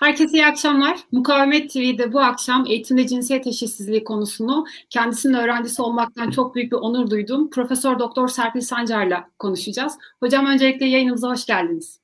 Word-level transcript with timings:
Herkese 0.00 0.36
iyi 0.36 0.46
akşamlar. 0.46 0.98
Mukavemet 1.12 1.70
TV'de 1.70 2.12
bu 2.12 2.20
akşam 2.20 2.66
eğitimde 2.66 3.06
cinsiyet 3.06 3.46
eşitsizliği 3.46 4.04
konusunu 4.04 4.64
kendisinin 4.90 5.34
öğrencisi 5.34 5.82
olmaktan 5.82 6.30
çok 6.30 6.54
büyük 6.54 6.72
bir 6.72 6.76
onur 6.76 7.10
duydum. 7.10 7.50
Profesör 7.50 7.98
Doktor 7.98 8.28
Serpil 8.28 8.60
Sancar'la 8.60 9.30
konuşacağız. 9.38 9.98
Hocam 10.20 10.46
öncelikle 10.46 10.86
yayınımıza 10.86 11.30
hoş 11.30 11.46
geldiniz. 11.46 12.00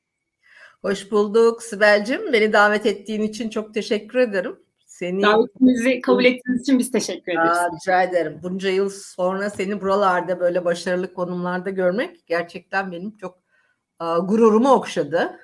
Hoş 0.83 1.11
bulduk 1.11 1.63
Sibel'cim. 1.63 2.33
Beni 2.33 2.53
davet 2.53 2.87
ettiğin 2.87 3.23
için 3.23 3.51
çok 3.51 3.75
teşekkür 3.75 4.19
ederim. 4.19 4.57
Seni 4.87 5.23
Davetimizi 5.23 6.01
kabul 6.01 6.25
ettiğiniz 6.25 6.61
için 6.61 6.79
biz 6.79 6.91
teşekkür 6.91 7.33
ederiz. 7.33 7.59
Aa, 7.59 7.69
rica 7.77 8.03
ederim. 8.03 8.41
Bunca 8.43 8.71
yıl 8.71 8.91
sonra 8.91 9.51
seni 9.51 9.81
buralarda 9.81 10.41
böyle 10.41 10.65
başarılı 10.65 11.15
konumlarda 11.15 11.71
görmek 11.71 12.27
gerçekten 12.27 12.93
benim 12.93 13.17
çok 13.17 13.39
uh, 14.01 14.29
gururumu 14.29 14.69
okşadı. 14.69 15.39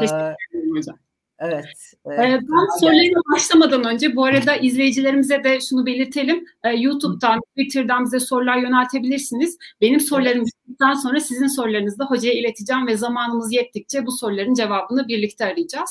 Teşekkür 0.00 0.16
ederim 0.50 0.76
hocam. 0.76 0.98
Evet. 1.40 1.64
evet. 2.06 2.18
Ee, 2.18 2.40
ben 2.42 2.80
sorularına 2.80 3.34
başlamadan 3.34 3.84
önce 3.84 4.16
bu 4.16 4.24
arada 4.24 4.56
izleyicilerimize 4.56 5.44
de 5.44 5.60
şunu 5.60 5.86
belirtelim. 5.86 6.44
Ee, 6.64 6.70
YouTube'dan, 6.70 7.40
Twitter'dan 7.40 8.04
bize 8.04 8.20
sorular 8.20 8.56
yöneltebilirsiniz. 8.56 9.58
Benim 9.80 10.00
sorularım 10.00 10.44
bittikten 10.46 10.94
sonra 10.94 11.20
sizin 11.20 11.46
sorularınızı 11.46 11.98
da 11.98 12.04
hocaya 12.04 12.34
ileteceğim 12.34 12.86
ve 12.86 12.96
zamanımız 12.96 13.52
yettikçe 13.52 14.06
bu 14.06 14.12
soruların 14.12 14.54
cevabını 14.54 15.08
birlikte 15.08 15.44
arayacağız. 15.44 15.90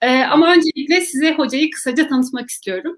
Ee, 0.00 0.22
ama 0.22 0.52
öncelikle 0.52 1.00
size 1.00 1.34
hocayı 1.34 1.70
kısaca 1.70 2.08
tanıtmak 2.08 2.50
istiyorum. 2.50 2.96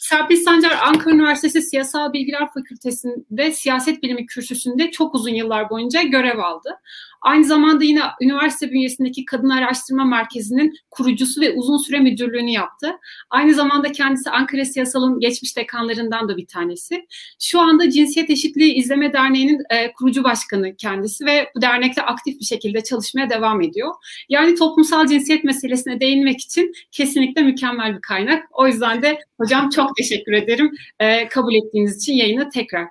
Serpil 0.00 0.36
Sancar 0.36 0.78
Ankara 0.82 1.14
Üniversitesi 1.14 1.62
Siyasal 1.62 2.12
Bilgiler 2.12 2.48
Fakültesi'nde 2.54 3.52
siyaset 3.52 4.02
bilimi 4.02 4.26
kürsüsünde 4.26 4.90
çok 4.90 5.14
uzun 5.14 5.34
yıllar 5.34 5.70
boyunca 5.70 6.02
görev 6.02 6.38
aldı. 6.38 6.78
Aynı 7.22 7.44
zamanda 7.44 7.84
yine 7.84 8.00
üniversite 8.20 8.70
bünyesindeki 8.70 9.24
Kadın 9.24 9.48
Araştırma 9.48 10.04
Merkezi'nin 10.04 10.74
kurucusu 10.90 11.40
ve 11.40 11.52
uzun 11.52 11.76
süre 11.76 11.98
müdürlüğünü 11.98 12.50
yaptı. 12.50 12.96
Aynı 13.30 13.54
zamanda 13.54 13.92
kendisi 13.92 14.30
Ankara 14.30 14.64
Siyasal'ın 14.64 15.20
geçmiş 15.20 15.56
dekanlarından 15.56 16.28
da 16.28 16.36
bir 16.36 16.46
tanesi. 16.46 17.06
Şu 17.40 17.60
anda 17.60 17.90
Cinsiyet 17.90 18.30
Eşitliği 18.30 18.74
İzleme 18.74 19.12
Derneği'nin 19.12 19.62
e, 19.70 19.92
kurucu 19.92 20.24
başkanı 20.24 20.76
kendisi 20.76 21.26
ve 21.26 21.50
bu 21.56 21.62
dernekte 21.62 22.02
aktif 22.02 22.40
bir 22.40 22.44
şekilde 22.44 22.82
çalışmaya 22.82 23.30
devam 23.30 23.60
ediyor. 23.62 23.94
Yani 24.28 24.54
toplumsal 24.54 25.06
cinsiyet 25.06 25.44
meselesine 25.44 26.00
değinmek 26.00 26.40
için 26.40 26.72
kesinlikle 26.92 27.42
mükemmel 27.42 27.96
bir 27.96 28.00
kaynak. 28.00 28.44
O 28.52 28.66
yüzden 28.66 29.02
de 29.02 29.18
hocam 29.38 29.70
çok 29.70 29.96
teşekkür 29.96 30.32
ederim 30.32 30.70
e, 31.00 31.28
kabul 31.28 31.54
ettiğiniz 31.54 31.96
için 31.96 32.12
yayını 32.12 32.50
tekrar. 32.50 32.86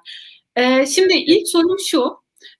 E, 0.55 0.85
şimdi 0.85 1.13
ilk 1.13 1.47
sorum 1.47 1.77
şu. 1.89 2.17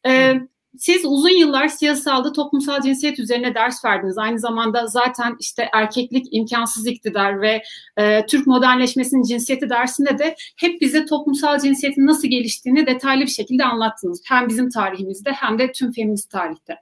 E, 0.08 0.34
siz 0.78 1.06
uzun 1.06 1.39
yıllar 1.39 1.67
siyasalda 1.67 2.31
toplumsal 2.31 2.81
cinsiyet 2.81 3.20
üzerine 3.20 3.56
ders 3.56 3.86
verdiniz. 3.86 4.17
Aynı 4.17 4.39
zamanda 4.39 4.88
zaten 4.88 5.36
işte 5.39 5.70
erkeklik 5.73 6.28
imkansız 6.31 6.88
iktidar 6.88 7.42
ve 7.42 7.64
e, 7.98 8.25
Türk 8.25 8.48
modernleşmesinin 8.48 9.23
cinsiyeti 9.23 9.70
dersinde 9.70 10.20
de 10.20 10.36
hep 10.58 10.81
bize 10.81 11.06
toplumsal 11.06 11.59
cinsiyetin 11.59 12.08
nasıl 12.08 12.28
geliştiğini 12.28 12.88
detaylı 12.88 13.22
bir 13.22 13.28
şekilde 13.28 13.66
anlattınız. 13.66 14.22
Hem 14.25 14.47
bizim 14.47 14.70
tarihimizde 14.70 15.31
hem 15.31 15.59
de 15.59 15.72
tüm 15.72 15.92
feminist 15.92 16.30
tarihte. 16.30 16.75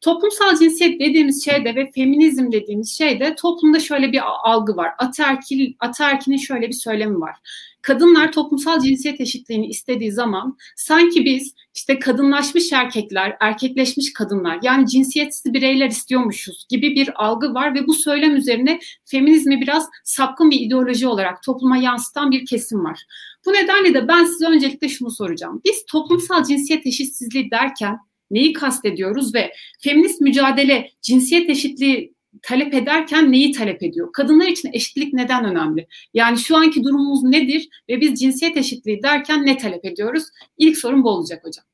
Toplumsal 0.00 0.56
cinsiyet 0.56 1.00
dediğimiz 1.00 1.44
şeyde 1.44 1.74
ve 1.74 1.90
feminizm 1.94 2.52
dediğimiz 2.52 2.98
şeyde 2.98 3.34
toplumda 3.34 3.80
şöyle 3.80 4.12
bir 4.12 4.20
algı 4.50 4.76
var. 4.76 4.90
Ataerkil, 4.98 5.74
ataerkinin 5.80 6.36
şöyle 6.36 6.68
bir 6.68 6.72
söylemi 6.72 7.20
var. 7.20 7.36
Kadınlar 7.82 8.32
toplumsal 8.32 8.80
cinsiyet 8.80 9.20
eşitliğini 9.20 9.66
istediği 9.66 10.12
zaman 10.12 10.56
sanki 10.76 11.24
biz 11.24 11.54
işte 11.74 11.98
kadınlaşmış 11.98 12.72
erkekler, 12.72 13.36
erkekleşmiş 13.40 14.12
kadınlar 14.12 14.58
yani 14.62 14.86
cinsiyetsiz 14.86 15.52
bireyler 15.54 15.88
istiyormuşuz 15.88 16.66
gibi 16.68 16.94
bir 16.94 17.24
algı 17.24 17.54
var 17.54 17.74
ve 17.74 17.86
bu 17.86 17.94
söylem 17.94 18.36
üzerine 18.36 18.80
feminizmi 19.04 19.60
biraz 19.60 19.88
sapkın 20.04 20.50
bir 20.50 20.60
ideoloji 20.60 21.08
olarak 21.08 21.42
topluma 21.42 21.76
yansıtan 21.76 22.30
bir 22.30 22.46
kesim 22.46 22.84
var. 22.84 23.04
Bu 23.46 23.52
nedenle 23.52 23.94
de 23.94 24.08
ben 24.08 24.24
size 24.24 24.46
öncelikle 24.46 24.88
şunu 24.88 25.10
soracağım. 25.10 25.60
Biz 25.64 25.84
toplumsal 25.86 26.44
cinsiyet 26.44 26.86
eşitsizliği 26.86 27.50
derken 27.50 27.98
neyi 28.30 28.52
kastediyoruz 28.52 29.34
ve 29.34 29.52
feminist 29.80 30.20
mücadele 30.20 30.90
cinsiyet 31.02 31.50
eşitliği 31.50 32.14
talep 32.42 32.74
ederken 32.74 33.32
neyi 33.32 33.52
talep 33.52 33.82
ediyor? 33.82 34.12
Kadınlar 34.12 34.46
için 34.46 34.70
eşitlik 34.72 35.12
neden 35.12 35.44
önemli? 35.44 35.86
Yani 36.14 36.38
şu 36.38 36.56
anki 36.56 36.84
durumumuz 36.84 37.22
nedir 37.22 37.68
ve 37.88 38.00
biz 38.00 38.20
cinsiyet 38.20 38.56
eşitliği 38.56 39.02
derken 39.02 39.46
ne 39.46 39.58
talep 39.58 39.84
ediyoruz? 39.84 40.24
İlk 40.58 40.78
sorum 40.78 41.04
bu 41.04 41.10
olacak 41.10 41.44
hocam. 41.44 41.64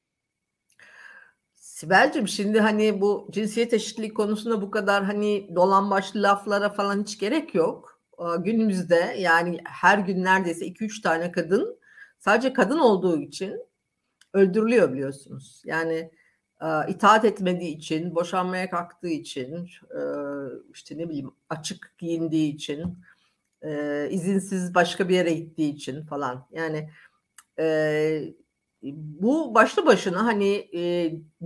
Sibel'cim 1.55 2.29
şimdi 2.29 2.61
hani 2.61 3.01
bu 3.01 3.29
cinsiyet 3.33 3.75
eşitliği 3.75 4.15
konusunda 4.15 4.63
bu 4.63 4.71
kadar 4.71 5.05
hani 5.05 5.49
dolan 5.55 5.91
başlı 5.91 6.23
laflara 6.23 6.71
falan 6.71 7.03
hiç 7.03 7.19
gerek 7.19 7.55
yok. 7.55 8.01
Günümüzde 8.39 9.17
yani 9.19 9.59
her 9.65 9.99
gün 9.99 10.25
neredeyse 10.25 10.67
2-3 10.67 11.03
tane 11.03 11.33
kadın 11.33 11.79
sadece 12.19 12.53
kadın 12.53 12.79
olduğu 12.79 13.21
için 13.21 13.55
öldürülüyor 14.33 14.93
biliyorsunuz. 14.93 15.63
Yani 15.65 16.11
itaat 16.89 17.25
etmediği 17.25 17.77
için, 17.77 18.15
boşanmaya 18.15 18.71
kalktığı 18.71 19.09
için, 19.09 19.69
işte 20.73 20.99
ne 20.99 21.09
bileyim 21.09 21.31
açık 21.49 21.95
giyindiği 21.99 22.55
için, 22.55 22.99
izinsiz 24.11 24.75
başka 24.75 25.09
bir 25.09 25.15
yere 25.15 25.33
gittiği 25.33 25.75
için 25.75 26.07
falan. 26.07 26.47
Yani 26.53 26.91
bu 28.83 29.55
başlı 29.55 29.87
başına 29.87 30.25
hani 30.25 30.71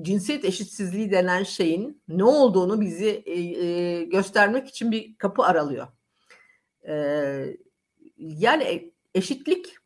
cinsiyet 0.02 0.44
eşitsizliği 0.44 1.10
denen 1.10 1.42
şeyin 1.42 2.02
ne 2.08 2.24
olduğunu 2.24 2.80
bizi 2.80 3.24
göstermek 4.12 4.68
için 4.68 4.92
bir 4.92 5.18
kapı 5.18 5.42
aralıyor. 5.42 5.88
yani 8.18 8.92
eşitlik 9.14 9.76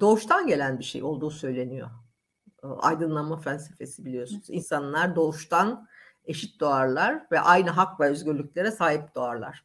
doğuştan 0.00 0.46
gelen 0.46 0.78
bir 0.78 0.84
şey 0.84 1.02
olduğu 1.02 1.30
söyleniyor 1.30 1.90
aydınlanma 2.62 3.36
felsefesi 3.36 4.04
biliyorsunuz. 4.04 4.50
İnsanlar 4.50 5.16
doğuştan 5.16 5.88
eşit 6.24 6.60
doğarlar 6.60 7.26
ve 7.32 7.40
aynı 7.40 7.70
hak 7.70 8.00
ve 8.00 8.08
özgürlüklere 8.08 8.70
sahip 8.70 9.14
doğarlar. 9.14 9.64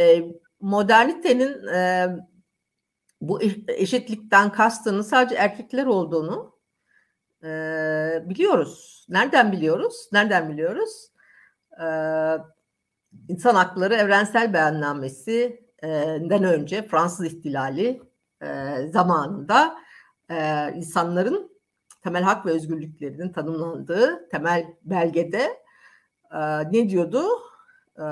E, 0.00 0.24
modernitenin 0.60 1.66
e, 1.66 2.08
bu 3.20 3.42
eşitlikten 3.68 4.52
kastının 4.52 5.02
sadece 5.02 5.34
erkekler 5.34 5.86
olduğunu 5.86 6.58
e, 7.42 7.48
biliyoruz. 8.24 9.06
Nereden 9.08 9.52
biliyoruz? 9.52 10.08
Nereden 10.12 10.48
biliyoruz? 10.48 11.12
E, 11.80 11.86
İnsan 13.28 13.54
Hakları 13.54 13.94
Evrensel 13.94 14.52
Beyannamesi'den 14.52 16.44
önce 16.44 16.86
Fransız 16.88 17.26
İhtilali 17.26 18.02
e, 18.42 18.76
zamanında 18.92 19.78
e, 20.30 20.68
insanların 20.74 21.47
temel 22.08 22.22
hak 22.22 22.46
ve 22.46 22.50
özgürlüklerinin 22.50 23.32
tanımlandığı 23.32 24.28
temel 24.28 24.66
belgede 24.82 25.62
e, 26.32 26.72
ne 26.72 26.88
diyordu? 26.88 27.24
E, 27.98 28.04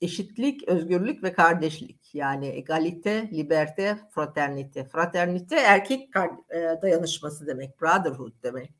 eşitlik, 0.00 0.68
özgürlük 0.68 1.22
ve 1.22 1.32
kardeşlik. 1.32 2.14
Yani 2.14 2.46
egalite, 2.46 3.30
liberte, 3.30 3.98
fraternite. 4.10 4.84
Fraternite 4.84 5.56
erkek 5.56 6.08
e, 6.50 6.78
dayanışması 6.82 7.46
demek, 7.46 7.80
brotherhood 7.80 8.32
demek. 8.42 8.74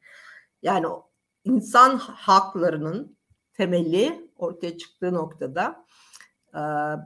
Yani 0.63 0.87
insan 1.45 1.97
haklarının 1.99 3.17
temeli 3.53 4.31
ortaya 4.37 4.79
çıktığı 4.79 5.15
noktada 5.15 5.85
e, 6.55 6.61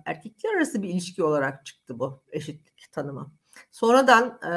erkekler 0.05 0.57
arası 0.57 0.83
bir 0.83 0.89
ilişki 0.89 1.25
olarak 1.25 1.67
çıktı 1.67 1.99
bu 1.99 2.23
eşitlik 2.33 2.93
tanımı. 2.93 3.33
Sonradan 3.71 4.41
e, 4.53 4.55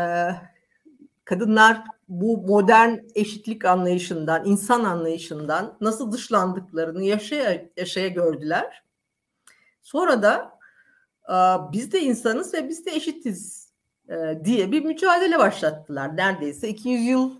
kadınlar 1.26 1.95
bu 2.08 2.38
modern 2.38 2.98
eşitlik 3.16 3.66
anlayışından, 3.66 4.46
insan 4.46 4.84
anlayışından 4.84 5.78
nasıl 5.82 6.12
dışlandıklarını 6.12 7.04
yaşaya 7.04 7.70
yaşaya 7.78 8.08
gördüler. 8.08 8.84
Sonra 9.82 10.22
da 10.22 10.60
biz 11.72 11.92
de 11.92 12.02
insanız 12.02 12.54
ve 12.54 12.70
biz 12.70 12.86
de 12.86 12.92
eşitiz 12.92 13.74
diye 14.44 14.72
bir 14.72 14.86
mücadele 14.86 15.40
başlattılar. 15.40 16.18
Neredeyse 16.18 16.70
200 16.70 17.06
yıl 17.06 17.40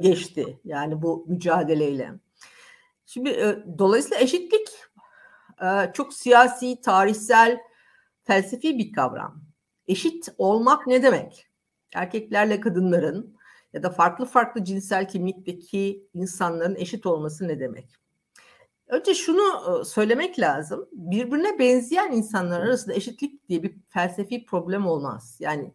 geçti 0.00 0.60
yani 0.64 1.02
bu 1.02 1.24
mücadeleyle. 1.28 2.12
Şimdi 3.06 3.62
dolayısıyla 3.78 4.18
eşitlik 4.18 4.68
çok 5.92 6.14
siyasi, 6.14 6.80
tarihsel, 6.80 7.58
felsefi 8.24 8.78
bir 8.78 8.92
kavram. 8.92 9.42
Eşit 9.88 10.28
olmak 10.38 10.86
ne 10.86 11.02
demek? 11.02 11.46
Erkeklerle 11.94 12.60
kadınların 12.60 13.35
ya 13.76 13.82
da 13.82 13.90
farklı 13.90 14.24
farklı 14.24 14.64
cinsel 14.64 15.08
kimlikteki 15.08 16.08
insanların 16.14 16.76
eşit 16.76 17.06
olması 17.06 17.48
ne 17.48 17.60
demek? 17.60 17.88
Önce 18.86 19.14
şunu 19.14 19.84
söylemek 19.84 20.38
lazım. 20.38 20.88
Birbirine 20.92 21.58
benzeyen 21.58 22.12
insanlar 22.12 22.60
arasında 22.60 22.94
eşitlik 22.94 23.48
diye 23.48 23.62
bir 23.62 23.76
felsefi 23.88 24.46
problem 24.46 24.86
olmaz. 24.86 25.36
Yani 25.40 25.72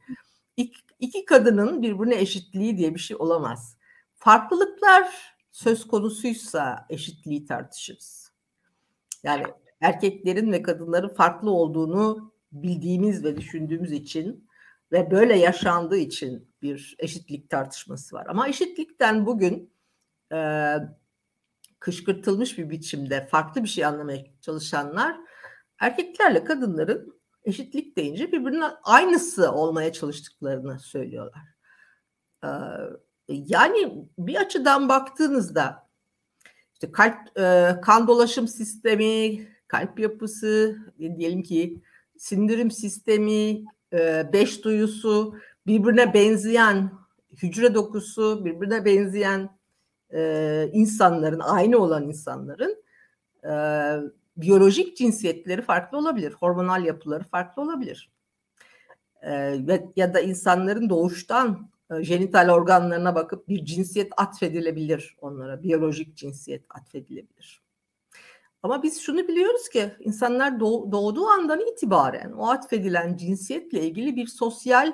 iki, 0.58 0.82
iki 1.00 1.26
kadının 1.26 1.82
birbirine 1.82 2.16
eşitliği 2.16 2.78
diye 2.78 2.96
bir 2.96 3.00
şey 3.00 3.18
olamaz. 3.20 3.78
Farklılıklar 4.16 5.36
söz 5.52 5.88
konusuysa 5.88 6.86
eşitliği 6.90 7.46
tartışırız. 7.46 8.32
Yani 9.24 9.44
erkeklerin 9.82 10.52
ve 10.52 10.62
kadınların 10.62 11.10
farklı 11.10 11.52
olduğunu 11.52 12.34
bildiğimiz 12.52 13.24
ve 13.24 13.38
düşündüğümüz 13.38 13.92
için 13.92 14.48
ve 14.92 15.12
böyle 15.12 15.38
yaşandığı 15.38 15.98
için 15.98 16.54
bir 16.62 16.96
eşitlik 17.00 17.50
tartışması 17.50 18.16
var. 18.16 18.26
Ama 18.30 18.48
eşitlikten 18.48 19.26
bugün 19.26 19.74
e, 20.34 20.76
kışkırtılmış 21.80 22.58
bir 22.58 22.70
biçimde 22.70 23.28
farklı 23.28 23.64
bir 23.64 23.70
şey 23.70 23.86
anlamaya 23.86 24.24
çalışanlar 24.42 25.18
erkeklerle 25.80 26.44
kadınların 26.44 27.22
eşitlik 27.44 27.98
deyince 27.98 28.32
birbirine 28.32 28.66
aynısı 28.84 29.52
olmaya 29.52 29.94
çalıştıklarını 29.94 30.80
söylüyorlar. 30.80 31.42
Ee, 32.44 32.48
yani 33.28 34.08
bir 34.18 34.36
açıdan 34.36 34.90
baktığınızda 34.90 35.90
işte 36.74 36.92
kalp 36.92 37.40
e, 37.40 37.76
kan 37.82 38.08
dolaşım 38.08 38.48
sistemi, 38.48 39.48
kalp 39.68 40.00
yapısı, 40.00 40.78
diyelim 41.00 41.44
ki 41.44 41.82
sindirim 42.18 42.72
sistemi, 42.72 43.64
beş 44.34 44.64
duyusu, 44.64 45.36
birbirine 45.68 46.14
benzeyen 46.14 46.92
hücre 47.44 47.76
dokusu, 47.76 48.46
birbirine 48.46 48.86
benzeyen 48.86 49.50
insanların, 50.74 51.40
aynı 51.40 51.78
olan 51.78 52.04
insanların 52.04 52.84
biyolojik 54.38 54.98
cinsiyetleri 54.98 55.62
farklı 55.62 55.98
olabilir, 55.98 56.34
hormonal 56.34 56.86
yapıları 56.86 57.24
farklı 57.24 57.62
olabilir. 57.62 58.12
E, 59.22 59.60
ya 59.96 60.14
da 60.14 60.20
insanların 60.20 60.90
doğuştan 60.90 61.70
e, 61.92 62.04
jenital 62.04 62.50
organlarına 62.50 63.16
bakıp 63.16 63.48
bir 63.48 63.66
cinsiyet 63.66 64.12
atfedilebilir 64.18 65.16
onlara, 65.22 65.64
biyolojik 65.64 66.18
cinsiyet 66.18 66.66
atfedilebilir. 66.70 67.62
Ama 68.64 68.84
biz 68.84 69.02
şunu 69.02 69.28
biliyoruz 69.28 69.70
ki 69.70 69.96
insanlar 70.00 70.60
doğduğu 70.60 71.28
andan 71.28 71.60
itibaren 71.60 72.32
o 72.32 72.50
atfedilen 72.50 73.18
cinsiyetle 73.18 73.82
ilgili 73.82 74.16
bir 74.16 74.28
sosyal, 74.28 74.94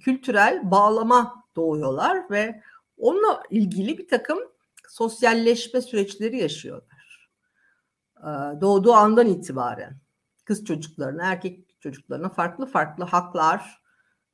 kültürel 0.00 0.70
bağlama 0.70 1.44
doğuyorlar 1.56 2.30
ve 2.30 2.62
onunla 2.98 3.42
ilgili 3.50 3.98
bir 3.98 4.08
takım 4.08 4.38
sosyalleşme 4.88 5.80
süreçleri 5.80 6.38
yaşıyorlar. 6.38 7.30
Ee, 8.18 8.60
doğduğu 8.60 8.92
andan 8.92 9.26
itibaren 9.26 9.96
kız 10.44 10.64
çocuklarına, 10.64 11.24
erkek 11.24 11.80
çocuklarına 11.80 12.28
farklı 12.28 12.66
farklı 12.66 13.04
haklar, 13.04 13.82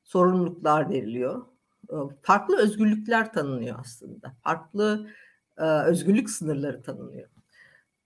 sorumluluklar 0.03 0.89
veriliyor. 0.89 1.45
Ee, 1.89 1.95
farklı 2.21 2.57
özgürlükler 2.57 3.33
tanınıyor 3.33 3.79
aslında. 3.79 4.33
Farklı 4.43 5.07
e, 5.57 5.63
özgürlük 5.63 6.29
sınırları 6.29 6.83
tanınıyor. 6.83 7.29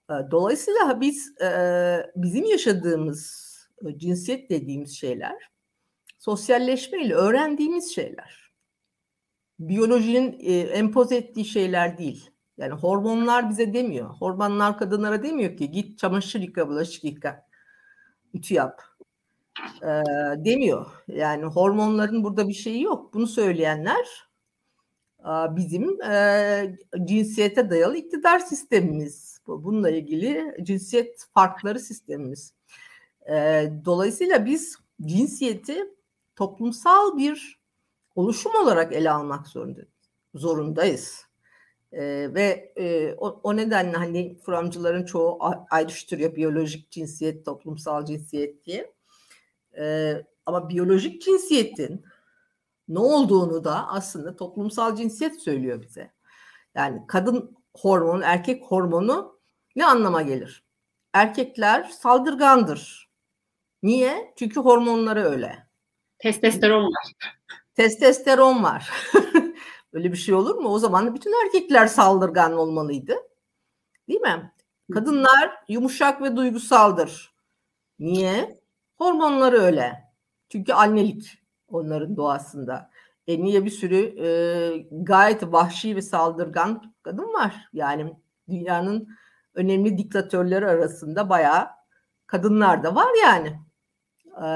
Dolayısıyla 0.09 1.01
biz 1.01 1.41
e, 1.41 1.51
bizim 2.15 2.45
yaşadığımız 2.45 3.51
e, 3.85 3.97
cinsiyet 3.97 4.49
dediğimiz 4.49 4.97
şeyler 4.97 5.49
sosyalleşmeyle 6.19 7.13
öğrendiğimiz 7.13 7.95
şeyler. 7.95 8.51
Biyolojinin 9.59 10.39
empoze 10.73 11.15
ettiği 11.15 11.45
şeyler 11.45 11.97
değil. 11.97 12.29
Yani 12.57 12.73
hormonlar 12.73 13.49
bize 13.49 13.73
demiyor. 13.73 14.09
Hormonlar 14.09 14.77
kadınlara 14.77 15.23
demiyor 15.23 15.57
ki 15.57 15.71
git 15.71 15.99
çamaşır 15.99 16.39
yıka, 16.41 16.69
bulaşık 16.69 17.03
yıka, 17.03 17.47
ütü 18.33 18.53
yap. 18.53 18.81
E, 19.81 19.87
demiyor. 20.45 20.85
Yani 21.07 21.45
hormonların 21.45 22.23
burada 22.23 22.47
bir 22.47 22.53
şeyi 22.53 22.81
yok. 22.81 23.13
Bunu 23.13 23.27
söyleyenler 23.27 24.05
bizim 25.27 26.01
e, 26.01 26.77
cinsiyete 27.05 27.69
dayalı 27.69 27.97
iktidar 27.97 28.39
sistemimiz. 28.39 29.34
Bununla 29.47 29.89
ilgili 29.89 30.55
cinsiyet 30.61 31.25
farkları 31.33 31.79
sistemimiz. 31.79 32.53
E, 33.29 33.65
dolayısıyla 33.85 34.45
biz 34.45 34.77
cinsiyeti 35.01 35.85
toplumsal 36.35 37.17
bir 37.17 37.59
oluşum 38.15 38.55
olarak 38.55 38.93
ele 38.93 39.11
almak 39.11 39.47
zorundayız. 39.47 39.89
zorundayız. 40.33 41.25
E, 41.91 42.03
ve 42.33 42.73
e, 42.75 43.13
o, 43.13 43.39
o 43.43 43.55
nedenle 43.55 43.97
hani 43.97 44.37
kuramcıların 44.37 45.05
çoğu 45.05 45.39
ayrıştırıyor 45.69 46.35
biyolojik 46.35 46.91
cinsiyet, 46.91 47.45
toplumsal 47.45 48.05
cinsiyet 48.05 48.65
diye. 48.65 48.93
E, 49.77 50.15
ama 50.45 50.69
biyolojik 50.69 51.21
cinsiyetin 51.21 52.05
ne 52.87 52.99
olduğunu 52.99 53.63
da 53.63 53.87
aslında 53.87 54.35
toplumsal 54.35 54.95
cinsiyet 54.95 55.41
söylüyor 55.41 55.81
bize. 55.81 56.11
Yani 56.75 57.01
kadın 57.07 57.57
hormonu, 57.73 58.21
erkek 58.23 58.63
hormonu 58.63 59.34
ne 59.75 59.85
anlama 59.85 60.21
gelir? 60.21 60.63
Erkekler 61.13 61.83
saldırgandır. 61.83 63.09
Niye? 63.83 64.33
Çünkü 64.39 64.59
hormonları 64.59 65.23
öyle. 65.23 65.67
Testosteron 66.19 66.83
var. 66.83 67.13
Testosteron 67.75 68.63
var. 68.63 68.89
Öyle 69.93 70.11
bir 70.11 70.17
şey 70.17 70.35
olur 70.35 70.55
mu? 70.55 70.69
O 70.69 70.79
zaman 70.79 71.15
bütün 71.15 71.45
erkekler 71.45 71.87
saldırgan 71.87 72.53
olmalıydı. 72.53 73.15
Değil 74.09 74.21
mi? 74.21 74.51
Kadınlar 74.93 75.51
yumuşak 75.67 76.21
ve 76.21 76.35
duygusaldır. 76.35 77.33
Niye? 77.99 78.59
Hormonları 78.97 79.57
öyle. 79.57 80.03
Çünkü 80.49 80.73
annelik 80.73 81.43
onların 81.67 82.17
doğasında. 82.17 82.89
E 83.27 83.43
niye 83.43 83.65
bir 83.65 83.69
sürü 83.69 84.25
e, 84.25 84.27
gayet 84.91 85.43
vahşi 85.43 85.95
ve 85.95 86.01
saldırgan 86.01 86.93
kadın 87.03 87.33
var? 87.33 87.69
Yani 87.73 88.13
dünyanın 88.49 89.07
önemli 89.55 89.97
diktatörleri 89.97 90.67
arasında 90.67 91.29
bayağı 91.29 91.67
kadınlar 92.27 92.83
da 92.83 92.95
var 92.95 93.09
yani. 93.23 93.59
E, 94.45 94.47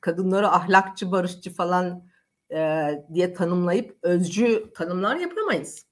kadınları 0.00 0.48
ahlakçı, 0.48 1.12
barışçı 1.12 1.54
falan 1.54 2.08
e, 2.52 2.90
diye 3.14 3.34
tanımlayıp 3.34 3.98
özcü 4.02 4.72
tanımlar 4.74 5.16
yapamayız. 5.16 5.86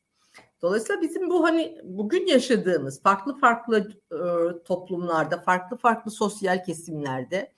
Dolayısıyla 0.62 1.02
bizim 1.02 1.30
bu 1.30 1.44
hani 1.44 1.80
bugün 1.84 2.26
yaşadığımız 2.26 3.02
farklı 3.02 3.38
farklı 3.38 3.92
e, 4.12 4.18
toplumlarda, 4.64 5.38
farklı 5.38 5.76
farklı 5.76 6.10
sosyal 6.10 6.64
kesimlerde 6.64 7.52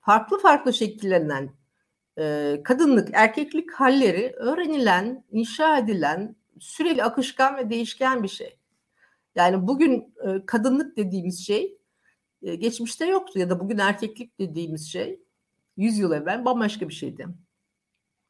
farklı 0.00 0.38
farklı 0.38 0.72
şekillenen 0.72 1.50
e, 2.18 2.56
kadınlık, 2.64 3.08
erkeklik 3.12 3.72
halleri 3.72 4.32
öğrenilen, 4.36 5.24
inşa 5.30 5.78
edilen, 5.78 6.36
süreli 6.60 7.04
akışkan 7.04 7.56
ve 7.56 7.70
değişken 7.70 8.22
bir 8.22 8.28
şey. 8.28 8.57
Yani 9.38 9.66
bugün 9.66 10.14
e, 10.26 10.46
kadınlık 10.46 10.96
dediğimiz 10.96 11.46
şey 11.46 11.78
e, 12.42 12.54
geçmişte 12.54 13.06
yoktu 13.06 13.38
ya 13.38 13.50
da 13.50 13.60
bugün 13.60 13.78
erkeklik 13.78 14.38
dediğimiz 14.38 14.92
şey 14.92 15.20
100 15.76 15.98
yıl 15.98 16.12
evvel 16.12 16.44
bambaşka 16.44 16.88
bir 16.88 16.94
şeydi. 16.94 17.26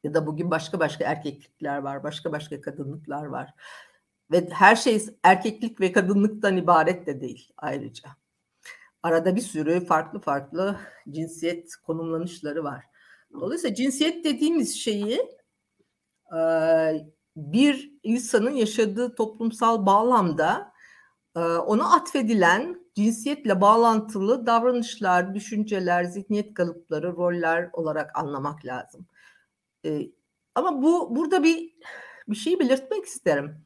Ya 0.05 0.15
da 0.15 0.27
bugün 0.27 0.51
başka 0.51 0.81
başka 0.81 1.05
erkeklikler 1.05 1.79
var, 1.79 2.03
başka 2.03 2.33
başka 2.33 2.61
kadınlıklar 2.61 3.25
var. 3.25 3.55
Ve 4.31 4.49
her 4.51 4.77
şey 4.77 5.07
erkeklik 5.23 5.81
ve 5.81 5.93
kadınlıktan 5.93 6.57
ibaret 6.57 7.07
de 7.07 7.21
değil 7.21 7.53
ayrıca. 7.57 8.09
Arada 9.03 9.37
bir 9.37 9.41
sürü 9.41 9.87
farklı 9.87 10.21
farklı 10.21 10.81
cinsiyet 11.11 11.77
konumlanışları 11.77 12.65
var. 12.65 12.85
Dolayısıyla 13.33 13.75
cinsiyet 13.75 14.25
dediğimiz 14.25 14.77
şeyi 14.77 15.21
bir 17.37 17.93
insanın 18.03 18.51
yaşadığı 18.51 19.15
toplumsal 19.15 19.87
bağlamda 19.87 20.73
ona 21.67 21.95
atfedilen 21.95 22.81
cinsiyetle 22.95 23.61
bağlantılı 23.61 24.47
davranışlar, 24.47 25.35
düşünceler, 25.35 26.05
zihniyet 26.05 26.55
kalıpları, 26.55 27.17
roller 27.17 27.71
olarak 27.73 28.19
anlamak 28.19 28.65
lazım. 28.67 29.07
Ama 30.55 30.83
bu 30.83 31.17
burada 31.17 31.43
bir 31.43 31.75
bir 32.29 32.37
şey 32.37 32.59
belirtmek 32.59 33.05
isterim. 33.05 33.65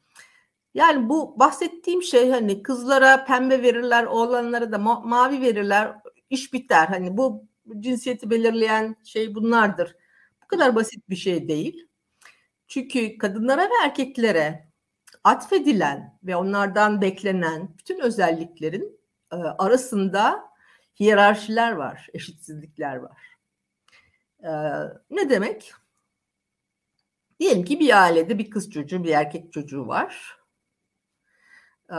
Yani 0.73 1.09
bu 1.09 1.39
bahsettiğim 1.39 2.03
şey 2.03 2.31
hani 2.31 2.63
kızlara 2.63 3.25
pembe 3.25 3.63
verirler, 3.63 4.03
oğlanlara 4.03 4.71
da 4.71 4.75
ma- 4.75 5.07
mavi 5.07 5.41
verirler, 5.41 5.95
iş 6.29 6.53
biter. 6.53 6.87
Hani 6.87 7.17
bu 7.17 7.47
cinsiyeti 7.79 8.29
belirleyen 8.29 8.95
şey 9.03 9.35
bunlardır. 9.35 9.95
Bu 10.43 10.47
kadar 10.47 10.75
basit 10.75 11.09
bir 11.09 11.15
şey 11.15 11.47
değil. 11.47 11.87
Çünkü 12.67 13.17
kadınlara 13.17 13.61
ve 13.63 13.73
erkeklere 13.83 14.72
atfedilen 15.23 16.19
ve 16.23 16.35
onlardan 16.35 17.01
beklenen 17.01 17.77
bütün 17.77 17.99
özelliklerin 17.99 18.99
e, 19.31 19.35
arasında 19.35 20.49
hiyerarşiler 20.99 21.71
var, 21.71 22.07
eşitsizlikler 22.13 22.95
var. 22.95 23.37
E, 24.43 24.51
ne 25.09 25.29
demek? 25.29 25.73
Diyelim 27.39 27.65
ki 27.65 27.79
bir 27.79 28.01
ailede 28.03 28.37
bir 28.39 28.49
kız 28.49 28.71
çocuğu, 28.71 29.03
bir 29.03 29.09
erkek 29.09 29.53
çocuğu 29.53 29.87
var. 29.87 30.37
E, 31.89 31.97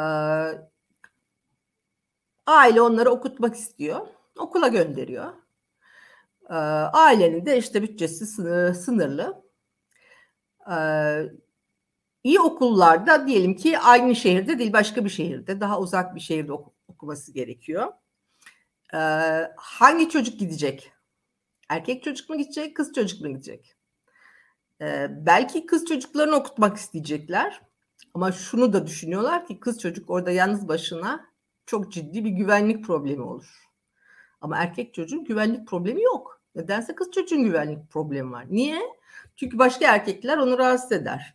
aile 2.47 2.81
onları 2.81 3.11
okutmak 3.11 3.55
istiyor. 3.55 4.07
Okula 4.39 4.69
gönderiyor. 4.69 5.33
Ailenin 6.93 7.47
de 7.47 7.59
işte 7.59 7.83
bütçesi 7.83 8.27
sınırlı. 8.75 9.45
İyi 12.25 12.41
okullarda 12.41 13.27
diyelim 13.27 13.57
ki 13.57 13.79
aynı 13.79 14.17
şehirde 14.17 14.59
değil 14.59 14.73
başka 14.73 15.05
bir 15.05 15.11
şehirde 15.11 15.61
daha 15.61 15.81
uzak 15.81 16.15
bir 16.15 16.21
şehirde 16.21 16.53
okuması 16.89 17.33
gerekiyor. 17.33 17.93
Ee, 18.95 18.99
hangi 19.57 20.09
çocuk 20.09 20.41
gidecek? 20.41 20.93
Erkek 21.69 22.03
çocuk 22.03 22.31
mu 22.31 22.39
gidecek, 22.39 22.77
kız 22.77 22.93
çocuk 22.93 23.21
mu 23.21 23.29
gidecek? 23.29 23.77
Ee, 24.81 25.09
belki 25.11 25.67
kız 25.67 25.85
çocuklarını 25.85 26.37
okutmak 26.37 26.77
isteyecekler. 26.77 27.61
Ama 28.15 28.33
şunu 28.33 28.73
da 28.73 28.87
düşünüyorlar 28.87 29.47
ki 29.47 29.61
kız 29.61 29.81
çocuk 29.81 30.11
orada 30.11 30.31
yalnız 30.31 30.69
başına 30.69 31.27
çok 31.67 31.93
ciddi 31.93 32.25
bir 32.25 32.31
güvenlik 32.31 32.85
problemi 32.85 33.23
olur. 33.23 33.65
Ama 34.41 34.57
erkek 34.57 34.95
çocuğun 34.95 35.25
güvenlik 35.25 35.69
problemi 35.69 36.03
yok. 36.03 36.41
Nedense 36.55 36.95
kız 36.95 37.11
çocuğun 37.11 37.45
güvenlik 37.45 37.91
problemi 37.91 38.33
var. 38.33 38.47
Niye? 38.51 38.81
Çünkü 39.37 39.59
başka 39.59 39.95
erkekler 39.95 40.39
onu 40.39 40.59
rahatsız 40.59 40.93
eder. 40.93 41.35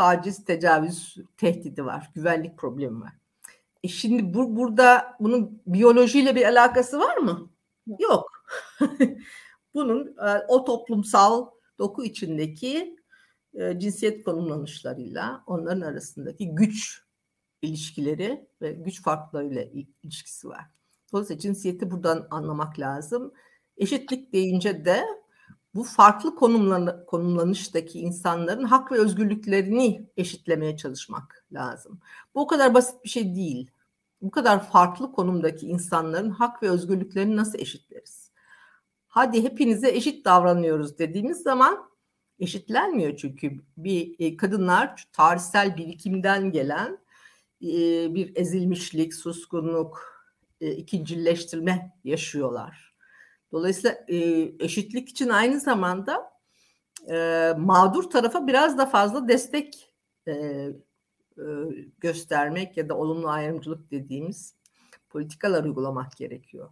Taciz, 0.00 0.44
tecavüz 0.44 1.16
tehdidi 1.36 1.84
var. 1.84 2.10
Güvenlik 2.14 2.58
problemi 2.58 3.00
var. 3.00 3.12
E 3.82 3.88
şimdi 3.88 4.34
bu, 4.34 4.56
burada 4.56 5.16
bunun 5.20 5.62
biyolojiyle 5.66 6.36
bir 6.36 6.44
alakası 6.44 6.98
var 6.98 7.16
mı? 7.16 7.50
Yok. 7.98 8.30
bunun 9.74 10.06
e, 10.06 10.46
o 10.48 10.64
toplumsal 10.64 11.50
doku 11.78 12.04
içindeki 12.04 12.96
e, 13.54 13.78
cinsiyet 13.78 14.24
konumlanışlarıyla 14.24 15.44
onların 15.46 15.80
arasındaki 15.80 16.54
güç 16.54 17.02
ilişkileri 17.62 18.48
ve 18.62 18.72
güç 18.72 19.02
farklarıyla 19.02 19.62
ilişkisi 20.04 20.48
var. 20.48 20.64
Dolayısıyla 21.12 21.40
cinsiyeti 21.40 21.90
buradan 21.90 22.26
anlamak 22.30 22.78
lazım. 22.78 23.32
Eşitlik 23.76 24.32
deyince 24.32 24.84
de 24.84 25.04
bu 25.74 25.84
farklı 25.84 26.34
konumlan 26.34 27.04
konumlanıştaki 27.06 28.00
insanların 28.00 28.64
hak 28.64 28.92
ve 28.92 28.98
özgürlüklerini 28.98 30.06
eşitlemeye 30.16 30.76
çalışmak 30.76 31.44
lazım. 31.52 32.00
Bu 32.34 32.40
o 32.40 32.46
kadar 32.46 32.74
basit 32.74 33.04
bir 33.04 33.08
şey 33.08 33.34
değil. 33.34 33.70
Bu 34.22 34.30
kadar 34.30 34.70
farklı 34.70 35.12
konumdaki 35.12 35.66
insanların 35.66 36.30
hak 36.30 36.62
ve 36.62 36.70
özgürlüklerini 36.70 37.36
nasıl 37.36 37.58
eşitleriz? 37.58 38.30
Hadi 39.08 39.42
hepinize 39.42 39.90
eşit 39.90 40.24
davranıyoruz 40.24 40.98
dediğimiz 40.98 41.42
zaman 41.42 41.90
eşitlenmiyor 42.40 43.16
çünkü 43.16 43.60
bir 43.76 44.14
e, 44.18 44.36
kadınlar 44.36 45.04
tarihsel 45.12 45.76
birikimden 45.76 46.52
gelen 46.52 46.98
e, 47.62 47.68
bir 48.14 48.36
ezilmişlik, 48.36 49.14
suskunluk, 49.14 50.20
e, 50.60 50.72
ikincileştirme 50.72 51.96
yaşıyorlar. 52.04 52.89
Dolayısıyla 53.52 53.96
eşitlik 54.58 55.08
için 55.08 55.28
aynı 55.28 55.60
zamanda 55.60 56.30
mağdur 57.58 58.10
tarafa 58.10 58.46
biraz 58.46 58.78
da 58.78 58.86
fazla 58.86 59.28
destek 59.28 59.94
göstermek 61.98 62.76
ya 62.76 62.88
da 62.88 62.96
olumlu 62.96 63.28
ayrımcılık 63.28 63.90
dediğimiz 63.90 64.54
politikalar 65.10 65.64
uygulamak 65.64 66.16
gerekiyor. 66.16 66.70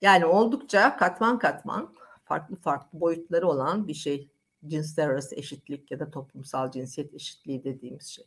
Yani 0.00 0.26
oldukça 0.26 0.96
katman 0.96 1.38
katman 1.38 1.94
farklı 2.24 2.56
farklı 2.56 3.00
boyutları 3.00 3.48
olan 3.48 3.88
bir 3.88 3.94
şey 3.94 4.30
cinsler 4.66 5.08
arası 5.08 5.34
eşitlik 5.34 5.90
ya 5.90 6.00
da 6.00 6.10
toplumsal 6.10 6.70
cinsiyet 6.70 7.14
eşitliği 7.14 7.64
dediğimiz 7.64 8.06
şey. 8.06 8.24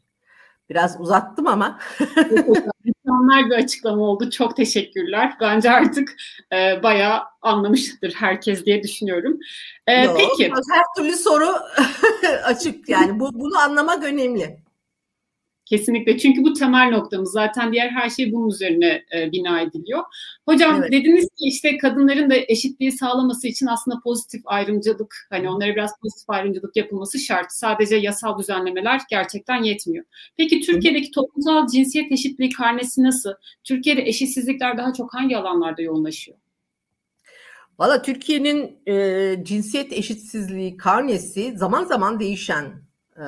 Biraz 0.69 1.01
uzattım 1.01 1.47
ama. 1.47 1.79
Mükemmel 3.21 3.49
bir 3.49 3.63
açıklama 3.63 4.01
oldu. 4.01 4.29
Çok 4.29 4.55
teşekkürler. 4.55 5.33
Bence 5.41 5.71
artık 5.71 6.15
e, 6.53 6.83
bayağı 6.83 7.21
anlamıştır 7.41 8.13
herkes 8.13 8.65
diye 8.65 8.83
düşünüyorum. 8.83 9.39
E, 9.87 10.03
Yok, 10.03 10.17
peki. 10.17 10.51
Her 10.71 10.83
türlü 10.97 11.15
soru 11.15 11.47
açık. 12.43 12.89
Yani 12.89 13.19
bu, 13.19 13.29
bunu 13.33 13.57
anlamak 13.57 14.03
önemli. 14.03 14.59
Kesinlikle 15.71 16.17
çünkü 16.17 16.43
bu 16.43 16.53
temel 16.53 16.89
noktamız 16.89 17.31
zaten 17.31 17.73
diğer 17.73 17.89
her 17.89 18.09
şey 18.09 18.31
bunun 18.31 18.49
üzerine 18.49 19.03
e, 19.15 19.31
bina 19.31 19.61
ediliyor. 19.61 20.03
Hocam 20.45 20.75
evet. 20.79 20.91
dediniz 20.91 21.25
ki 21.25 21.45
işte 21.47 21.77
kadınların 21.77 22.29
da 22.29 22.35
eşitliği 22.47 22.91
sağlaması 22.91 23.47
için 23.47 23.65
aslında 23.65 23.99
pozitif 24.03 24.41
ayrımcılık 24.45 25.27
hani 25.29 25.49
onlara 25.49 25.75
biraz 25.75 25.91
pozitif 26.01 26.29
ayrımcılık 26.29 26.75
yapılması 26.75 27.19
şart. 27.19 27.51
Sadece 27.51 27.95
yasal 27.95 28.39
düzenlemeler 28.39 29.01
gerçekten 29.09 29.63
yetmiyor. 29.63 30.05
Peki 30.37 30.61
Türkiye'deki 30.61 31.11
toplumsal 31.11 31.67
cinsiyet 31.67 32.11
eşitliği 32.11 32.49
karnesi 32.49 33.03
nasıl? 33.03 33.31
Türkiye'de 33.63 34.01
eşitsizlikler 34.01 34.77
daha 34.77 34.93
çok 34.93 35.13
hangi 35.13 35.37
alanlarda 35.37 35.81
yoğunlaşıyor? 35.81 36.37
Valla 37.79 38.01
Türkiye'nin 38.01 38.77
e, 38.87 39.35
cinsiyet 39.43 39.93
eşitsizliği 39.93 40.77
karnesi 40.77 41.57
zaman 41.57 41.83
zaman 41.83 42.19
değişen 42.19 42.65
e, 43.17 43.25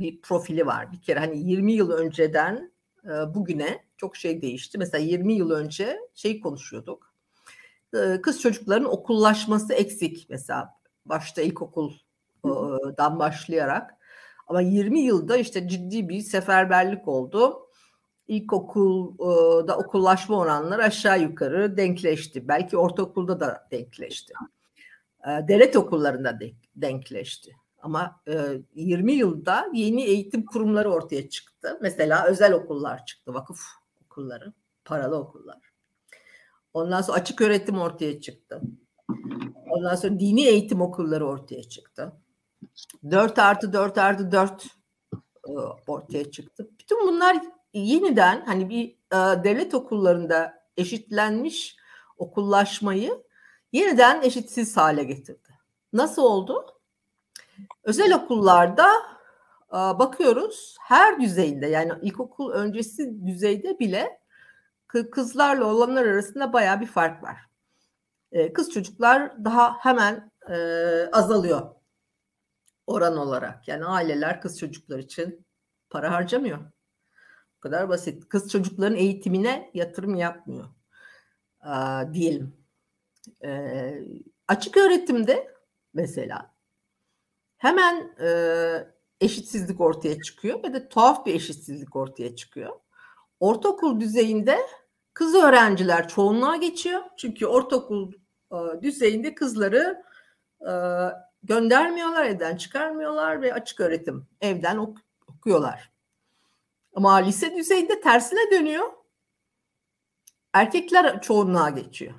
bir 0.00 0.20
profili 0.20 0.66
var. 0.66 0.92
Bir 0.92 1.02
kere 1.02 1.18
hani 1.18 1.38
20 1.38 1.72
yıl 1.72 1.90
önceden 1.90 2.72
e, 3.04 3.34
bugüne 3.34 3.84
çok 3.96 4.16
şey 4.16 4.42
değişti. 4.42 4.78
Mesela 4.78 5.04
20 5.04 5.34
yıl 5.34 5.50
önce 5.50 5.98
şey 6.14 6.40
konuşuyorduk. 6.40 7.14
E, 7.94 8.20
kız 8.20 8.40
çocukların 8.40 8.92
okullaşması 8.92 9.74
eksik 9.74 10.26
mesela 10.30 10.76
başta 11.04 11.42
ilkokuldan 11.42 13.18
başlayarak. 13.18 13.96
Ama 14.46 14.60
20 14.60 15.00
yılda 15.00 15.36
işte 15.36 15.68
ciddi 15.68 16.08
bir 16.08 16.20
seferberlik 16.20 17.08
oldu. 17.08 17.62
İlkokulda 18.28 19.78
okullaşma 19.78 20.38
oranları 20.38 20.82
aşağı 20.82 21.22
yukarı 21.22 21.76
denkleşti. 21.76 22.48
Belki 22.48 22.76
ortaokulda 22.76 23.40
da 23.40 23.68
denkleşti. 23.70 24.34
E, 25.26 25.48
devlet 25.48 25.76
okullarında 25.76 26.38
denkleşti. 26.76 27.56
Ama 27.86 28.20
e, 28.28 28.34
20 28.74 29.12
yılda 29.12 29.66
yeni 29.74 30.04
eğitim 30.04 30.46
kurumları 30.46 30.92
ortaya 30.92 31.28
çıktı. 31.28 31.78
Mesela 31.82 32.24
özel 32.26 32.52
okullar 32.52 33.06
çıktı, 33.06 33.34
vakıf 33.34 33.60
okulları, 34.04 34.52
paralı 34.84 35.16
okullar. 35.16 35.58
Ondan 36.74 37.02
sonra 37.02 37.18
açık 37.18 37.40
öğretim 37.40 37.78
ortaya 37.78 38.20
çıktı. 38.20 38.60
Ondan 39.70 39.94
sonra 39.94 40.20
dini 40.20 40.46
eğitim 40.46 40.80
okulları 40.80 41.26
ortaya 41.26 41.62
çıktı. 41.62 42.12
4 43.10 43.38
artı 43.38 43.72
4 43.72 43.98
artı 43.98 44.32
4 44.32 44.66
e, 45.48 45.52
ortaya 45.86 46.30
çıktı. 46.30 46.70
Bütün 46.80 47.08
bunlar 47.08 47.36
yeniden 47.74 48.44
hani 48.46 48.70
bir 48.70 48.90
e, 48.90 49.44
devlet 49.44 49.74
okullarında 49.74 50.62
eşitlenmiş 50.76 51.76
okullaşmayı 52.18 53.24
yeniden 53.72 54.22
eşitsiz 54.22 54.76
hale 54.76 55.04
getirdi. 55.04 55.48
Nasıl 55.92 56.22
oldu? 56.22 56.75
Özel 57.84 58.14
okullarda 58.14 58.88
bakıyoruz 59.72 60.76
her 60.80 61.20
düzeyinde 61.20 61.66
yani 61.66 61.92
ilkokul 62.02 62.52
öncesi 62.52 63.26
düzeyde 63.26 63.78
bile 63.78 64.20
kızlarla 65.12 65.64
olanlar 65.64 66.06
arasında 66.06 66.52
baya 66.52 66.80
bir 66.80 66.86
fark 66.86 67.22
var. 67.22 67.36
Kız 68.54 68.70
çocuklar 68.70 69.44
daha 69.44 69.78
hemen 69.78 70.30
azalıyor 71.12 71.74
oran 72.86 73.16
olarak. 73.16 73.68
Yani 73.68 73.84
aileler 73.84 74.40
kız 74.40 74.58
çocuklar 74.58 74.98
için 74.98 75.46
para 75.90 76.12
harcamıyor. 76.12 76.58
Bu 77.56 77.60
kadar 77.60 77.88
basit. 77.88 78.28
Kız 78.28 78.52
çocukların 78.52 78.96
eğitimine 78.96 79.70
yatırım 79.74 80.14
yapmıyor 80.14 80.66
diyelim. 82.12 82.56
Açık 84.48 84.76
öğretimde 84.76 85.54
mesela 85.94 86.55
hemen 87.56 88.14
e, 88.20 88.28
eşitsizlik 89.20 89.80
ortaya 89.80 90.22
çıkıyor 90.22 90.62
ve 90.62 90.74
de 90.74 90.88
tuhaf 90.88 91.26
bir 91.26 91.34
eşitsizlik 91.34 91.96
ortaya 91.96 92.36
çıkıyor. 92.36 92.72
Ortaokul 93.40 94.00
düzeyinde 94.00 94.58
kız 95.14 95.34
öğrenciler 95.34 96.08
çoğunluğa 96.08 96.56
geçiyor. 96.56 97.02
Çünkü 97.16 97.46
ortaokul 97.46 98.12
e, 98.52 98.82
düzeyinde 98.82 99.34
kızları 99.34 100.02
e, 100.60 100.72
göndermiyorlar, 101.42 102.24
evden 102.24 102.56
çıkarmıyorlar 102.56 103.42
ve 103.42 103.54
açık 103.54 103.80
öğretim 103.80 104.26
evden 104.40 104.76
ok- 104.76 104.98
okuyorlar. 105.28 105.92
Ama 106.94 107.14
lise 107.14 107.56
düzeyinde 107.56 108.00
tersine 108.00 108.50
dönüyor. 108.50 108.92
Erkekler 110.52 111.20
çoğunluğa 111.20 111.70
geçiyor. 111.70 112.14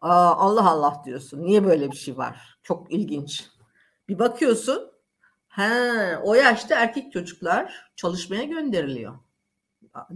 Aa, 0.00 0.34
Allah 0.34 0.70
Allah 0.70 1.02
diyorsun. 1.04 1.42
Niye 1.42 1.64
böyle 1.64 1.90
bir 1.90 1.96
şey 1.96 2.16
var? 2.16 2.58
Çok 2.62 2.92
ilginç. 2.92 3.51
Bir 4.12 4.18
bakıyorsun 4.18 4.92
he, 5.48 6.16
o 6.18 6.34
yaşta 6.34 6.74
erkek 6.74 7.12
çocuklar 7.12 7.90
çalışmaya 7.96 8.44
gönderiliyor. 8.44 9.18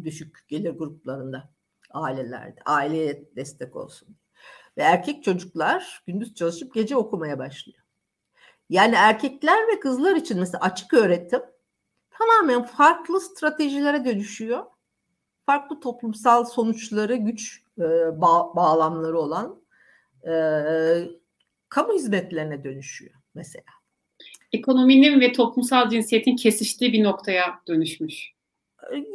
Düşük 0.05 0.49
gelir 0.49 0.71
gruplarında, 0.71 1.51
ailelerde. 1.91 2.61
Aileye 2.65 3.25
destek 3.37 3.77
olsun. 3.77 4.09
Ve 4.77 4.83
erkek 4.83 5.25
çocuklar 5.25 6.03
gündüz 6.07 6.35
çalışıp 6.35 6.75
gece 6.75 6.97
okumaya 6.97 7.39
başlıyor. 7.39 7.79
Yani 8.71 8.95
erkekler 8.95 9.69
ve 9.69 9.81
kızlar 9.81 10.17
için 10.17 10.41
mesela 10.41 10.65
açık 10.65 10.95
öğretim 10.95 11.43
tamamen 12.11 12.63
farklı 12.63 13.21
stratejilere 13.21 14.05
dönüşüyor. 14.05 14.65
Farklı 15.47 15.81
toplumsal 15.81 16.45
sonuçları, 16.45 17.17
güç 17.17 17.63
e, 17.79 18.21
bağ, 18.21 18.57
bağlamları 18.57 19.19
olan 19.19 19.63
e, 20.29 20.33
kamu 21.69 21.93
hizmetlerine 21.93 22.65
dönüşüyor 22.65 23.15
mesela 23.35 23.76
ekonominin 24.53 25.21
ve 25.21 25.33
toplumsal 25.33 25.89
cinsiyetin 25.89 26.37
kesiştiği 26.37 26.93
bir 26.93 27.05
noktaya 27.05 27.61
dönüşmüş. 27.69 28.37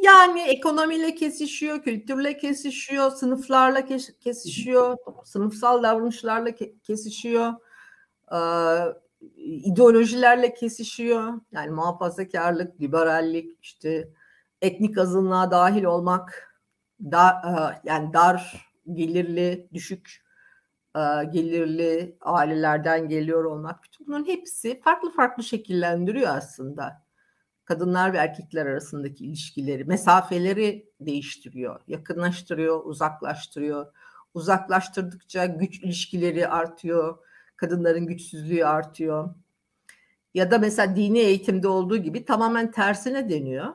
Yani 0.02 0.40
ekonomiyle 0.40 1.14
kesişiyor, 1.14 1.82
kültürle 1.82 2.38
kesişiyor, 2.38 3.10
sınıflarla 3.10 3.86
kesişiyor, 4.20 4.96
sınıfsal 5.24 5.82
davranışlarla 5.82 6.50
kesişiyor, 6.82 7.52
ideolojilerle 9.38 10.54
kesişiyor. 10.54 11.40
Yani 11.52 11.70
muhafazakarlık, 11.70 12.80
liberallik, 12.80 13.58
işte 13.62 14.08
etnik 14.62 14.98
azınlığa 14.98 15.50
dahil 15.50 15.84
olmak, 15.84 16.54
dar, 17.00 17.34
yani 17.84 18.12
dar 18.12 18.66
gelirli, 18.92 19.68
düşük 19.74 20.21
gelirli 21.32 22.16
ailelerden 22.20 23.08
geliyor 23.08 23.44
olmak. 23.44 23.84
Bütün 23.84 24.06
bunların 24.06 24.26
hepsi 24.26 24.80
farklı 24.80 25.10
farklı 25.10 25.42
şekillendiriyor 25.42 26.36
aslında 26.36 27.02
kadınlar 27.64 28.12
ve 28.12 28.16
erkekler 28.16 28.66
arasındaki 28.66 29.24
ilişkileri, 29.24 29.84
mesafeleri 29.84 30.88
değiştiriyor, 31.00 31.80
yakınlaştırıyor, 31.86 32.84
uzaklaştırıyor. 32.84 33.86
Uzaklaştırdıkça 34.34 35.46
güç 35.46 35.82
ilişkileri 35.82 36.48
artıyor, 36.48 37.18
kadınların 37.56 38.06
güçsüzlüğü 38.06 38.64
artıyor. 38.64 39.34
Ya 40.34 40.50
da 40.50 40.58
mesela 40.58 40.96
dini 40.96 41.18
eğitimde 41.18 41.68
olduğu 41.68 41.96
gibi 41.96 42.24
tamamen 42.24 42.70
tersine 42.70 43.30
deniyor. 43.30 43.74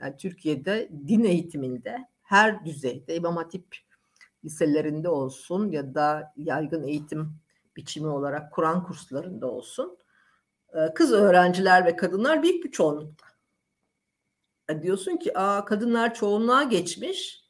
Yani 0.00 0.16
Türkiye'de 0.16 0.90
din 1.08 1.24
eğitiminde 1.24 2.08
her 2.22 2.64
düzeyde 2.64 3.16
İmam 3.16 3.36
Hatip 3.36 3.76
liselerinde 4.44 5.08
olsun 5.08 5.70
ya 5.70 5.94
da 5.94 6.32
yaygın 6.36 6.82
eğitim 6.82 7.32
biçimi 7.76 8.08
olarak 8.08 8.52
Kur'an 8.52 8.84
kurslarında 8.84 9.46
olsun 9.46 9.98
kız 10.94 11.12
öğrenciler 11.12 11.86
ve 11.86 11.96
kadınlar 11.96 12.42
büyük 12.42 12.64
bir 12.64 12.70
çoğunlukta. 12.70 13.26
E, 14.68 14.82
diyorsun 14.82 15.16
ki 15.16 15.38
Aa, 15.38 15.64
kadınlar 15.64 16.14
çoğunluğa 16.14 16.62
geçmiş. 16.62 17.44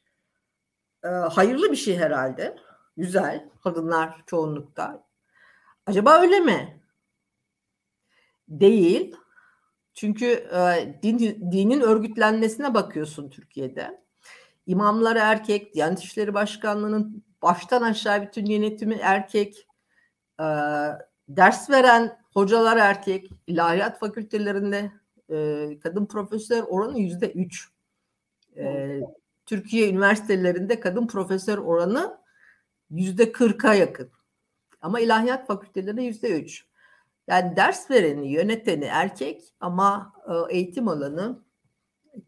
E, 1.03 1.07
hayırlı 1.07 1.71
bir 1.71 1.77
şey 1.77 1.97
herhalde. 1.97 2.55
Güzel. 2.97 3.49
Kadınlar 3.63 4.23
çoğunlukta. 4.25 5.07
Acaba 5.85 6.21
öyle 6.21 6.39
mi? 6.39 6.81
Değil. 8.47 9.15
Çünkü 9.93 10.25
e, 10.25 10.99
din, 11.03 11.19
dinin 11.51 11.81
örgütlenmesine 11.81 12.73
bakıyorsun 12.73 13.29
Türkiye'de. 13.29 14.01
İmamlar 14.69 15.15
erkek, 15.15 15.73
Diyanet 15.73 15.99
İşleri 15.99 16.33
Başkanlığı'nın 16.33 17.23
baştan 17.41 17.81
aşağı 17.81 18.21
bütün 18.21 18.45
yönetimi 18.45 18.95
erkek, 18.95 19.67
e, 20.39 20.45
ders 21.29 21.69
veren 21.69 22.19
hocalar 22.33 22.77
erkek, 22.77 23.29
ilahiyat 23.47 23.99
fakültelerinde 23.99 24.91
e, 25.29 25.79
kadın 25.79 26.05
profesör 26.05 26.63
oranı 26.63 26.99
yüzde 26.99 27.31
üç. 27.31 27.69
E, 28.57 28.99
Türkiye 29.45 29.89
üniversitelerinde 29.89 30.79
kadın 30.79 31.07
profesör 31.07 31.57
oranı 31.57 32.17
yüzde 32.89 33.31
kırka 33.31 33.73
yakın. 33.73 34.11
Ama 34.81 34.99
ilahiyat 34.99 35.47
fakültelerinde 35.47 36.01
yüzde 36.01 36.41
üç. 36.41 36.65
Yani 37.27 37.55
ders 37.55 37.91
vereni, 37.91 38.31
yöneteni 38.31 38.85
erkek 38.85 39.41
ama 39.59 40.13
e, 40.27 40.55
eğitim 40.55 40.87
alanı 40.87 41.39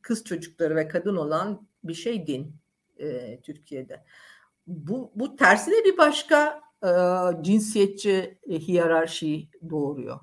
kız 0.01 0.23
çocukları 0.23 0.75
ve 0.75 0.87
kadın 0.87 1.15
olan 1.15 1.70
bir 1.83 1.93
şey 1.93 2.27
din 2.27 2.55
e, 2.97 3.39
Türkiye'de. 3.41 4.03
Bu, 4.67 5.11
bu 5.15 5.35
tersine 5.35 5.85
bir 5.85 5.97
başka 5.97 6.61
e, 6.83 6.91
cinsiyetçi 7.43 8.39
e, 8.49 8.59
hiyerarşi 8.59 9.49
doğuruyor. 9.69 10.19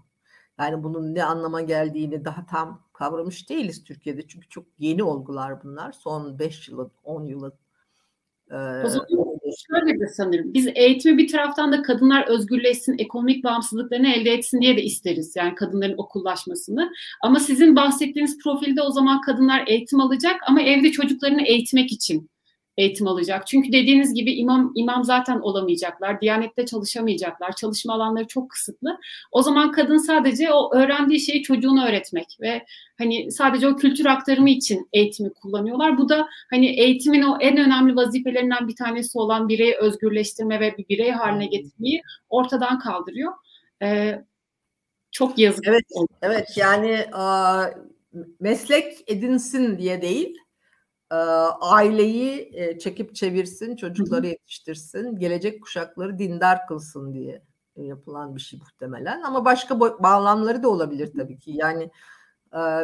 Yani 0.58 0.82
bunun 0.82 1.14
ne 1.14 1.24
anlama 1.24 1.60
geldiğini 1.60 2.24
daha 2.24 2.46
tam 2.46 2.88
kavramış 2.92 3.50
değiliz 3.50 3.84
Türkiye'de. 3.84 4.26
Çünkü 4.28 4.48
çok 4.48 4.64
yeni 4.78 5.02
olgular 5.02 5.62
bunlar. 5.62 5.92
Son 5.92 6.38
5 6.38 6.68
yılın, 6.68 6.92
10 7.04 7.24
yılın. 7.24 7.52
Ee, 8.50 8.82
o 8.84 8.88
zaman 8.88 9.06
şöyle 9.70 10.00
de 10.00 10.06
sanırım. 10.06 10.54
Biz 10.54 10.68
eğitimi 10.74 11.18
bir 11.18 11.28
taraftan 11.28 11.72
da 11.72 11.82
kadınlar 11.82 12.28
özgürleşsin, 12.28 12.98
ekonomik 12.98 13.44
bağımsızlıklarını 13.44 14.08
elde 14.08 14.30
etsin 14.30 14.60
diye 14.60 14.76
de 14.76 14.82
isteriz. 14.82 15.36
Yani 15.36 15.54
kadınların 15.54 15.98
okullaşmasını. 15.98 16.90
Ama 17.22 17.40
sizin 17.40 17.76
bahsettiğiniz 17.76 18.38
profilde 18.38 18.82
o 18.82 18.90
zaman 18.90 19.20
kadınlar 19.20 19.64
eğitim 19.66 20.00
alacak 20.00 20.40
ama 20.46 20.62
evde 20.62 20.90
çocuklarını 20.90 21.42
eğitmek 21.42 21.92
için 21.92 22.30
eğitim 22.78 23.06
alacak. 23.06 23.46
Çünkü 23.46 23.72
dediğiniz 23.72 24.14
gibi 24.14 24.32
imam 24.32 24.72
imam 24.74 25.04
zaten 25.04 25.38
olamayacaklar, 25.38 26.20
diyanette 26.20 26.66
çalışamayacaklar, 26.66 27.52
çalışma 27.52 27.94
alanları 27.94 28.26
çok 28.26 28.50
kısıtlı. 28.50 28.98
O 29.32 29.42
zaman 29.42 29.72
kadın 29.72 29.96
sadece 29.96 30.52
o 30.52 30.74
öğrendiği 30.74 31.20
şeyi 31.20 31.42
çocuğuna 31.42 31.86
öğretmek 31.86 32.38
ve 32.40 32.64
hani 32.98 33.32
sadece 33.32 33.68
o 33.68 33.76
kültür 33.76 34.06
aktarımı 34.06 34.50
için 34.50 34.88
eğitimi 34.92 35.32
kullanıyorlar. 35.32 35.98
Bu 35.98 36.08
da 36.08 36.26
hani 36.50 36.66
eğitimin 36.66 37.22
o 37.22 37.38
en 37.40 37.56
önemli 37.56 37.96
vazifelerinden 37.96 38.68
bir 38.68 38.76
tanesi 38.76 39.18
olan 39.18 39.48
bireyi 39.48 39.74
özgürleştirme 39.74 40.60
ve 40.60 40.76
bir 40.78 40.88
birey 40.88 41.10
haline 41.10 41.46
getirmeyi 41.46 42.02
ortadan 42.28 42.78
kaldırıyor. 42.78 43.32
Ee, 43.82 44.24
çok 45.10 45.38
yazık. 45.38 45.66
Evet, 45.66 45.84
evet 46.22 46.48
yani 46.56 47.06
a, 47.12 47.64
meslek 48.40 48.92
edinsin 49.06 49.78
diye 49.78 50.02
değil, 50.02 50.36
aileyi 51.60 52.52
çekip 52.78 53.14
çevirsin, 53.14 53.76
çocukları 53.76 54.26
yetiştirsin, 54.26 55.18
gelecek 55.18 55.62
kuşakları 55.62 56.18
dindar 56.18 56.66
kılsın 56.66 57.14
diye 57.14 57.42
yapılan 57.76 58.36
bir 58.36 58.40
şey 58.40 58.58
muhtemelen. 58.58 59.22
Ama 59.22 59.44
başka 59.44 59.80
bağlamları 59.80 60.62
da 60.62 60.68
olabilir 60.68 61.12
tabii 61.16 61.38
ki. 61.38 61.50
Yani 61.54 61.90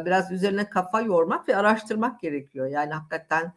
biraz 0.05 0.33
üzerine 0.33 0.71
kafa 0.71 1.01
yormak 1.01 1.49
ve 1.49 1.57
araştırmak 1.57 2.21
gerekiyor. 2.21 2.67
Yani 2.67 2.93
hakikaten 2.93 3.53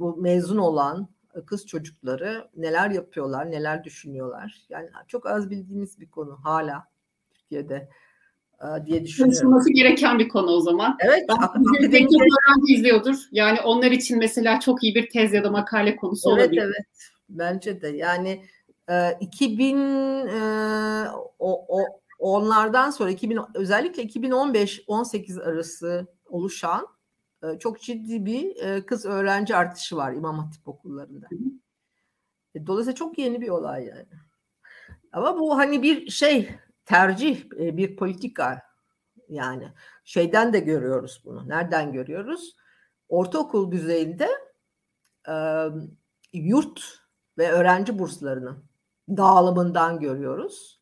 bu 0.00 0.16
mezun 0.16 0.58
olan 0.58 1.08
kız 1.46 1.66
çocukları 1.66 2.48
neler 2.56 2.90
yapıyorlar, 2.90 3.50
neler 3.50 3.84
düşünüyorlar. 3.84 4.60
Yani 4.68 4.88
çok 5.08 5.26
az 5.26 5.50
bildiğimiz 5.50 6.00
bir 6.00 6.10
konu 6.10 6.38
hala 6.42 6.84
Türkiye'de 7.34 7.88
diye 8.86 9.04
düşünüyorum. 9.04 9.32
Konuşulması 9.32 9.72
gereken 9.72 10.18
bir 10.18 10.28
konu 10.28 10.50
o 10.50 10.60
zaman. 10.60 10.96
Evet. 11.00 11.24
Bizim 11.80 12.20
öğrenci 12.20 12.74
izliyordur. 12.74 13.16
Yani 13.32 13.60
onlar 13.60 13.90
için 13.90 14.18
mesela 14.18 14.60
çok 14.60 14.84
iyi 14.84 14.94
bir 14.94 15.10
tez 15.10 15.32
ya 15.32 15.44
da 15.44 15.50
makale 15.50 15.96
konusu 15.96 16.30
evet, 16.30 16.42
olabilir. 16.42 16.62
Evet, 16.62 16.74
evet. 16.76 17.10
Bence 17.28 17.82
de. 17.82 17.88
Yani 17.88 18.44
e, 18.90 19.18
2000 19.20 19.76
e, 20.26 21.08
o, 21.38 21.78
o 21.78 21.84
onlardan 22.18 22.90
sonra 22.90 23.10
2000 23.10 23.38
özellikle 23.54 24.02
2015-18 24.02 25.42
arası 25.42 26.06
oluşan 26.26 26.86
e, 27.42 27.58
çok 27.58 27.80
ciddi 27.80 28.26
bir 28.26 28.56
e, 28.56 28.86
kız 28.86 29.06
öğrenci 29.06 29.56
artışı 29.56 29.96
var 29.96 30.12
İmam 30.12 30.38
Hatip 30.38 30.68
okullarında. 30.68 31.26
E, 32.54 32.66
dolayısıyla 32.66 32.94
çok 32.94 33.18
yeni 33.18 33.40
bir 33.40 33.48
olay 33.48 33.84
yani. 33.84 34.06
Ama 35.12 35.38
bu 35.38 35.58
hani 35.58 35.82
bir 35.82 36.10
şey 36.10 36.48
tercih, 36.84 37.44
e, 37.60 37.76
bir 37.76 37.96
politika 37.96 38.62
yani 39.28 39.72
şeyden 40.04 40.52
de 40.52 40.60
görüyoruz 40.60 41.22
bunu. 41.24 41.48
Nereden 41.48 41.92
görüyoruz? 41.92 42.56
Ortaokul 43.08 43.72
düzeyinde 43.72 44.28
e, 45.28 45.34
yurt 46.32 47.04
ve 47.38 47.52
öğrenci 47.52 47.98
burslarının 47.98 48.64
dağılımından 49.08 50.00
görüyoruz. 50.00 50.80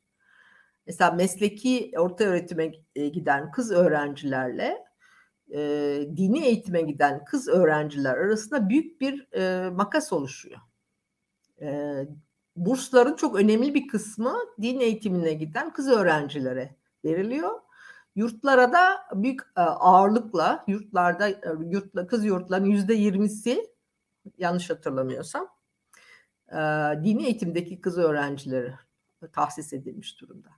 Mesela 0.86 1.10
mesleki 1.10 1.92
orta 1.96 2.24
öğretime 2.24 2.72
e, 2.94 3.08
giden 3.08 3.50
kız 3.50 3.72
öğrencilerle 3.72 4.84
e, 5.54 5.60
dini 6.16 6.44
eğitime 6.44 6.82
giden 6.82 7.24
kız 7.24 7.48
öğrenciler 7.48 8.14
arasında 8.14 8.68
büyük 8.68 9.00
bir 9.00 9.28
e, 9.32 9.70
makas 9.70 10.12
oluşuyor. 10.12 10.58
E, 11.60 11.98
bursların 12.56 13.16
çok 13.16 13.36
önemli 13.36 13.74
bir 13.74 13.88
kısmı 13.88 14.34
din 14.62 14.80
eğitimine 14.80 15.32
giden 15.32 15.72
kız 15.72 15.88
öğrencilere 15.88 16.76
veriliyor. 17.04 17.60
Yurtlara 18.14 18.72
da 18.72 19.00
büyük 19.14 19.40
e, 19.56 19.60
ağırlıkla 19.60 20.64
yurtlarda 20.66 21.28
e, 21.28 21.38
yurtla 21.70 22.06
kız 22.06 22.24
yurtların 22.24 22.64
yüzde 22.64 22.94
yirmisi 22.94 23.66
yanlış 24.38 24.70
hatırlamıyorsam 24.70 25.48
e, 26.48 26.56
dini 27.04 27.24
eğitimdeki 27.24 27.80
kız 27.80 27.98
öğrencileri 27.98 28.74
tahsis 29.32 29.72
edilmiş 29.72 30.20
durumda. 30.20 30.48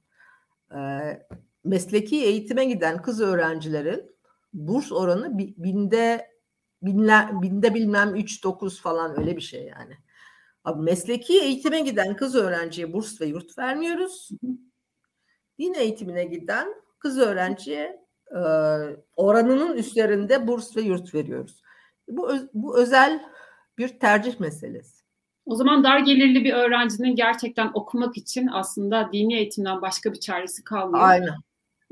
Mesleki 1.65 2.25
eğitime 2.25 2.65
giden 2.65 3.03
kız 3.03 3.21
öğrencilerin 3.21 4.17
burs 4.53 4.93
oranı 4.93 5.39
binde 5.39 6.35
binler, 6.83 7.43
binde 7.43 7.75
bilmem 7.75 8.17
3-9 8.17 8.81
falan 8.81 9.21
öyle 9.21 9.37
bir 9.37 9.41
şey 9.41 9.67
yani. 9.67 9.99
Abi 10.65 10.83
mesleki 10.83 11.41
eğitime 11.41 11.81
giden 11.81 12.17
kız 12.17 12.35
öğrenciye 12.35 12.93
burs 12.93 13.21
ve 13.21 13.27
yurt 13.27 13.59
vermiyoruz. 13.59 14.31
Din 15.59 15.75
eğitimine 15.75 16.25
giden 16.25 16.69
kız 16.99 17.19
öğrenciye 17.19 18.05
e, 18.31 18.41
oranının 19.17 19.77
üstlerinde 19.77 20.47
burs 20.47 20.77
ve 20.77 20.81
yurt 20.81 21.15
veriyoruz. 21.15 21.63
Bu, 22.09 22.31
bu 22.55 22.79
özel 22.79 23.23
bir 23.79 23.89
tercih 23.89 24.41
meselesi. 24.41 25.05
O 25.47 25.57
zaman 25.57 25.85
dar 25.85 25.99
gelirli 25.99 26.45
bir 26.45 26.53
öğrencinin 26.53 27.17
gerçekten 27.17 27.71
okumak 27.75 28.17
için 28.17 28.49
aslında 28.53 29.11
dini 29.13 29.37
eğitimden 29.37 29.83
başka 29.83 30.13
bir 30.13 30.21
çaresi 30.21 30.65
kalmıyor. 30.65 31.09
Aynen. 31.09 31.35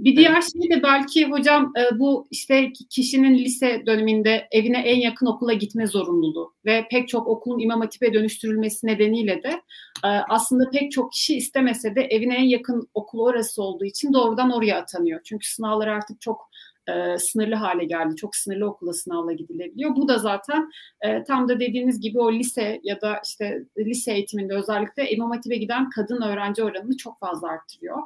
Bir 0.05 0.17
diğer 0.17 0.33
evet. 0.33 0.53
şey 0.53 0.71
de 0.71 0.83
belki 0.83 1.31
hocam 1.31 1.73
e, 1.79 1.99
bu 1.99 2.27
işte 2.31 2.73
kişinin 2.91 3.39
lise 3.39 3.83
döneminde 3.87 4.49
evine 4.51 4.79
en 4.79 5.01
yakın 5.01 5.27
okula 5.27 5.53
gitme 5.53 5.87
zorunluluğu 5.87 6.55
ve 6.65 6.87
pek 6.91 7.09
çok 7.09 7.27
okulun 7.27 7.59
imam 7.59 7.81
hatibe 7.81 8.15
dönüştürülmesi 8.15 8.87
nedeniyle 8.87 9.43
de 9.43 9.63
e, 10.05 10.09
aslında 10.09 10.71
pek 10.71 10.93
çok 10.93 11.13
kişi 11.13 11.37
istemese 11.37 11.95
de 11.95 12.01
evine 12.01 12.35
en 12.35 12.45
yakın 12.45 12.89
okul 12.95 13.21
orası 13.21 13.63
olduğu 13.63 13.85
için 13.85 14.13
doğrudan 14.13 14.51
oraya 14.51 14.79
atanıyor. 14.79 15.21
Çünkü 15.25 15.49
sınavlar 15.49 15.89
artık 15.89 16.21
çok 16.21 16.51
e, 16.89 17.19
sınırlı 17.19 17.55
hale 17.55 17.85
geldi. 17.85 18.17
Çok 18.17 18.37
sınırlı 18.37 18.67
okula 18.67 18.93
sınavla 18.93 19.33
gidilebiliyor. 19.33 19.97
Bu 19.97 20.09
da 20.09 20.19
zaten 20.19 20.71
e, 21.01 21.25
tam 21.25 21.49
da 21.49 21.61
dediğiniz 21.61 22.01
gibi 22.01 22.21
o 22.21 22.33
lise 22.33 22.81
ya 22.83 23.01
da 23.01 23.21
işte 23.27 23.65
lise 23.79 24.13
eğitiminde 24.13 24.55
özellikle 24.55 25.11
İmam 25.11 25.31
Hatip'e 25.31 25.57
giden 25.57 25.91
kadın 25.91 26.23
öğrenci 26.23 26.63
oranını 26.63 26.97
çok 26.97 27.19
fazla 27.19 27.49
arttırıyor. 27.49 27.99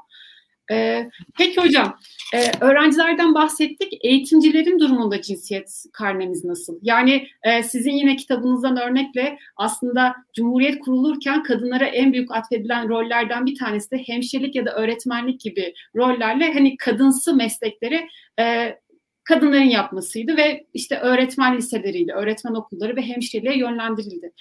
Ee, 0.71 1.11
peki 1.39 1.61
hocam, 1.61 1.99
e, 2.35 2.51
öğrencilerden 2.61 3.35
bahsettik. 3.35 3.93
Eğitimcilerin 4.01 4.79
durumunda 4.79 5.23
cinsiyet 5.23 5.85
karnemiz 5.93 6.45
nasıl? 6.45 6.79
Yani 6.83 7.29
e, 7.43 7.63
sizin 7.63 7.93
yine 7.93 8.17
kitabınızdan 8.17 8.77
örnekle 8.77 9.39
aslında 9.57 10.15
Cumhuriyet 10.35 10.79
kurulurken 10.79 11.43
kadınlara 11.43 11.87
en 11.87 12.13
büyük 12.13 12.37
atfedilen 12.37 12.89
rollerden 12.89 13.47
bir 13.47 13.59
tanesi 13.59 13.91
de 13.91 14.03
hemşirelik 14.07 14.55
ya 14.55 14.67
da 14.67 14.75
öğretmenlik 14.75 15.41
gibi 15.41 15.75
rollerle 15.97 16.53
hani 16.53 16.77
kadınsı 16.77 17.35
meslekleri 17.35 18.09
e, 18.41 18.77
kadınların 19.25 19.63
yapmasıydı 19.63 20.37
ve 20.37 20.67
işte 20.75 20.99
öğretmen 20.99 21.57
liseleriyle, 21.57 22.13
öğretmen 22.13 22.55
okulları 22.55 22.97
ve 22.97 23.03
hemşireliğe 23.03 23.59
yönlendirildi. 23.59 24.33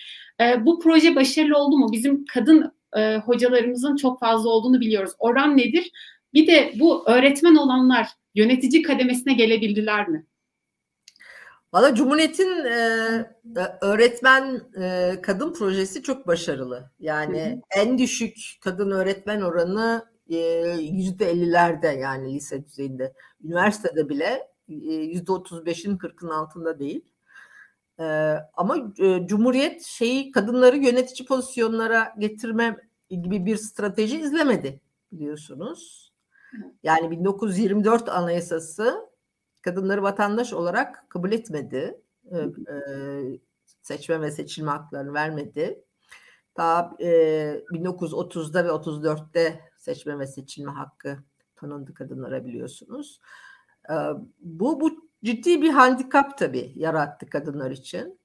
E, 0.42 0.66
bu 0.66 0.80
proje 0.80 1.16
başarılı 1.16 1.58
oldu 1.58 1.78
mu? 1.78 1.90
Bizim 1.92 2.26
kadın 2.26 2.72
e, 2.98 3.18
hocalarımızın 3.18 3.96
çok 3.96 4.20
fazla 4.20 4.50
olduğunu 4.50 4.80
biliyoruz. 4.80 5.12
Oran 5.20 5.58
nedir? 5.58 5.92
Bir 6.36 6.48
de 6.48 6.74
bu 6.80 7.10
öğretmen 7.10 7.56
olanlar 7.56 8.10
yönetici 8.36 8.82
kademesine 8.82 9.34
gelebildiler 9.34 10.08
mi? 10.10 10.26
Valla 11.74 11.95
Cumhuriyet'in 11.95 12.65
e, 12.65 12.76
e, 13.58 13.63
öğretmen 13.82 14.62
e, 14.82 15.15
kadın 15.21 15.54
projesi 15.54 16.04
çok 16.04 16.28
başarılı. 16.28 16.91
Yani 17.00 17.41
hı 17.41 17.80
hı. 17.80 17.84
en 17.86 17.98
düşük 17.98 18.38
kadın 18.62 18.91
öğretmen 18.91 19.41
oranı 19.41 20.06
yüzde 20.80 21.32
ellilerde 21.32 21.88
yani 21.88 22.34
lise 22.36 22.65
düzeyinde. 22.65 23.13
Üniversitede 23.43 24.10
bile 24.10 24.48
yüzde 24.67 25.32
otuz 25.32 25.65
beşin 25.65 25.98
kırkın 25.98 26.30
altında 26.30 26.80
değil. 26.80 27.02
E, 28.00 28.04
ama 28.54 28.78
e, 29.00 29.28
Cumhuriyet 29.28 29.84
şeyi 29.84 30.32
kadınları 30.32 30.78
yönetici 30.78 31.28
pozisyonlara 31.28 32.13
getirme 32.19 32.78
gibi 33.10 33.45
bir 33.45 33.58
strateji 33.58 34.19
izlemedi 34.19 34.82
biliyorsunuz. 35.12 36.05
Yani 36.84 37.12
1924 37.12 38.10
Anayasası 38.10 39.10
kadınları 39.62 40.04
vatandaş 40.04 40.54
olarak 40.54 41.10
kabul 41.10 41.32
etmedi. 41.32 42.02
Ee, 42.32 42.38
e, 42.38 42.76
seçme 43.82 44.22
ve 44.22 44.32
seçilme 44.32 44.72
haklarını 44.72 45.13
vermedi. 45.13 45.84
Ta 46.56 46.96
e, 47.00 47.08
1930'da 47.72 48.65
ve 48.65 48.70
34'te 48.70 49.62
seçme 49.78 50.20
ve 50.20 50.28
seçilme 50.28 50.72
hakkı 50.72 51.18
tanındı 51.56 51.94
kadınlara 51.94 52.46
biliyorsunuz. 52.46 53.20
Ee, 53.89 53.94
bu, 54.39 54.82
bu 54.82 55.10
ciddi 55.24 55.62
bir 55.62 55.70
handikap 55.70 56.38
tabii 56.38 56.72
yarattı 56.76 57.30
kadınlar 57.30 57.72
için. 57.72 58.20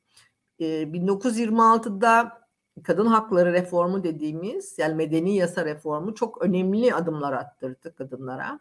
Ee, 0.60 0.64
1926'da 0.82 2.39
kadın 2.82 3.06
hakları 3.06 3.52
reformu 3.52 4.04
dediğimiz 4.04 4.78
yani 4.78 4.94
medeni 4.94 5.36
yasa 5.36 5.64
reformu 5.64 6.14
çok 6.14 6.42
önemli 6.42 6.94
adımlar 6.94 7.32
attırdı 7.32 7.94
kadınlara. 7.94 8.60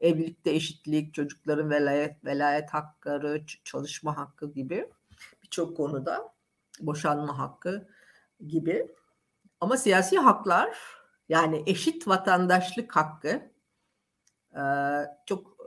Evlilikte 0.00 0.50
eşitlik, 0.50 1.14
çocukların 1.14 1.70
velayet, 1.70 2.24
velayet 2.24 2.70
hakları, 2.70 3.42
çalışma 3.64 4.16
hakkı 4.16 4.52
gibi 4.52 4.88
birçok 5.42 5.76
konuda 5.76 6.32
boşanma 6.80 7.38
hakkı 7.38 7.88
gibi. 8.46 8.94
Ama 9.60 9.76
siyasi 9.76 10.18
haklar 10.18 10.78
yani 11.28 11.62
eşit 11.66 12.08
vatandaşlık 12.08 12.96
hakkı 12.96 13.42
çok 15.26 15.58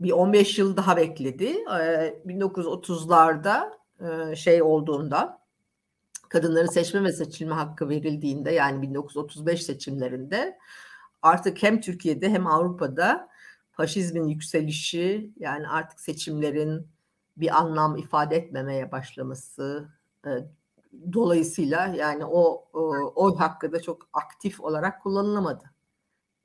bir 0.00 0.12
15 0.12 0.58
yıl 0.58 0.76
daha 0.76 0.96
bekledi. 0.96 1.52
1930'larda 2.26 3.70
şey 4.36 4.62
olduğunda 4.62 5.39
kadınların 6.30 6.66
seçme 6.66 7.04
ve 7.04 7.12
seçilme 7.12 7.54
hakkı 7.54 7.88
verildiğinde 7.88 8.50
yani 8.50 8.82
1935 8.82 9.62
seçimlerinde 9.62 10.58
artık 11.22 11.62
hem 11.62 11.80
Türkiye'de 11.80 12.30
hem 12.30 12.46
Avrupa'da 12.46 13.28
faşizmin 13.72 14.28
yükselişi 14.28 15.32
yani 15.36 15.68
artık 15.68 16.00
seçimlerin 16.00 16.86
bir 17.36 17.58
anlam 17.58 17.96
ifade 17.96 18.36
etmemeye 18.36 18.92
başlaması 18.92 19.88
e, 20.26 20.30
dolayısıyla 21.12 21.86
yani 21.86 22.24
o, 22.24 22.68
o 22.72 23.12
oy 23.14 23.36
hakkı 23.36 23.72
da 23.72 23.82
çok 23.82 24.08
aktif 24.12 24.60
olarak 24.60 25.02
kullanılamadı 25.02 25.64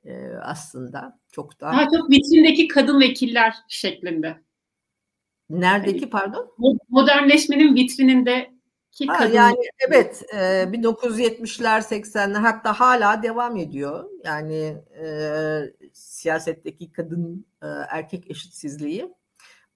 e, 0.04 0.28
aslında 0.42 1.18
çok 1.32 1.60
da. 1.60 1.66
Daha 1.66 1.84
çok 1.84 2.10
vitrindeki 2.10 2.68
kadın 2.68 3.00
vekiller 3.00 3.54
şeklinde. 3.68 4.42
Neredeki 5.50 6.10
pardon? 6.10 6.54
Modernleşmenin 6.88 7.74
vitrininde 7.74 8.55
ki 8.96 9.06
ha, 9.06 9.24
yani 9.24 9.56
evet 9.88 10.22
e, 10.32 10.36
1970'ler 10.36 11.80
80'ler 11.80 12.38
hatta 12.38 12.80
hala 12.80 13.22
devam 13.22 13.56
ediyor. 13.56 14.10
Yani 14.24 14.76
e, 15.02 15.08
siyasetteki 15.92 16.92
kadın 16.92 17.46
e, 17.62 17.66
erkek 17.66 18.30
eşitsizliği 18.30 19.14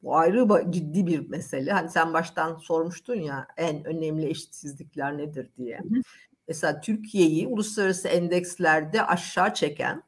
bu 0.03 0.17
ayrı 0.17 0.71
ciddi 0.71 1.07
bir 1.07 1.29
mesele. 1.29 1.73
Hani 1.73 1.91
sen 1.91 2.13
baştan 2.13 2.57
sormuştun 2.57 3.15
ya 3.15 3.47
en 3.57 3.85
önemli 3.85 4.27
eşitsizlikler 4.27 5.19
nedir 5.19 5.51
diye. 5.57 5.79
Hı 5.79 5.83
hı. 5.83 6.01
Mesela 6.49 6.81
Türkiye'yi 6.81 7.49
uluslararası 7.49 8.09
endekslerde 8.09 9.07
aşağı 9.07 9.55
çeken 9.55 10.03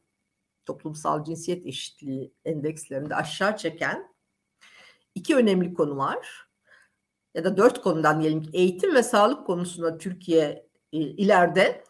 toplumsal 0.64 1.24
cinsiyet 1.24 1.66
eşitliği 1.66 2.32
endekslerinde 2.44 3.14
aşağı 3.14 3.56
çeken 3.56 4.14
iki 5.14 5.36
önemli 5.36 5.74
konu 5.74 5.96
var 5.96 6.51
ya 7.34 7.44
da 7.44 7.56
dört 7.56 7.82
konudan 7.82 8.20
diyelim 8.20 8.42
ki 8.42 8.50
eğitim 8.52 8.94
ve 8.94 9.02
sağlık 9.02 9.46
konusunda 9.46 9.98
Türkiye 9.98 10.66
e, 10.92 10.98
ileride 10.98 11.84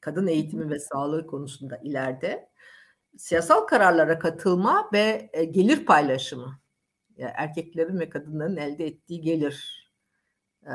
kadın 0.00 0.26
eğitimi 0.26 0.70
ve 0.70 0.78
sağlığı 0.78 1.26
konusunda 1.26 1.76
ileride 1.76 2.48
siyasal 3.16 3.60
kararlara 3.60 4.18
katılma 4.18 4.90
ve 4.92 5.30
e, 5.32 5.44
gelir 5.44 5.86
paylaşımı. 5.86 6.60
Yani 7.16 7.32
erkeklerin 7.34 7.98
ve 7.98 8.10
kadınların 8.10 8.56
elde 8.56 8.86
ettiği 8.86 9.20
gelir. 9.20 9.88
E, 10.66 10.74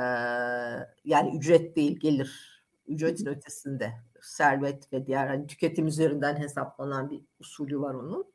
yani 1.04 1.38
ücret 1.38 1.76
değil 1.76 2.00
gelir. 2.00 2.64
Ücretin 2.88 3.26
ötesinde 3.26 3.94
servet 4.22 4.94
ve 4.94 5.06
diğer 5.06 5.28
hani 5.28 5.48
tüketim 5.48 5.88
üzerinden 5.88 6.36
hesaplanan 6.36 7.10
bir 7.10 7.22
usulü 7.40 7.80
var 7.80 7.94
onun. 7.94 8.34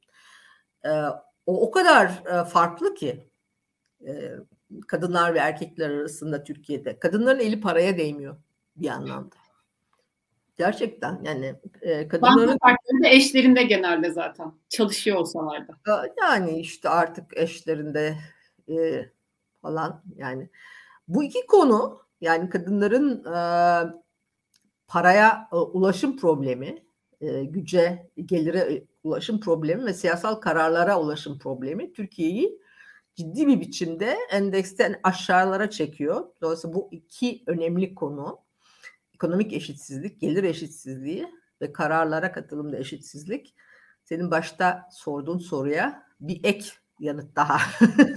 o 1.47 1.67
o 1.67 1.71
kadar 1.71 2.25
farklı 2.45 2.95
ki 2.95 3.31
kadınlar 4.87 5.35
ve 5.35 5.39
erkekler 5.39 5.91
arasında 5.91 6.45
Türkiye'de. 6.45 6.99
Kadınların 6.99 7.41
eli 7.41 7.61
paraya 7.61 7.99
değmiyor 7.99 8.37
bir 8.77 8.89
anlamda. 8.89 9.37
Gerçekten 10.57 11.21
yani 11.25 11.55
e, 11.81 12.09
kadınların... 12.09 12.59
Banka 12.63 13.09
eşlerinde 13.09 13.63
genelde 13.63 14.11
zaten 14.11 14.53
çalışıyor 14.69 15.17
olsalar 15.17 15.69
da. 15.69 16.15
Yani 16.21 16.61
işte 16.61 16.89
artık 16.89 17.37
eşlerinde 17.37 18.17
e, 18.69 19.09
falan 19.63 20.03
yani. 20.17 20.51
Bu 21.09 21.25
iki 21.25 21.47
konu 21.47 22.01
yani 22.21 22.51
kadınların 22.51 23.25
e, 23.25 23.39
paraya 24.89 25.49
e, 25.53 25.57
ulaşım 25.57 26.17
problemi, 26.17 26.83
e, 27.21 27.45
güce, 27.45 28.11
gelire 28.25 28.85
ulaşım 29.05 29.41
problemi 29.41 29.87
ve 29.87 29.95
siyasal 29.95 30.35
kararlara 30.35 31.01
ulaşım 31.01 31.39
problemi 31.39 31.93
Türkiye'yi 31.93 32.59
ciddi 33.19 33.47
bir 33.47 33.61
biçimde 33.61 34.17
endeksten 34.31 35.01
aşağılara 35.03 35.71
çekiyor. 35.71 36.27
Dolayısıyla 36.43 36.75
bu 36.75 36.89
iki 36.93 37.43
önemli 37.47 37.95
konu 37.95 38.39
ekonomik 39.15 39.53
eşitsizlik, 39.53 40.21
gelir 40.21 40.45
eşitsizliği 40.45 41.27
ve 41.61 41.73
kararlara 41.73 42.33
katılımda 42.33 42.79
eşitsizlik 42.79 43.55
senin 44.05 44.31
başta 44.31 44.89
sorduğun 44.93 45.39
soruya 45.39 46.03
bir 46.21 46.41
ek 46.45 46.65
yanıt 47.01 47.37
daha 47.37 47.59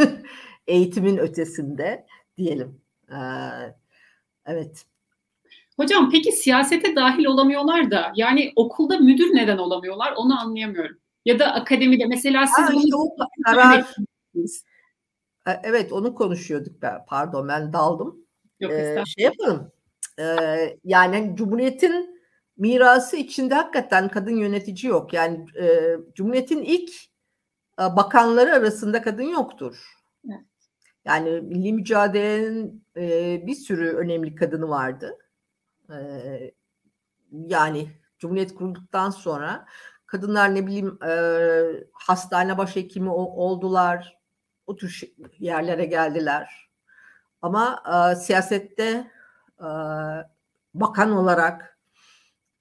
eğitimin 0.68 1.18
ötesinde 1.18 2.06
diyelim. 2.38 2.82
Ee, 3.10 3.16
evet. 4.46 4.86
Hocam 5.78 6.10
peki 6.12 6.32
siyasete 6.32 6.96
dahil 6.96 7.26
olamıyorlar 7.26 7.92
da 7.92 8.12
yani 8.16 8.54
okulda 8.56 9.00
müdür 9.00 9.36
neden 9.36 9.58
olamıyorlar 9.58 10.14
onu 10.18 10.40
anlayamıyorum. 10.40 10.98
Ya 11.26 11.40
da 11.40 11.54
akademide 11.54 12.06
mesela 12.06 12.46
siz 12.48 12.66
ha, 12.66 12.74
bunu 12.74 13.10
karar, 13.46 13.80
e, 14.36 14.40
evet 15.45 15.93
onu 15.93 16.15
konuşuyorduk 16.15 16.82
ben. 16.82 17.06
Pardon 17.08 17.47
ben 17.47 17.73
daldım. 17.73 18.25
Yok, 18.60 18.71
ee, 18.71 19.04
şey 19.06 19.25
yapalım. 19.25 19.71
Ee, 20.19 20.77
yani 20.84 21.34
Cumhuriyet'in 21.36 22.21
mirası 22.58 23.17
içinde 23.17 23.56
hakikaten 23.56 24.10
kadın 24.10 24.36
yönetici 24.36 24.91
yok. 24.91 25.13
Yani 25.13 25.45
e, 25.60 25.95
Cumhuriyet'in 26.15 26.62
ilk 26.62 26.91
bakanları 27.77 28.54
arasında 28.54 29.01
kadın 29.01 29.23
yoktur. 29.23 30.01
Yani 31.06 31.41
milli 31.41 31.73
mücadelenin 31.73 32.86
e, 32.97 33.47
bir 33.47 33.56
sürü 33.56 33.89
önemli 33.89 34.36
kadını 34.36 34.69
vardı. 34.69 35.17
E, 35.89 35.97
yani 37.32 37.91
Cumhuriyet 38.19 38.56
kurulduktan 38.56 39.10
sonra 39.10 39.65
kadınlar 40.06 40.56
ne 40.56 40.67
bileyim 40.67 40.99
e, 41.08 41.13
hastane 41.93 42.58
başhekimi 42.58 43.10
oldular. 43.10 44.21
O 44.72 44.76
tür 44.76 45.02
yerlere 45.40 45.86
geldiler. 45.86 46.70
Ama 47.42 47.84
e, 47.86 48.16
siyasette 48.16 49.12
e, 49.60 49.70
bakan 50.74 51.12
olarak 51.12 51.80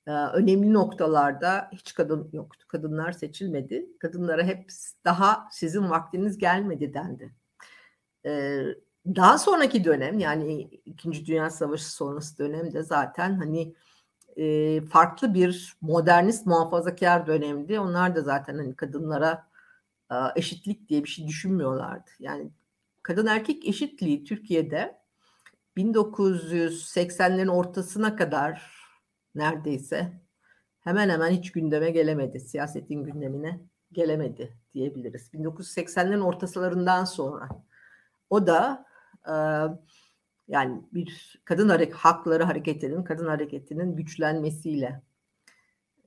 e, 0.07 0.11
önemli 0.11 0.73
noktalarda 0.73 1.69
hiç 1.73 1.95
kadın 1.95 2.31
yoktu. 2.33 2.67
Kadınlar 2.69 3.13
seçilmedi. 3.13 3.87
Kadınlara 3.99 4.43
hep 4.43 4.71
daha 5.05 5.49
sizin 5.53 5.91
vaktiniz 5.91 6.39
gelmedi 6.39 6.95
dendi. 6.95 7.35
E, 8.27 8.63
daha 9.07 9.39
sonraki 9.39 9.85
dönem 9.85 10.19
yani 10.19 10.63
İkinci 10.85 11.27
Dünya 11.27 11.51
Savaşı 11.51 11.93
sonrası 11.93 12.39
dönemde 12.39 12.83
zaten 12.83 13.37
hani 13.37 13.75
e, 14.37 14.81
farklı 14.81 15.35
bir 15.35 15.77
modernist 15.81 16.47
muhafazakar 16.47 17.27
dönemdi. 17.27 17.81
Onlar 17.81 18.17
da 18.17 18.23
zaten 18.23 18.55
hani 18.59 18.77
kadınlara 18.77 19.50
eşitlik 20.37 20.89
diye 20.89 21.05
bir 21.05 21.09
şey 21.09 21.29
düşünmüyorlardı. 21.29 22.11
Yani 22.19 22.51
kadın 23.03 23.27
erkek 23.27 23.69
eşitliği 23.69 24.25
Türkiye'de 24.25 25.01
1980'lerin 25.77 27.51
ortasına 27.51 28.17
kadar 28.17 28.81
neredeyse 29.35 30.13
hemen 30.81 31.09
hemen 31.09 31.31
hiç 31.31 31.53
gündeme 31.53 31.91
gelemedi. 31.91 32.41
Siyasetin 32.41 33.05
gündemine 33.05 33.61
gelemedi 33.93 34.57
diyebiliriz. 34.75 35.31
1980'lerin 35.35 36.21
ortalarından 36.21 37.05
sonra 37.05 37.49
o 38.31 38.47
da 38.47 38.87
e, 39.27 39.35
yani 40.49 40.83
bir 40.93 41.41
kadın 41.45 41.69
harek 41.69 41.95
hakları 41.95 42.45
hareketinin, 42.45 43.05
kadın 43.05 43.27
hareketinin 43.27 43.97
güçlenmesiyle 43.97 45.03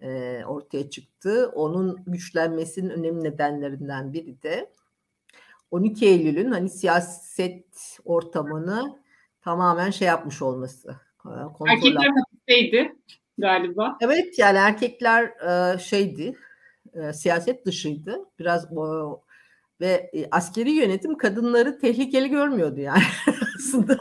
e, 0.04 0.42
ortaya 0.46 0.89
çıktı. 0.89 1.52
Onun 1.56 2.04
güçlenmesinin 2.08 2.89
önemli 2.89 3.24
nedenlerinden 3.24 4.13
biri 4.13 4.44
de 4.44 4.70
12 5.72 6.06
Eylül'ün 6.06 6.52
hani 6.52 6.70
siyaset 6.70 8.00
ortamını 8.06 9.00
tamamen 9.42 9.92
şey 9.92 10.08
yapmış 10.08 10.42
olması. 10.42 10.96
Erkekler 11.68 12.10
hapisteydi 12.10 12.96
galiba. 13.38 13.98
Evet 14.02 14.39
yani 14.39 14.58
erkekler 14.58 15.24
e, 15.24 15.80
şeydi, 15.80 16.38
e, 16.94 17.13
siyaset 17.13 17.66
dışıydı. 17.66 18.20
Biraz 18.39 18.78
o, 18.78 19.22
ve 19.82 20.10
e, 20.13 20.30
askeri 20.32 20.72
yönetim 20.72 21.18
kadınları 21.18 21.80
tehlikeli 21.80 22.30
görmüyordu 22.30 22.80
yani 22.80 23.04
aslında. 23.58 23.98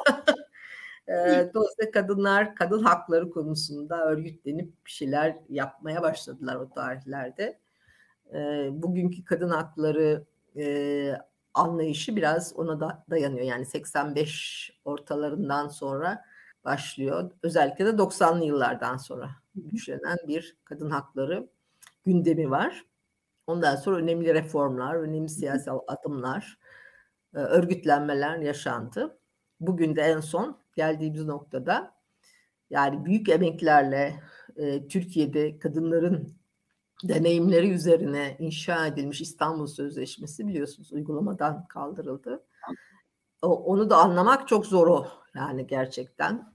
Dolayısıyla 1.55 1.91
kadınlar 1.93 2.55
kadın 2.55 2.83
hakları 2.83 3.31
konusunda 3.31 4.07
örgütlenip 4.07 4.87
bir 4.87 4.91
şeyler 4.91 5.37
yapmaya 5.49 6.03
başladılar 6.03 6.57
o 6.57 6.71
tarihlerde. 6.71 7.59
Bugünkü 8.71 9.25
kadın 9.25 9.49
hakları 9.49 10.25
anlayışı 11.55 12.17
biraz 12.17 12.53
ona 12.57 12.81
da 12.81 13.05
dayanıyor. 13.11 13.47
Yani 13.47 13.67
85 13.67 14.73
ortalarından 14.85 15.69
sonra 15.69 16.25
başlıyor. 16.65 17.31
Özellikle 17.43 17.87
de 17.87 17.91
90'lı 17.91 18.45
yıllardan 18.45 18.97
sonra 18.97 19.31
güçlenen 19.55 20.19
bir 20.29 20.57
kadın 20.65 20.91
hakları 20.91 21.49
gündemi 22.05 22.51
var. 22.51 22.85
Ondan 23.47 23.77
sonra 23.77 23.97
önemli 23.97 24.35
reformlar, 24.35 24.95
önemli 24.95 25.29
siyasi 25.29 25.71
adımlar, 25.71 26.59
örgütlenmeler 27.33 28.39
yaşandı. 28.39 29.19
Bugün 29.61 29.97
de 29.97 30.03
en 30.03 30.21
son 30.21 30.62
geldiğimiz 30.75 31.25
noktada 31.25 31.95
yani 32.71 33.05
büyük 33.05 33.29
emeklerle 33.29 34.23
e, 34.57 34.89
Türkiye'de 34.89 35.59
kadınların 35.59 36.37
deneyimleri 37.05 37.71
üzerine 37.71 38.37
inşa 38.39 38.87
edilmiş 38.87 39.21
İstanbul 39.21 39.67
Sözleşmesi 39.67 40.47
biliyorsunuz 40.47 40.93
uygulamadan 40.93 41.67
kaldırıldı. 41.69 42.45
O, 43.43 43.49
onu 43.49 43.91
da 43.91 43.97
anlamak 43.97 44.49
çok 44.49 44.67
zor 44.67 44.87
o 44.87 45.07
yani 45.35 45.67
gerçekten. 45.67 46.52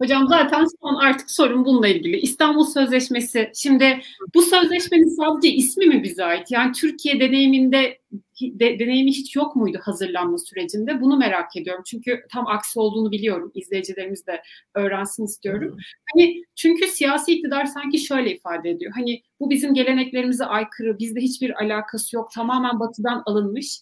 Hocam 0.00 0.28
zaten 0.28 0.66
son 0.82 0.94
artık 0.94 1.30
sorun 1.30 1.64
bununla 1.64 1.88
ilgili. 1.88 2.16
İstanbul 2.16 2.64
Sözleşmesi. 2.64 3.50
Şimdi 3.54 4.00
bu 4.34 4.42
sözleşmenin 4.42 5.16
sadece 5.16 5.48
ismi 5.48 5.86
mi 5.86 6.02
bize 6.02 6.24
ait? 6.24 6.50
Yani 6.50 6.72
Türkiye 6.72 7.20
deneyiminde 7.20 7.98
de, 8.42 8.78
deneyimi 8.78 9.10
hiç 9.10 9.36
yok 9.36 9.56
muydu 9.56 9.78
hazırlanma 9.82 10.38
sürecinde? 10.38 11.00
Bunu 11.00 11.16
merak 11.16 11.56
ediyorum. 11.56 11.82
Çünkü 11.86 12.20
tam 12.32 12.46
aksi 12.46 12.80
olduğunu 12.80 13.10
biliyorum. 13.10 13.52
İzleyicilerimiz 13.54 14.26
de 14.26 14.42
öğrensin 14.74 15.24
istiyorum. 15.24 15.76
Hani 16.14 16.44
çünkü 16.54 16.86
siyasi 16.86 17.32
iktidar 17.32 17.64
sanki 17.64 17.98
şöyle 17.98 18.34
ifade 18.36 18.70
ediyor. 18.70 18.92
Hani 18.94 19.22
bu 19.40 19.50
bizim 19.50 19.74
geleneklerimize 19.74 20.44
aykırı, 20.44 20.98
bizde 20.98 21.20
hiçbir 21.20 21.62
alakası 21.62 22.16
yok. 22.16 22.30
Tamamen 22.30 22.80
batıdan 22.80 23.22
alınmış. 23.26 23.78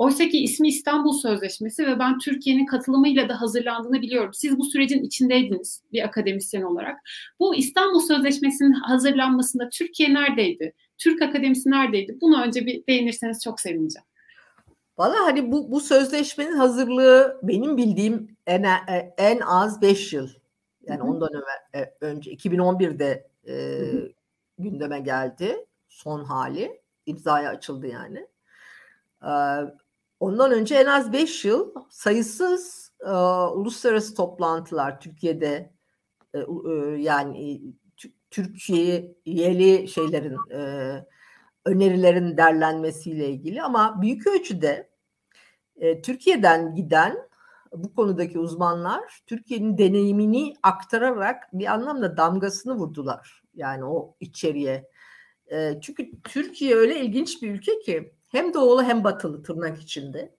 Oysa 0.00 0.28
ki 0.28 0.42
ismi 0.42 0.68
İstanbul 0.68 1.12
Sözleşmesi 1.12 1.86
ve 1.86 1.98
ben 1.98 2.18
Türkiye'nin 2.18 2.66
katılımıyla 2.66 3.28
da 3.28 3.40
hazırlandığını 3.40 4.02
biliyorum. 4.02 4.30
Siz 4.34 4.58
bu 4.58 4.64
sürecin 4.64 5.02
içindeydiniz 5.02 5.82
bir 5.92 6.02
akademisyen 6.02 6.62
olarak. 6.62 7.00
Bu 7.40 7.54
İstanbul 7.54 8.00
Sözleşmesi'nin 8.00 8.72
hazırlanmasında 8.72 9.68
Türkiye 9.68 10.14
neredeydi? 10.14 10.74
Türk 10.98 11.22
Akademisi 11.22 11.70
neredeydi? 11.70 12.18
Bunu 12.20 12.42
önce 12.42 12.66
bir 12.66 12.86
değinirseniz 12.86 13.44
çok 13.44 13.60
sevineceğim. 13.60 14.06
Valla 14.98 15.16
hani 15.20 15.52
bu, 15.52 15.70
bu 15.70 15.80
sözleşmenin 15.80 16.56
hazırlığı 16.56 17.40
benim 17.42 17.76
bildiğim 17.76 18.36
en, 18.46 18.64
en 19.18 19.40
az 19.40 19.82
5 19.82 20.12
yıl. 20.12 20.28
Yani 20.86 21.00
Hı-hı. 21.00 21.08
ondan 21.08 21.30
e, 21.74 21.90
önce 22.00 22.32
2011'de 22.32 23.26
e, 23.48 23.54
gündeme 24.58 25.00
geldi 25.00 25.66
son 25.88 26.24
hali. 26.24 26.80
imzaya 27.06 27.50
açıldı 27.50 27.86
yani. 27.86 28.26
Ondan 30.20 30.52
önce 30.52 30.74
en 30.74 30.86
az 30.86 31.12
5 31.12 31.44
yıl 31.44 31.74
sayısız 31.90 32.92
e, 33.06 33.10
uluslararası 33.54 34.14
toplantılar 34.14 35.00
Türkiye'de 35.00 35.72
e, 36.34 36.38
e, 36.38 36.42
yani 36.98 37.60
Türkiye'li 38.30 39.88
şeylerin 39.88 40.36
e, 40.50 40.60
önerilerin 41.64 42.36
derlenmesiyle 42.36 43.28
ilgili 43.28 43.62
ama 43.62 44.02
büyük 44.02 44.26
ölçüde 44.26 44.90
e, 45.76 46.02
Türkiye'den 46.02 46.74
giden 46.74 47.16
bu 47.72 47.94
konudaki 47.94 48.38
uzmanlar 48.38 49.22
Türkiye'nin 49.26 49.78
deneyimini 49.78 50.54
aktararak 50.62 51.48
bir 51.52 51.66
anlamda 51.66 52.16
damgasını 52.16 52.74
vurdular. 52.74 53.42
Yani 53.54 53.84
o 53.84 54.16
içeriye. 54.20 54.88
E, 55.52 55.80
çünkü 55.82 56.22
Türkiye 56.24 56.74
öyle 56.74 57.00
ilginç 57.00 57.42
bir 57.42 57.50
ülke 57.50 57.78
ki 57.78 58.14
hem 58.30 58.54
doğulu 58.54 58.82
hem 58.82 59.04
batılı 59.04 59.42
tırnak 59.42 59.80
içinde. 59.80 60.34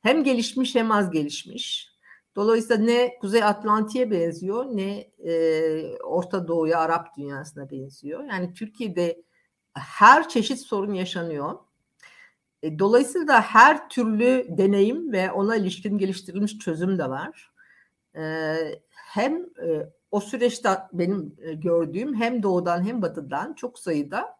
Hem 0.00 0.24
gelişmiş 0.24 0.74
hem 0.74 0.90
az 0.90 1.10
gelişmiş. 1.10 1.90
Dolayısıyla 2.36 2.84
ne 2.84 3.18
Kuzey 3.20 3.44
Atlantik'e 3.44 4.10
benziyor 4.10 4.64
ne 4.64 5.10
e, 5.18 5.96
Orta 5.98 6.48
Doğu'ya, 6.48 6.78
Arap 6.78 7.16
dünyasına 7.16 7.70
benziyor. 7.70 8.24
Yani 8.24 8.54
Türkiye'de 8.54 9.22
her 9.74 10.28
çeşit 10.28 10.60
sorun 10.60 10.94
yaşanıyor. 10.94 11.58
E, 12.62 12.78
dolayısıyla 12.78 13.42
her 13.42 13.88
türlü 13.88 14.46
deneyim 14.48 15.12
ve 15.12 15.32
ona 15.32 15.56
ilişkin 15.56 15.98
geliştirilmiş 15.98 16.58
çözüm 16.58 16.98
de 16.98 17.10
var. 17.10 17.52
E, 18.16 18.22
hem 18.90 19.36
e, 19.36 19.88
o 20.10 20.20
süreçte 20.20 20.70
benim 20.92 21.36
e, 21.38 21.52
gördüğüm 21.52 22.14
hem 22.14 22.42
doğudan 22.42 22.84
hem 22.84 23.02
batıdan 23.02 23.54
çok 23.54 23.78
sayıda 23.78 24.39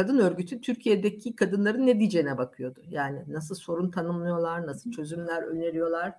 kadın 0.00 0.18
örgütü 0.18 0.60
Türkiye'deki 0.60 1.36
kadınların 1.36 1.86
ne 1.86 1.98
diyeceğine 1.98 2.38
bakıyordu. 2.38 2.82
Yani 2.88 3.24
nasıl 3.28 3.54
sorun 3.54 3.90
tanımlıyorlar, 3.90 4.66
nasıl 4.66 4.90
çözümler 4.90 5.42
öneriyorlar. 5.42 6.14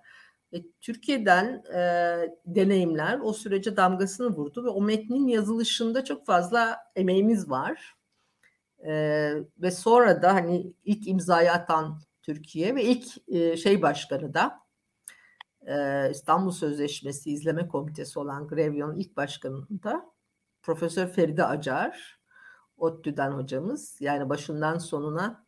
Ve 0.53 0.63
Türkiye'den 0.81 1.63
e, 1.73 1.81
deneyimler 2.45 3.19
o 3.23 3.33
sürece 3.33 3.77
damgasını 3.77 4.27
vurdu 4.27 4.65
ve 4.65 4.69
o 4.69 4.81
metnin 4.81 5.27
yazılışında 5.27 6.03
çok 6.03 6.25
fazla 6.25 6.77
emeğimiz 6.95 7.49
var. 7.49 7.95
E, 8.85 8.93
ve 9.57 9.71
sonra 9.71 10.21
da 10.21 10.33
hani 10.33 10.73
ilk 10.83 11.07
imzayı 11.07 11.51
atan 11.51 12.01
Türkiye 12.21 12.75
ve 12.75 12.83
ilk 12.83 13.05
e, 13.27 13.57
şey 13.57 13.81
başkanı 13.81 14.33
da 14.33 14.59
e, 15.67 16.07
İstanbul 16.11 16.51
Sözleşmesi 16.51 17.31
İzleme 17.31 17.67
Komitesi 17.67 18.19
olan 18.19 18.47
Grevyon 18.47 18.95
ilk 18.95 19.17
başkanı 19.17 19.83
da 19.83 20.05
Profesör 20.61 21.07
Feride 21.07 21.45
Acar 21.45 22.20
ODTÜ'den 22.81 23.31
hocamız. 23.31 23.97
Yani 23.99 24.29
başından 24.29 24.77
sonuna 24.77 25.45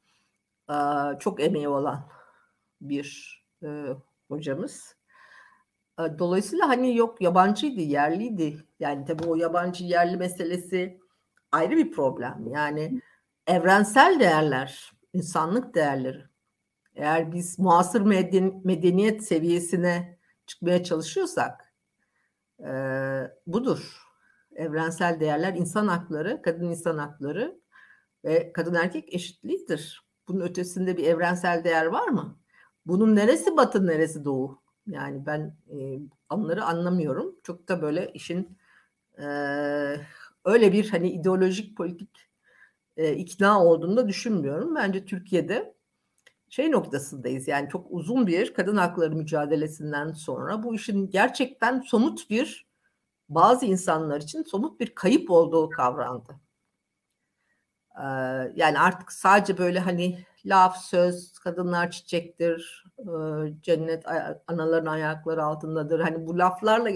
çok 1.19 1.41
emeği 1.41 1.67
olan 1.67 2.09
bir 2.81 3.39
hocamız. 4.27 4.95
Dolayısıyla 5.97 6.67
hani 6.67 6.97
yok 6.97 7.21
yabancıydı, 7.21 7.81
yerliydi. 7.81 8.57
Yani 8.79 9.05
tabii 9.05 9.23
o 9.27 9.35
yabancı 9.35 9.83
yerli 9.83 10.17
meselesi 10.17 10.99
ayrı 11.51 11.77
bir 11.77 11.91
problem. 11.91 12.47
Yani 12.47 13.01
evrensel 13.47 14.19
değerler 14.19 14.91
insanlık 15.13 15.75
değerleri. 15.75 16.23
Eğer 16.95 17.31
biz 17.31 17.59
muasır 17.59 18.01
medeniyet 18.63 19.23
seviyesine 19.23 20.19
çıkmaya 20.45 20.83
çalışıyorsak 20.83 21.73
e, 22.59 22.71
budur. 23.47 24.02
Evrensel 24.55 25.19
değerler, 25.19 25.53
insan 25.53 25.87
hakları, 25.87 26.41
kadın 26.41 26.69
insan 26.69 26.97
hakları 26.97 27.59
ve 28.25 28.53
kadın 28.53 28.73
erkek 28.73 29.13
eşitliğidir. 29.13 30.03
Bunun 30.27 30.41
ötesinde 30.41 30.97
bir 30.97 31.03
evrensel 31.03 31.63
değer 31.63 31.85
var 31.85 32.07
mı? 32.07 32.39
Bunun 32.85 33.15
neresi 33.15 33.57
batı, 33.57 33.87
neresi 33.87 34.25
doğu? 34.25 34.61
Yani 34.87 35.25
ben 35.25 35.55
e, 35.69 35.99
onları 36.29 36.63
anlamıyorum. 36.63 37.35
Çok 37.43 37.69
da 37.69 37.81
böyle 37.81 38.11
işin 38.13 38.57
e, 39.17 39.25
öyle 40.45 40.73
bir 40.73 40.89
hani 40.89 41.09
ideolojik 41.11 41.77
politik 41.77 42.29
e, 42.97 43.13
ikna 43.15 43.65
olduğunu 43.65 43.97
da 43.97 44.07
düşünmüyorum. 44.07 44.75
Bence 44.75 45.05
Türkiye'de 45.05 45.75
şey 46.49 46.71
noktasındayız. 46.71 47.47
Yani 47.47 47.69
çok 47.69 47.87
uzun 47.89 48.27
bir 48.27 48.53
kadın 48.53 48.77
hakları 48.77 49.15
mücadelesinden 49.15 50.11
sonra 50.11 50.63
bu 50.63 50.75
işin 50.75 51.09
gerçekten 51.09 51.81
somut 51.81 52.29
bir 52.29 52.67
bazı 53.29 53.65
insanlar 53.65 54.21
için 54.21 54.43
somut 54.43 54.79
bir 54.79 54.95
kayıp 54.95 55.31
olduğu 55.31 55.69
kavrandı. 55.69 56.39
Ee, 57.97 58.03
yani 58.55 58.79
artık 58.79 59.11
sadece 59.11 59.57
böyle 59.57 59.79
hani 59.79 60.25
laf, 60.45 60.77
söz, 60.77 61.33
kadınlar 61.39 61.91
çiçektir, 61.91 62.85
e, 62.99 63.03
cennet 63.61 64.05
anaların 64.47 64.91
ayakları 64.91 65.43
altındadır. 65.43 65.99
Hani 65.99 66.27
bu 66.27 66.37
laflarla 66.37 66.89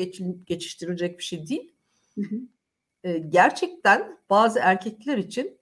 geçiştirilecek 0.45 1.17
bir 1.19 1.23
şey 1.23 1.47
değil. 1.47 1.75
Hı 2.15 2.21
hı. 2.21 3.17
Gerçekten 3.17 4.19
bazı 4.29 4.59
erkekler 4.59 5.17
için 5.17 5.59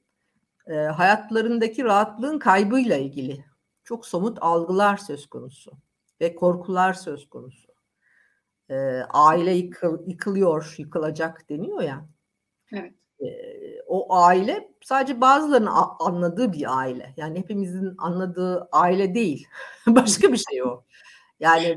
e, 0.67 0.73
hayatlarındaki 0.75 1.83
rahatlığın 1.83 2.39
kaybıyla 2.39 2.97
ilgili 2.97 3.45
çok 3.83 4.05
somut 4.05 4.37
algılar 4.41 4.97
söz 4.97 5.27
konusu 5.27 5.71
ve 6.21 6.35
korkular 6.35 6.93
söz 6.93 7.29
konusu. 7.29 7.74
E, 8.69 8.75
aile 9.09 9.53
yıkıl, 9.53 10.07
yıkılıyor, 10.07 10.75
yıkılacak 10.77 11.49
deniyor 11.49 11.81
ya. 11.81 12.05
Evet. 12.73 12.93
E, 13.19 13.27
o 13.87 14.15
aile 14.15 14.71
sadece 14.83 15.21
bazılarının 15.21 15.71
anladığı 15.99 16.53
bir 16.53 16.77
aile. 16.79 17.13
Yani 17.17 17.39
hepimizin 17.39 17.95
anladığı 17.97 18.69
aile 18.71 19.15
değil. 19.15 19.47
Başka 19.87 20.33
bir 20.33 20.43
şey 20.51 20.63
o. 20.63 20.83
Yani 21.39 21.67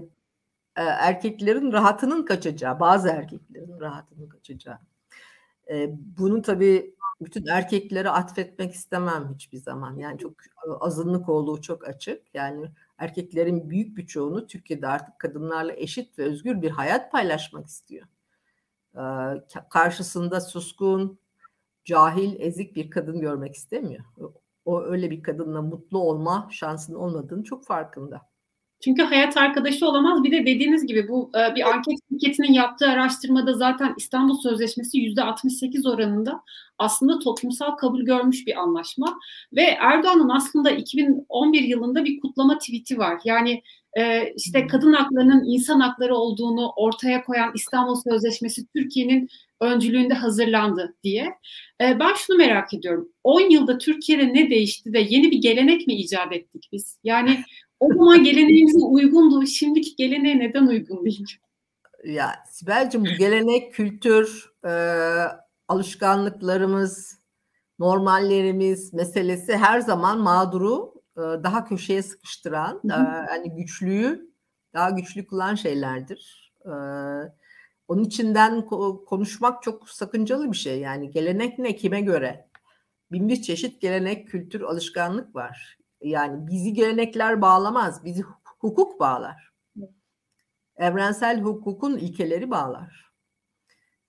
e, 0.77 0.83
erkeklerin 0.83 1.72
rahatının 1.72 2.24
kaçacağı, 2.24 2.81
bazı 2.81 3.09
erkeklerin 3.09 3.81
rahatının 3.81 4.29
kaçacağı. 4.29 4.79
E, 5.70 5.90
bunu 6.18 6.42
tabii 6.42 6.94
bütün 7.20 7.46
erkeklere 7.46 8.11
atfetmek 8.11 8.74
istemem 8.74 9.31
hiçbir 9.35 9.59
zaman. 9.59 9.96
Yani 9.96 10.18
çok 10.18 10.33
azınlık 10.81 11.29
olduğu 11.29 11.61
çok 11.61 11.88
açık. 11.88 12.35
Yani 12.35 12.70
erkeklerin 12.98 13.70
büyük 13.70 13.96
bir 13.96 14.06
çoğunu 14.06 14.46
Türkiye'de 14.46 14.87
artık 14.88 15.18
kadınlarla 15.18 15.72
eşit 15.72 16.18
ve 16.18 16.24
özgür 16.24 16.62
bir 16.62 16.70
hayat 16.70 17.12
paylaşmak 17.12 17.66
istiyor. 17.66 18.06
Karşısında 19.70 20.40
suskun, 20.40 21.18
cahil, 21.84 22.40
ezik 22.40 22.76
bir 22.76 22.90
kadın 22.90 23.20
görmek 23.20 23.54
istemiyor. 23.54 24.04
O 24.64 24.82
öyle 24.82 25.11
bir 25.11 25.22
kadınla 25.22 25.62
mutlu 25.62 25.98
olma 25.98 26.48
şansının 26.50 26.98
olmadığını 26.98 27.44
çok 27.44 27.66
farkında. 27.66 28.27
Çünkü 28.80 29.02
hayat 29.02 29.36
arkadaşı 29.36 29.86
olamaz. 29.86 30.24
Bir 30.24 30.32
de 30.32 30.46
dediğiniz 30.46 30.86
gibi 30.86 31.08
bu 31.08 31.30
e, 31.34 31.54
bir 31.54 31.68
anket 31.68 31.98
şirketinin 32.12 32.52
yaptığı 32.52 32.88
araştırmada 32.88 33.52
zaten 33.52 33.94
İstanbul 33.96 34.38
Sözleşmesi 34.38 34.98
yüzde 34.98 35.22
68 35.22 35.86
oranında 35.86 36.42
aslında 36.78 37.18
toplumsal 37.18 37.70
kabul 37.70 38.02
görmüş 38.02 38.46
bir 38.46 38.56
anlaşma. 38.56 39.18
Ve 39.52 39.62
Erdoğan'ın 39.62 40.28
aslında 40.28 40.70
2011 40.70 41.62
yılında 41.62 42.04
bir 42.04 42.20
kutlama 42.20 42.58
tweet'i 42.58 42.98
var. 42.98 43.20
Yani 43.24 43.62
e, 43.98 44.32
işte 44.36 44.66
kadın 44.66 44.92
haklarının 44.92 45.44
insan 45.44 45.80
hakları 45.80 46.14
olduğunu 46.16 46.72
ortaya 46.76 47.24
koyan 47.24 47.52
İstanbul 47.54 47.96
Sözleşmesi 48.10 48.66
Türkiye'nin 48.76 49.28
öncülüğünde 49.60 50.14
hazırlandı 50.14 50.94
diye. 51.04 51.24
E, 51.82 52.00
ben 52.00 52.14
şunu 52.14 52.36
merak 52.36 52.74
ediyorum. 52.74 53.08
10 53.24 53.50
yılda 53.50 53.78
Türkiye'de 53.78 54.34
ne 54.34 54.50
değişti 54.50 54.92
de 54.92 54.98
yeni 54.98 55.30
bir 55.30 55.38
gelenek 55.38 55.86
mi 55.86 55.94
icat 55.94 56.32
ettik 56.32 56.68
biz? 56.72 56.98
Yani 57.04 57.44
o 57.80 57.94
zaman 57.94 58.24
geleneğimize 58.24 58.78
uygundu. 58.78 59.46
Şimdiki 59.46 59.96
geleneğe 59.96 60.38
neden 60.38 60.66
uygun 60.66 61.04
değil? 61.04 61.36
Ya 62.04 62.44
Sibel'cim 62.50 63.04
bu 63.04 63.08
gelenek, 63.18 63.74
kültür, 63.74 64.52
e, 64.64 64.72
alışkanlıklarımız, 65.68 67.18
normallerimiz 67.78 68.94
meselesi 68.94 69.56
her 69.56 69.80
zaman 69.80 70.18
mağduru 70.18 70.94
e, 71.16 71.20
daha 71.20 71.64
köşeye 71.64 72.02
sıkıştıran. 72.02 72.80
E, 72.84 72.94
yani 73.32 73.54
güçlüyü 73.56 74.30
daha 74.74 74.90
güçlü 74.90 75.26
kılan 75.26 75.54
şeylerdir. 75.54 76.52
E, 76.64 76.72
onun 77.88 78.04
içinden 78.04 78.66
konuşmak 79.06 79.62
çok 79.62 79.90
sakıncalı 79.90 80.52
bir 80.52 80.56
şey. 80.56 80.80
Yani 80.80 81.10
gelenek 81.10 81.58
ne 81.58 81.76
kime 81.76 82.00
göre? 82.00 82.48
Bin 83.12 83.28
bir 83.28 83.42
çeşit 83.42 83.80
gelenek, 83.80 84.28
kültür, 84.28 84.60
alışkanlık 84.60 85.34
var. 85.34 85.78
Yani 86.00 86.46
bizi 86.46 86.72
gelenekler 86.72 87.40
bağlamaz, 87.40 88.04
bizi 88.04 88.22
hukuk 88.61 89.00
bağlar. 89.00 89.52
Evrensel 90.76 91.40
hukukun 91.40 91.96
ilkeleri 91.96 92.50
bağlar. 92.50 93.08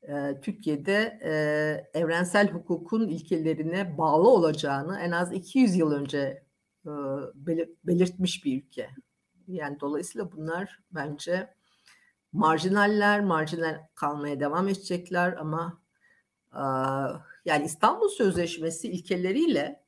Ee, 0.02 0.42
Türkiye'de 0.42 1.20
e, 1.24 2.00
evrensel 2.00 2.52
hukukun 2.52 3.08
ilkelerine 3.08 3.98
bağlı 3.98 4.30
olacağını 4.30 5.00
en 5.00 5.12
az 5.12 5.34
200 5.34 5.76
yıl 5.76 5.92
önce 5.92 6.44
e, 6.86 6.92
belirtmiş 7.84 8.46
bir 8.46 8.64
ülke. 8.64 8.90
Yani 9.48 9.80
dolayısıyla 9.80 10.32
bunlar 10.32 10.80
bence 10.92 11.54
marjinaller, 12.32 13.22
marjinal 13.22 13.88
kalmaya 13.96 14.40
devam 14.40 14.68
edecekler 14.68 15.34
ama 15.34 15.82
e, 16.54 16.64
yani 17.46 17.66
İstanbul 17.66 18.10
Sözleşmesi 18.10 18.88
ilkeleriyle 18.92 19.84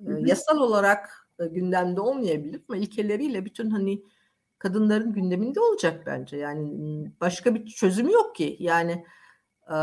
yasal 0.00 0.58
olarak 0.58 1.23
gündemde 1.38 2.00
olmayabilir 2.00 2.60
ama 2.68 2.78
ilkeleriyle 2.78 3.44
bütün 3.44 3.70
hani 3.70 4.02
kadınların 4.58 5.12
gündeminde 5.12 5.60
olacak 5.60 6.02
bence. 6.06 6.36
Yani 6.36 7.10
başka 7.20 7.54
bir 7.54 7.66
çözümü 7.66 8.12
yok 8.12 8.36
ki. 8.36 8.56
Yani 8.60 9.04
e, 9.70 9.76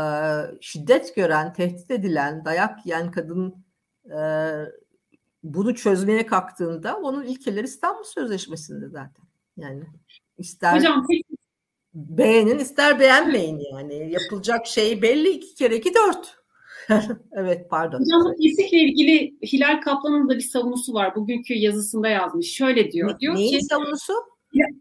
şiddet 0.60 1.16
gören, 1.16 1.52
tehdit 1.52 1.90
edilen, 1.90 2.44
dayak 2.44 2.86
yiyen 2.86 3.10
kadın 3.10 3.64
e, 4.10 4.20
bunu 5.42 5.74
çözmeye 5.74 6.26
kalktığında 6.26 6.96
onun 6.96 7.24
ilkeleri 7.24 7.64
İstanbul 7.64 8.04
Sözleşmesi'nde 8.04 8.88
zaten. 8.88 9.24
Yani 9.56 9.84
ister 10.38 10.76
Hocam, 10.76 11.06
beğenin 11.94 12.58
ister 12.58 13.00
beğenmeyin 13.00 13.60
yani. 13.72 14.12
Yapılacak 14.12 14.66
şey 14.66 15.02
belli 15.02 15.28
iki 15.28 15.54
kere 15.54 15.76
iki 15.76 15.94
dört. 15.94 16.41
evet 17.32 17.70
pardon. 17.70 18.00
Hocam 18.00 18.34
kesikle 18.42 18.78
ilgili 18.78 19.34
Hilal 19.42 19.80
Kaplan'ın 19.80 20.28
da 20.28 20.34
bir 20.34 20.40
savunusu 20.40 20.94
var. 20.94 21.16
Bugünkü 21.16 21.54
yazısında 21.54 22.08
yazmış. 22.08 22.46
Şöyle 22.52 22.92
diyor. 22.92 23.14
Ne, 23.14 23.18
diyor 23.18 23.34
neyin 23.34 23.58
ki, 23.58 23.64
savunusu? 23.64 24.12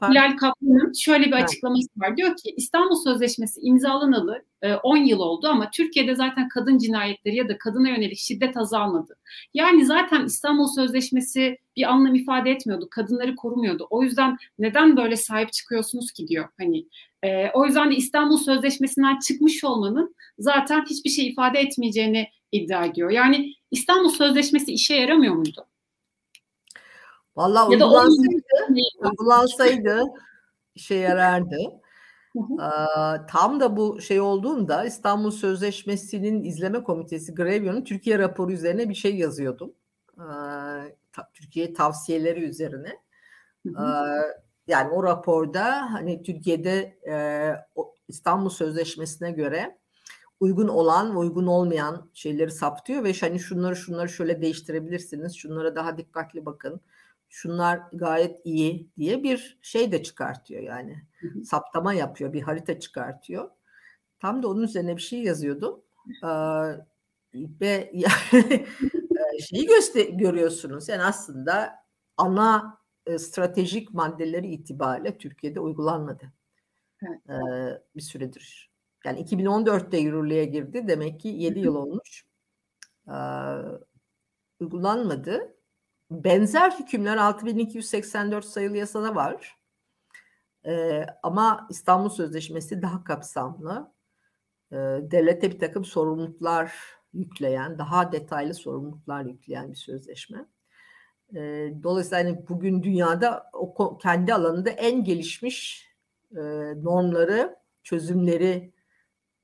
Hilal 0.10 0.38
Kaplan'ın 0.38 0.94
şöyle 0.94 1.26
bir 1.26 1.44
açıklaması 1.44 1.88
var. 1.98 2.18
Diyor 2.18 2.30
ki 2.30 2.54
İstanbul 2.58 2.96
Sözleşmesi 2.96 3.62
imzalanalı 3.62 4.46
10 4.84 4.98
e, 4.98 5.10
yıl 5.10 5.20
oldu 5.20 5.48
ama 5.48 5.70
Türkiye'de 5.72 6.16
zaten 6.16 6.50
kadın 6.50 6.78
cinayetleri 6.78 7.36
ya 7.36 7.50
da 7.50 7.58
kadına 7.58 7.90
yönelik 7.90 8.18
şiddet 8.18 8.58
azalmadı. 8.58 9.18
Yani 9.54 9.86
zaten 9.86 10.26
İstanbul 10.26 10.68
Sözleşmesi 10.68 11.58
bir 11.78 11.84
anlam 11.84 12.16
ifade 12.16 12.52
etmiyordu. 12.52 12.88
Kadınları 12.92 13.36
korumuyordu. 13.36 13.88
O 13.90 14.04
yüzden 14.04 14.38
neden 14.60 14.98
böyle 14.98 15.16
sahip 15.16 15.54
çıkıyorsunuz 15.54 16.12
ki 16.12 16.28
diyor. 16.28 16.50
Hani 16.58 16.86
e, 17.24 17.52
o 17.54 17.66
yüzden 17.66 17.92
de 17.92 17.96
İstanbul 17.96 18.38
Sözleşmesi'nden 18.38 19.20
çıkmış 19.20 19.64
olmanın 19.64 20.16
zaten 20.40 20.86
hiçbir 20.86 21.10
şey 21.10 21.28
ifade 21.28 21.60
etmeyeceğini 21.60 22.28
iddia 22.52 22.86
ediyor. 22.86 23.10
Yani 23.10 23.54
İstanbul 23.72 24.10
Sözleşmesi 24.10 24.74
işe 24.74 24.96
yaramıyor 24.96 25.36
muydu? 25.36 25.68
Vallahi 27.36 27.70
uygulansaydı, 27.70 28.40
uygulansaydı 29.00 30.04
işe 30.76 30.96
yarardı. 30.96 31.58
tam 33.30 33.60
da 33.60 33.78
bu 33.78 34.02
şey 34.02 34.22
olduğunda 34.22 34.86
İstanbul 34.86 35.32
Sözleşmesi'nin 35.32 36.44
izleme 36.44 36.84
komitesi 36.84 37.36
Grevio'nun 37.36 37.84
Türkiye 37.84 38.20
raporu 38.20 38.52
üzerine 38.52 38.90
bir 38.90 38.94
şey 38.94 39.16
yazıyordum. 39.16 39.74
Türkiye 41.34 41.74
tavsiyeleri 41.74 42.44
üzerine. 42.44 43.00
Yani 44.72 44.90
o 44.90 45.04
raporda 45.04 45.94
hani 45.94 46.24
Türkiye'de 46.24 46.98
İstanbul 48.08 48.50
Sözleşmesi'ne 48.50 49.32
göre 49.32 49.78
uygun 50.40 50.68
olan 50.68 51.14
ve 51.14 51.18
uygun 51.18 51.48
olmayan 51.48 52.10
şeyleri 52.14 52.52
saptıyor 52.52 53.04
ve 53.04 53.14
hani 53.14 53.40
şunları 53.40 53.76
şunları 53.76 54.10
şöyle 54.10 54.42
değiştirebilirsiniz. 54.42 55.36
Şunlara 55.36 55.76
daha 55.76 55.98
dikkatli 55.98 56.46
bakın 56.46 56.82
şunlar 57.30 57.82
gayet 57.94 58.42
iyi 58.46 58.90
diye 58.98 59.24
bir 59.24 59.60
şey 59.62 59.92
de 59.92 60.04
çıkartıyor 60.04 60.62
yani. 60.62 61.04
Saptama 61.46 61.94
yapıyor, 61.94 62.34
bir 62.34 62.42
harita 62.42 62.80
çıkartıyor. 62.80 63.50
Tam 64.20 64.44
da 64.44 64.48
onun 64.48 64.64
üzerine 64.64 64.98
bir 64.98 65.02
şey 65.02 65.24
yazıyordum. 65.24 65.82
Ee, 66.24 66.28
ve 67.34 67.92
yani, 67.94 68.66
şeyi 69.50 69.66
göster 69.66 70.06
görüyorsunuz. 70.06 70.90
Yani 70.90 71.04
aslında 71.04 71.74
ana 72.18 72.81
e, 73.06 73.18
stratejik 73.20 73.94
maddeleri 73.94 74.48
itibariyle 74.48 75.18
Türkiye'de 75.18 75.60
uygulanmadı. 75.60 76.34
Evet. 77.08 77.20
E, 77.30 77.36
bir 77.96 78.02
süredir. 78.02 78.72
Yani 79.06 79.22
2014'te 79.22 79.98
yürürlüğe 79.98 80.46
girdi. 80.46 80.88
Demek 80.88 81.20
ki 81.20 81.28
7 81.28 81.60
yıl 81.60 81.76
olmuş. 81.76 82.26
E, 83.08 83.18
uygulanmadı. 84.60 85.56
Benzer 86.12 86.72
hükümler 86.72 87.18
6284 87.18 88.46
sayılı 88.46 88.78
yasada 88.78 89.16
var. 89.16 89.58
E, 90.66 91.06
ama 91.24 91.68
İstanbul 91.70 92.10
Sözleşmesi 92.10 92.82
daha 92.82 93.04
kapsamlı. 93.04 93.94
E, 94.72 94.76
devlete 95.12 95.52
bir 95.52 95.60
takım 95.60 95.86
sorumluluklar 95.86 96.74
yükleyen, 97.14 97.78
daha 97.78 98.12
detaylı 98.12 98.54
sorumluluklar 98.54 99.26
yükleyen 99.26 99.72
bir 99.72 99.78
sözleşme. 99.78 100.46
E, 101.36 101.74
dolayısıyla 101.84 102.24
hani 102.24 102.48
bugün 102.50 102.84
dünyada 102.84 103.50
o 103.54 103.98
kendi 103.98 104.34
alanında 104.34 104.70
en 104.70 105.04
gelişmiş 105.04 105.88
e, 106.32 106.42
normları, 106.84 107.56
çözümleri 107.84 108.74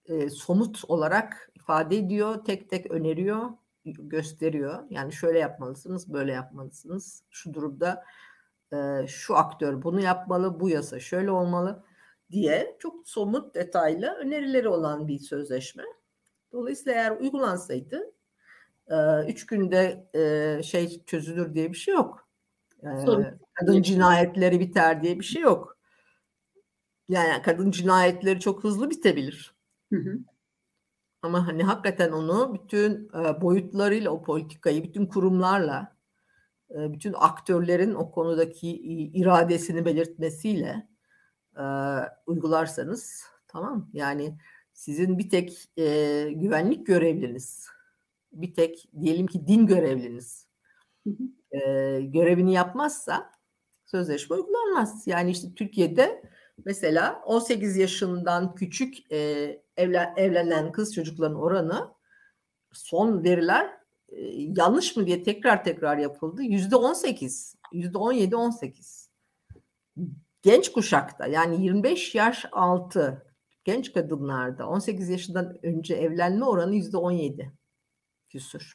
e, 0.05 0.29
somut 0.29 0.85
olarak 0.87 1.51
ifade 1.55 1.97
ediyor, 1.97 2.45
tek 2.45 2.69
tek 2.69 2.91
öneriyor, 2.91 3.49
gösteriyor. 3.85 4.83
Yani 4.89 5.13
şöyle 5.13 5.39
yapmalısınız, 5.39 6.13
böyle 6.13 6.31
yapmalısınız. 6.31 7.23
Şu 7.29 7.53
durumda 7.53 8.03
e, 8.73 9.07
şu 9.07 9.35
aktör 9.35 9.81
bunu 9.81 10.01
yapmalı, 10.01 10.59
bu 10.59 10.69
yasa 10.69 10.99
şöyle 10.99 11.31
olmalı 11.31 11.83
diye 12.31 12.77
çok 12.79 13.09
somut 13.09 13.55
detaylı 13.55 14.07
önerileri 14.07 14.69
olan 14.69 15.07
bir 15.07 15.19
sözleşme. 15.19 15.83
Dolayısıyla 16.51 17.01
eğer 17.01 17.11
uygulansaydı 17.11 18.11
üç 19.27 19.45
günde 19.45 20.09
şey 20.63 21.03
çözülür 21.05 21.53
diye 21.53 21.69
bir 21.71 21.77
şey 21.77 21.93
yok. 21.93 22.27
kadın 23.53 23.81
cinayetleri 23.81 24.59
biter 24.59 25.03
diye 25.03 25.19
bir 25.19 25.25
şey 25.25 25.41
yok. 25.41 25.77
Yani 27.09 27.41
kadın 27.41 27.71
cinayetleri 27.71 28.39
çok 28.39 28.63
hızlı 28.63 28.89
bitebilir. 28.89 29.55
Hı 29.93 29.99
hı. 29.99 30.19
Ama 31.21 31.47
hani 31.47 31.63
hakikaten 31.63 32.11
onu 32.11 32.53
bütün 32.53 33.11
boyutlarıyla 33.41 34.11
o 34.11 34.23
politikayı, 34.23 34.83
bütün 34.83 35.05
kurumlarla, 35.05 35.97
bütün 36.69 37.13
aktörlerin 37.17 37.93
o 37.93 38.11
konudaki 38.11 38.69
iradesini 39.13 39.85
belirtmesiyle 39.85 40.87
uygularsanız 42.25 43.25
tamam 43.47 43.89
yani 43.93 44.37
sizin 44.73 45.17
bir 45.17 45.29
tek 45.29 45.69
e, 45.77 45.83
güvenlik 46.35 46.87
görevliniz, 46.87 47.69
bir 48.31 48.53
tek 48.53 48.89
diyelim 49.01 49.27
ki 49.27 49.47
din 49.47 49.65
görevliniz 49.65 50.47
e, 51.51 51.59
görevini 52.01 52.53
yapmazsa 52.53 53.31
sözleşme 53.85 54.35
uygulanmaz. 54.35 55.07
Yani 55.07 55.31
işte 55.31 55.47
Türkiye'de 55.55 56.23
mesela 56.65 57.21
18 57.25 57.77
yaşından 57.77 58.55
küçük 58.55 59.11
e, 59.11 59.17
evlen, 59.77 60.13
evlenen 60.17 60.71
kız 60.71 60.95
çocukların 60.95 61.39
oranı 61.39 61.93
son 62.73 63.23
veriler 63.23 63.77
e, 64.09 64.21
yanlış 64.57 64.95
mı 64.95 65.05
diye 65.05 65.23
tekrar 65.23 65.63
tekrar 65.63 65.97
yapıldı. 65.97 66.43
Yüzde 66.43 66.75
18, 66.75 67.55
yüzde 67.73 67.97
17, 67.97 68.35
18. 68.35 69.09
Genç 70.41 70.71
kuşakta 70.71 71.27
yani 71.27 71.63
25 71.63 72.15
yaş 72.15 72.45
altı 72.51 73.25
genç 73.63 73.93
kadınlarda 73.93 74.67
18 74.67 75.09
yaşından 75.09 75.57
önce 75.63 75.95
evlenme 75.95 76.45
oranı 76.45 76.75
yüzde 76.75 76.97
17 76.97 77.56
küsür. 78.29 78.73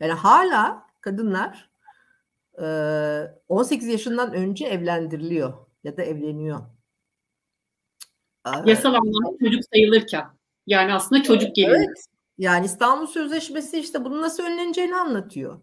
Yani 0.00 0.12
hala 0.12 0.86
kadınlar 1.00 1.70
18 3.48 3.88
yaşından 3.88 4.34
önce 4.34 4.66
evlendiriliyor 4.66 5.66
ya 5.84 5.96
da 5.96 6.02
evleniyor. 6.02 6.60
Yasal 8.64 8.94
anlamda 8.94 9.38
çocuk 9.44 9.62
sayılırken. 9.72 10.26
Yani 10.66 10.94
aslında 10.94 11.22
çocuk 11.22 11.56
geliyor. 11.56 11.76
Evet. 11.76 12.04
Yani 12.38 12.66
İstanbul 12.66 13.06
Sözleşmesi 13.06 13.78
işte 13.78 14.04
bunun 14.04 14.22
nasıl 14.22 14.42
önleneceğini 14.42 14.96
anlatıyor. 14.96 15.60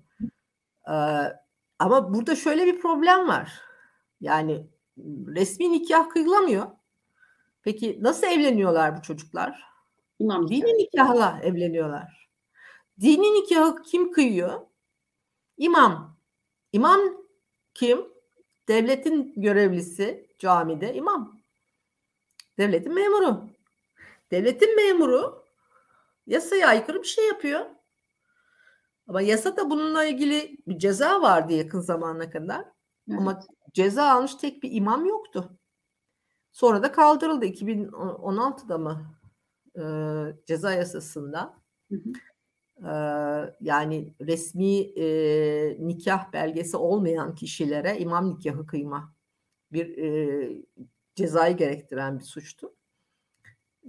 Ama 1.79 2.13
burada 2.13 2.35
şöyle 2.35 2.65
bir 2.65 2.79
problem 2.79 3.27
var. 3.27 3.61
Yani 4.21 4.67
resmi 5.27 5.71
nikah 5.71 6.09
kıyılamıyor. 6.09 6.67
Peki 7.61 7.97
nasıl 8.01 8.27
evleniyorlar 8.27 8.97
bu 8.97 9.01
çocuklar? 9.01 9.63
İmam 10.19 10.49
Dini 10.49 10.73
nikahla 10.77 11.39
evleniyorlar. 11.43 12.26
Dini 13.01 13.33
nikahı 13.33 13.81
kim 13.81 14.11
kıyıyor? 14.11 14.61
İmam. 15.57 16.17
İmam 16.71 17.01
kim? 17.73 18.07
Devletin 18.67 19.33
görevlisi 19.37 20.35
camide 20.39 20.93
imam. 20.93 21.39
Devletin 22.57 22.93
memuru. 22.93 23.49
Devletin 24.31 24.75
memuru 24.75 25.45
yasaya 26.27 26.67
aykırı 26.67 27.01
bir 27.01 27.07
şey 27.07 27.27
yapıyor. 27.27 27.65
Ama 29.07 29.21
yasada 29.21 29.69
bununla 29.69 30.05
ilgili 30.05 30.57
bir 30.67 30.79
ceza 30.79 31.21
vardı 31.21 31.53
yakın 31.53 31.79
zamana 31.79 32.29
kadar. 32.29 32.65
Evet. 33.09 33.19
Ama 33.19 33.39
ceza 33.73 34.09
almış 34.09 34.35
tek 34.35 34.63
bir 34.63 34.71
imam 34.71 35.05
yoktu. 35.05 35.57
Sonra 36.51 36.83
da 36.83 36.91
kaldırıldı 36.91 37.45
2016'da 37.45 38.77
mı 38.77 39.17
e, 39.75 39.83
ceza 40.45 40.71
yasasında. 40.71 41.53
Hı 41.91 41.95
hı. 41.95 42.13
E, 42.83 42.91
yani 43.61 44.13
resmi 44.21 44.79
e, 44.79 45.07
nikah 45.79 46.33
belgesi 46.33 46.77
olmayan 46.77 47.35
kişilere 47.35 47.97
imam 47.97 48.29
nikahı 48.29 48.65
kıyma 48.65 49.13
bir 49.71 49.97
e, 49.97 50.63
cezayı 51.15 51.57
gerektiren 51.57 52.19
bir 52.19 52.23
suçtu. 52.23 52.73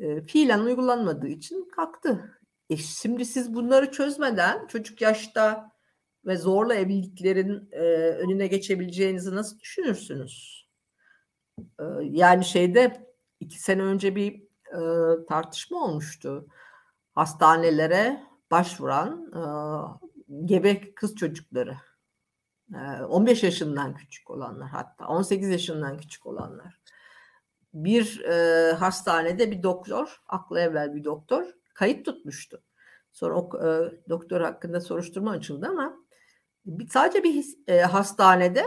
E, 0.00 0.22
fiilen 0.22 0.60
uygulanmadığı 0.60 1.28
için 1.28 1.68
kalktı. 1.68 2.40
E 2.70 2.76
şimdi 2.76 3.24
siz 3.24 3.54
bunları 3.54 3.92
çözmeden 3.92 4.66
çocuk 4.66 5.00
yaşta 5.00 5.72
ve 6.26 6.36
zorla 6.36 6.74
evliliklerin 6.74 7.68
e, 7.72 7.82
önüne 8.10 8.46
geçebileceğinizi 8.46 9.34
nasıl 9.34 9.60
düşünürsünüz? 9.60 10.58
yani 12.02 12.44
şeyde 12.44 13.08
iki 13.40 13.62
sene 13.62 13.82
önce 13.82 14.16
bir 14.16 14.42
e, 14.72 14.80
tartışma 15.28 15.84
olmuştu. 15.84 16.46
Hastanelere 17.14 18.22
başvuran 18.50 19.32
e, 19.34 19.42
gebe 20.44 20.94
kız 20.94 21.14
çocukları. 21.14 21.76
E, 22.74 23.02
15 23.02 23.42
yaşından 23.42 23.94
küçük 23.94 24.30
olanlar 24.30 24.68
hatta 24.68 25.06
18 25.06 25.48
yaşından 25.48 25.98
küçük 25.98 26.26
olanlar. 26.26 26.80
Bir 27.74 28.20
e, 28.20 28.72
hastanede 28.72 29.50
bir 29.50 29.62
doktor, 29.62 30.20
aklı 30.26 30.60
evvel 30.60 30.94
bir 30.94 31.04
doktor 31.04 31.46
kayıt 31.74 32.04
tutmuştu. 32.04 32.62
Sonra 33.12 33.34
o 33.34 33.66
e, 33.66 33.92
doktor 34.08 34.40
hakkında 34.40 34.80
soruşturma 34.80 35.30
açıldı 35.30 35.66
ama 35.70 35.96
bir, 36.66 36.88
sadece 36.88 37.24
bir 37.24 37.44
e, 37.66 37.80
hastanede 37.80 38.64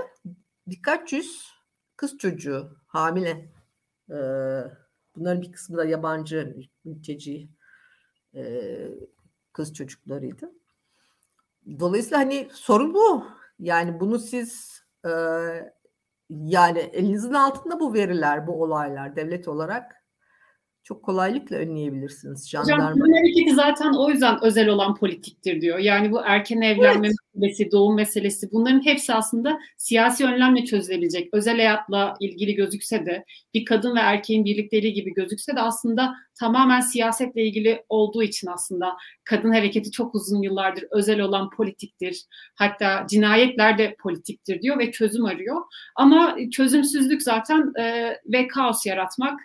birkaç 0.67 1.13
yüz 1.13 1.51
kız 1.95 2.17
çocuğu 2.17 2.77
hamile. 2.88 3.51
E, 4.09 4.17
bunların 5.15 5.41
bir 5.41 5.51
kısmı 5.51 5.77
da 5.77 5.86
yabancı 5.86 6.55
mülteci 6.84 7.49
e, 8.36 8.43
kız 9.54 9.74
çocuklarıydı. 9.74 10.52
Dolayısıyla 11.80 12.20
hani 12.20 12.47
sorun 12.54 12.93
bu. 12.93 13.26
Yani 13.60 13.99
bunu 13.99 14.20
siz 14.20 14.82
e, 15.06 15.12
yani 16.30 16.80
elinizin 16.80 17.34
altında 17.34 17.80
bu 17.80 17.93
veriler, 17.93 18.47
bu 18.47 18.64
olaylar 18.64 19.16
devlet 19.16 19.47
olarak 19.47 19.95
çok 20.84 21.04
kolaylıkla 21.04 21.56
önleyebilirsiniz. 21.56 22.49
Jandarma. 22.49 22.91
Hocam 22.91 23.12
hareketi 23.14 23.56
zaten 23.56 23.93
o 23.93 24.10
yüzden 24.10 24.43
özel 24.43 24.68
olan 24.68 24.95
politiktir 24.95 25.62
diyor. 25.62 25.80
Yani 25.80 26.12
bu 26.12 26.22
erken 26.22 26.62
evlenme 26.62 27.08
evet. 27.08 27.16
Meselesi, 27.34 27.71
doğum 27.71 27.95
meselesi 27.95 28.51
bunların 28.51 28.86
hepsi 28.86 29.13
aslında 29.13 29.59
siyasi 29.77 30.25
önlemle 30.25 30.65
çözülebilecek. 30.65 31.29
Özel 31.34 31.55
hayatla 31.55 32.13
ilgili 32.19 32.55
gözükse 32.55 33.05
de 33.05 33.25
bir 33.53 33.65
kadın 33.65 33.95
ve 33.95 33.99
erkeğin 33.99 34.45
birlikteliği 34.45 34.93
gibi 34.93 35.13
gözükse 35.13 35.55
de 35.55 35.61
aslında 35.61 36.13
tamamen 36.39 36.82
siyasetle 36.82 37.45
ilgili 37.45 37.84
olduğu 37.89 38.23
için 38.23 38.47
aslında 38.47 38.97
kadın 39.23 39.51
hareketi 39.51 39.91
çok 39.91 40.15
uzun 40.15 40.41
yıllardır 40.41 40.86
özel 40.91 41.19
olan 41.19 41.49
politiktir. 41.49 42.25
Hatta 42.55 43.05
cinayetler 43.09 43.77
de 43.77 43.95
politiktir 43.99 44.61
diyor 44.61 44.79
ve 44.79 44.91
çözüm 44.91 45.25
arıyor. 45.25 45.61
Ama 45.95 46.38
çözümsüzlük 46.51 47.21
zaten 47.21 47.73
e, 47.79 48.17
ve 48.25 48.47
kaos 48.47 48.86
yaratmak 48.86 49.39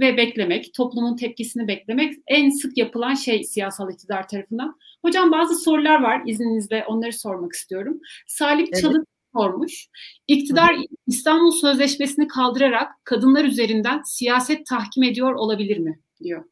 ve 0.00 0.16
beklemek, 0.16 0.74
toplumun 0.74 1.16
tepkisini 1.16 1.68
beklemek 1.68 2.14
en 2.26 2.50
sık 2.50 2.78
yapılan 2.78 3.14
şey 3.14 3.44
siyasal 3.44 3.92
iktidar 3.92 4.28
tarafından. 4.28 4.78
Hocam 5.02 5.32
bazı 5.32 5.54
sorular 5.54 6.02
var 6.02 6.22
izninizle 6.26 6.84
onları 6.88 7.12
sormak 7.12 7.52
istiyorum. 7.52 8.00
Salih 8.26 8.66
evet. 8.72 8.82
Çalık 8.82 9.08
sormuş. 9.36 9.88
İktidar 10.28 10.76
Hı. 10.76 10.82
İstanbul 11.06 11.50
Sözleşmesi'ni 11.50 12.28
kaldırarak 12.28 12.92
kadınlar 13.04 13.44
üzerinden 13.44 14.02
siyaset 14.04 14.66
tahkim 14.66 15.02
ediyor 15.02 15.34
olabilir 15.34 15.78
mi 15.78 16.00
diyor. 16.22 16.44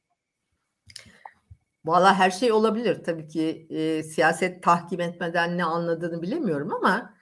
Valla 1.84 2.18
her 2.18 2.30
şey 2.30 2.52
olabilir. 2.52 3.04
Tabii 3.04 3.28
ki 3.28 3.66
e, 3.70 4.02
siyaset 4.02 4.62
tahkim 4.62 5.00
etmeden 5.00 5.58
ne 5.58 5.64
anladığını 5.64 6.22
bilemiyorum 6.22 6.72
ama 6.74 7.14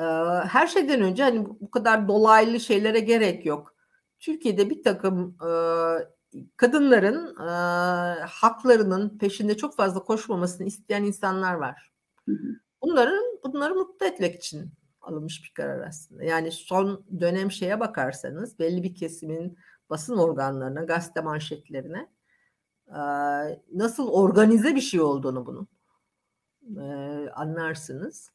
e, 0.00 0.04
her 0.48 0.66
şeyden 0.66 1.02
önce 1.02 1.22
hani 1.22 1.46
bu 1.60 1.70
kadar 1.70 2.08
dolaylı 2.08 2.60
şeylere 2.60 3.00
gerek 3.00 3.46
yok. 3.46 3.77
Türkiye'de 4.20 4.70
bir 4.70 4.82
takım 4.82 5.36
e, 5.42 5.50
kadınların 6.56 7.36
e, 7.36 7.50
haklarının 8.24 9.18
peşinde 9.18 9.56
çok 9.56 9.76
fazla 9.76 10.02
koşmamasını 10.02 10.66
isteyen 10.66 11.02
insanlar 11.02 11.54
var. 11.54 11.92
Bunların 12.82 13.38
bunları 13.44 13.74
mutlu 13.74 14.06
etmek 14.06 14.34
için 14.34 14.72
alınmış 15.00 15.44
bir 15.44 15.54
karar 15.54 15.86
aslında. 15.88 16.24
Yani 16.24 16.52
son 16.52 17.04
dönem 17.20 17.50
şeye 17.50 17.80
bakarsanız 17.80 18.58
belli 18.58 18.82
bir 18.82 18.94
kesimin 18.94 19.58
basın 19.90 20.16
organlarına, 20.16 20.84
gazete 20.84 21.20
manşetlerine 21.20 22.08
nasıl 23.74 24.08
organize 24.08 24.74
bir 24.74 24.80
şey 24.80 25.00
olduğunu 25.00 25.46
bunun 25.46 25.68
anlarsınız. 27.34 28.30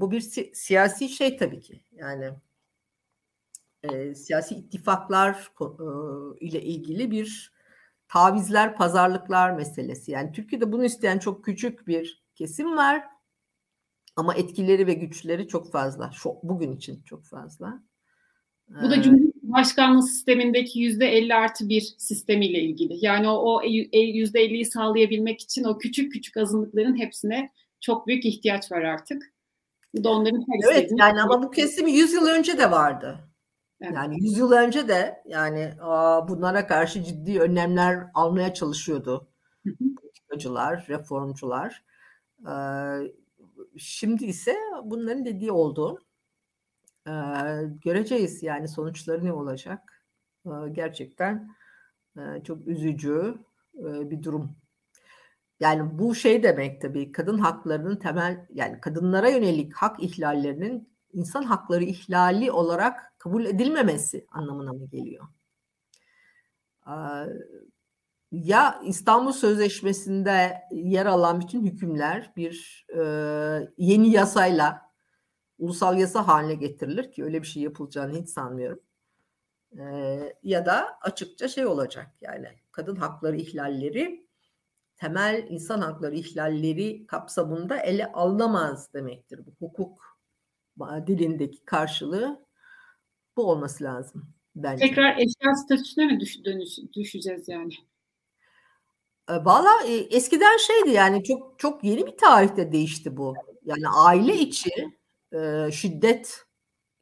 Bu 0.00 0.10
bir 0.10 0.20
si- 0.20 0.52
siyasi 0.54 1.08
şey 1.08 1.36
tabii 1.36 1.60
ki. 1.60 1.80
Yani 1.92 2.30
e, 3.92 4.14
siyasi 4.14 4.54
ittifaklar 4.54 5.50
e, 5.60 5.66
ile 6.46 6.62
ilgili 6.62 7.10
bir 7.10 7.52
tavizler, 8.08 8.76
pazarlıklar 8.76 9.50
meselesi. 9.50 10.10
Yani 10.10 10.32
Türkiye'de 10.32 10.72
bunu 10.72 10.84
isteyen 10.84 11.18
çok 11.18 11.44
küçük 11.44 11.86
bir 11.86 12.24
kesim 12.34 12.76
var. 12.76 13.04
Ama 14.16 14.34
etkileri 14.34 14.86
ve 14.86 14.94
güçleri 14.94 15.48
çok 15.48 15.72
fazla. 15.72 16.10
Şu, 16.12 16.34
bugün 16.42 16.72
için 16.72 17.02
çok 17.02 17.24
fazla. 17.24 17.82
Bu 18.82 18.90
da 18.90 19.02
Cumhurbaşkanlığı 19.02 20.02
sistemindeki 20.02 20.80
yüzde 20.80 21.06
50 21.06 21.34
artı 21.34 21.68
bir 21.68 21.94
sistemiyle 21.98 22.60
ilgili. 22.60 23.04
Yani 23.04 23.28
o, 23.28 23.54
o 23.54 23.62
yüzde 23.92 24.46
50'yi 24.46 24.64
sağlayabilmek 24.64 25.40
için 25.40 25.64
o 25.64 25.78
küçük 25.78 26.12
küçük 26.12 26.36
azınlıkların 26.36 26.98
hepsine 26.98 27.52
çok 27.80 28.06
büyük 28.06 28.24
ihtiyaç 28.24 28.72
var 28.72 28.82
artık. 28.82 29.32
Bu 29.94 30.04
da 30.04 30.08
onların 30.08 30.44
Evet 30.72 30.90
yani 30.96 31.22
ama 31.22 31.42
bu 31.42 31.50
kesim 31.50 31.86
100 31.86 32.12
yıl 32.12 32.26
önce 32.26 32.58
de 32.58 32.70
vardı. 32.70 33.27
Evet. 33.80 33.94
Yani 33.94 34.24
100 34.24 34.38
yıl 34.38 34.52
önce 34.52 34.88
de 34.88 35.22
yani 35.26 35.72
bunlara 36.28 36.66
karşı 36.66 37.04
ciddi 37.04 37.40
önlemler 37.40 38.06
almaya 38.14 38.54
çalışıyordu. 38.54 39.28
Politikacılar, 40.02 40.86
reformcular. 40.88 41.84
Şimdi 43.76 44.24
ise 44.24 44.56
bunların 44.84 45.24
dediği 45.24 45.52
oldu. 45.52 46.02
Göreceğiz 47.84 48.42
yani 48.42 48.68
sonuçları 48.68 49.24
ne 49.24 49.32
olacak. 49.32 50.04
Gerçekten 50.72 51.54
çok 52.44 52.66
üzücü 52.68 53.38
bir 53.74 54.22
durum. 54.22 54.56
Yani 55.60 55.98
bu 55.98 56.14
şey 56.14 56.42
demek 56.42 56.80
tabii 56.80 57.12
kadın 57.12 57.38
haklarının 57.38 57.96
temel 57.96 58.46
yani 58.54 58.80
kadınlara 58.80 59.28
yönelik 59.28 59.74
hak 59.74 60.02
ihlallerinin 60.02 60.88
insan 61.12 61.42
hakları 61.42 61.84
ihlali 61.84 62.52
olarak 62.52 63.14
kabul 63.18 63.44
edilmemesi 63.44 64.26
anlamına 64.30 64.72
mı 64.72 64.86
geliyor? 64.86 65.24
Ya 68.32 68.80
İstanbul 68.84 69.32
Sözleşmesi'nde 69.32 70.62
yer 70.72 71.06
alan 71.06 71.40
bütün 71.40 71.64
hükümler 71.64 72.32
bir 72.36 72.86
e, 72.96 73.00
yeni 73.78 74.10
yasayla 74.10 74.92
ulusal 75.58 75.98
yasa 75.98 76.28
haline 76.28 76.54
getirilir 76.54 77.12
ki 77.12 77.24
öyle 77.24 77.42
bir 77.42 77.46
şey 77.46 77.62
yapılacağını 77.62 78.20
hiç 78.20 78.28
sanmıyorum. 78.28 78.80
E, 79.78 79.82
ya 80.42 80.66
da 80.66 80.98
açıkça 81.00 81.48
şey 81.48 81.66
olacak 81.66 82.10
yani 82.20 82.48
kadın 82.72 82.96
hakları 82.96 83.36
ihlalleri 83.36 84.26
temel 84.96 85.46
insan 85.48 85.80
hakları 85.80 86.14
ihlalleri 86.14 87.06
kapsamında 87.06 87.78
ele 87.78 88.12
alınamaz 88.12 88.92
demektir. 88.94 89.40
Bu 89.46 89.66
hukuk 89.66 90.17
dilindeki 91.06 91.64
karşılığı 91.64 92.46
bu 93.36 93.50
olması 93.50 93.84
lazım 93.84 94.34
bence. 94.56 94.86
Tekrar 94.86 95.16
eşya 95.16 95.54
statüsüne 95.54 96.06
mi 96.06 96.20
düş, 96.20 96.44
dönüş, 96.44 96.78
düşeceğiz 96.96 97.48
yani? 97.48 97.72
E, 99.28 99.32
Valla 99.32 99.70
e, 99.86 99.94
eskiden 99.94 100.56
şeydi 100.56 100.90
yani 100.90 101.24
çok 101.24 101.58
çok 101.58 101.84
yeni 101.84 102.06
bir 102.06 102.16
tarihte 102.16 102.72
değişti 102.72 103.16
bu. 103.16 103.34
Yani 103.64 103.88
aile 103.88 104.34
içi 104.34 104.70
e, 105.32 105.70
şiddet 105.72 106.44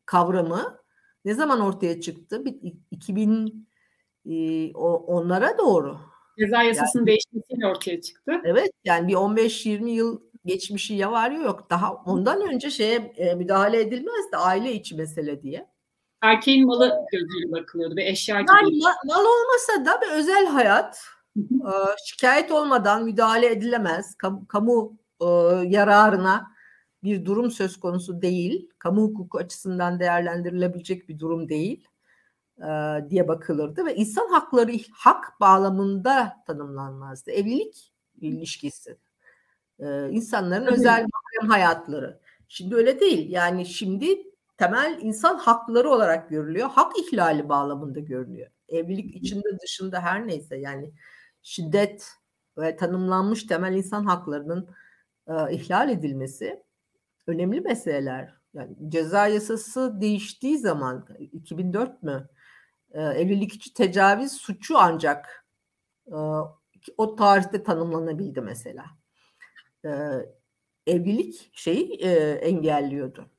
kavramı 0.06 0.78
ne 1.24 1.34
zaman 1.34 1.60
ortaya 1.60 2.00
çıktı? 2.00 2.44
2000 2.90 3.68
e, 4.30 4.72
onlara 4.74 5.58
doğru. 5.58 5.98
Ceza 6.38 6.62
yasasının 6.62 7.02
yani, 7.02 7.06
değişmesiyle 7.06 7.66
ortaya 7.66 8.00
çıktı. 8.00 8.40
Evet 8.44 8.70
yani 8.84 9.08
bir 9.08 9.14
15-20 9.14 9.88
yıl 9.88 10.20
geçmişi 10.46 10.94
ya 10.94 11.12
var 11.12 11.30
ya 11.30 11.40
yok. 11.40 11.70
Daha 11.70 11.94
ondan 11.94 12.48
önce 12.48 12.70
şeye 12.70 13.12
e, 13.16 13.34
müdahale 13.34 13.80
edilmezdi 13.80 14.36
aile 14.36 14.72
içi 14.72 14.94
mesele 14.94 15.42
diye. 15.42 15.68
Erkeğin 16.22 16.66
malı 16.66 16.92
gözüyle 17.12 17.52
bakılıyordu 17.52 17.96
ve 17.96 18.08
eşya 18.08 18.40
gibi. 18.40 18.50
Yani 18.50 18.78
mal 19.04 19.24
olmasa 19.24 19.84
da 19.84 20.00
bir 20.00 20.12
özel 20.12 20.46
hayat 20.46 21.00
e, 21.36 21.72
şikayet 22.06 22.52
olmadan 22.52 23.04
müdahale 23.04 23.46
edilemez. 23.46 24.14
Kamu, 24.14 24.46
kamu 24.46 24.98
e, 25.20 25.26
yararına 25.68 26.46
bir 27.02 27.24
durum 27.24 27.50
söz 27.50 27.80
konusu 27.80 28.22
değil. 28.22 28.68
Kamu 28.78 29.02
hukuku 29.02 29.38
açısından 29.38 30.00
değerlendirilebilecek 30.00 31.08
bir 31.08 31.18
durum 31.18 31.48
değil 31.48 31.88
e, 32.58 32.68
diye 33.10 33.28
bakılırdı 33.28 33.86
ve 33.86 33.94
insan 33.94 34.28
hakları 34.28 34.72
hak 34.92 35.40
bağlamında 35.40 36.36
tanımlanmazdı. 36.46 37.30
Evlilik 37.30 37.92
ilişkisi 38.20 38.96
e, 39.78 40.10
insanların 40.10 40.66
özel 40.66 41.06
mahrem 41.12 41.50
hayatları. 41.50 42.20
Şimdi 42.48 42.74
öyle 42.74 43.00
değil. 43.00 43.30
Yani 43.30 43.66
şimdi 43.66 44.18
temel 44.56 44.98
insan 45.02 45.36
hakları 45.36 45.90
olarak 45.90 46.30
görülüyor. 46.30 46.68
Hak 46.70 46.92
ihlali 46.98 47.48
bağlamında 47.48 48.00
görülüyor. 48.00 48.50
Evlilik 48.68 49.16
içinde 49.16 49.58
dışında 49.62 50.00
her 50.00 50.26
neyse 50.26 50.56
yani 50.56 50.92
şiddet 51.42 52.08
ve 52.58 52.76
tanımlanmış 52.76 53.44
temel 53.44 53.72
insan 53.74 54.04
haklarının 54.04 54.68
e, 55.28 55.52
ihlal 55.54 55.90
edilmesi 55.90 56.62
önemli 57.26 57.60
meseleler. 57.60 58.34
Yani 58.54 58.76
ceza 58.88 59.26
yasası 59.26 60.00
değiştiği 60.00 60.58
zaman 60.58 61.06
2004 61.32 62.02
mü 62.02 62.28
e, 62.90 63.02
evlilik 63.02 63.54
içi 63.54 63.74
tecavüz 63.74 64.32
suçu 64.32 64.78
ancak 64.78 65.46
e, 66.06 66.16
o 66.96 67.16
tarihte 67.16 67.62
tanımlanabildi 67.62 68.40
mesela 68.40 68.84
e, 69.84 69.90
evlilik 70.86 71.50
şeyi 71.52 71.94
e, 71.94 72.10
engelliyordu. 72.30 73.30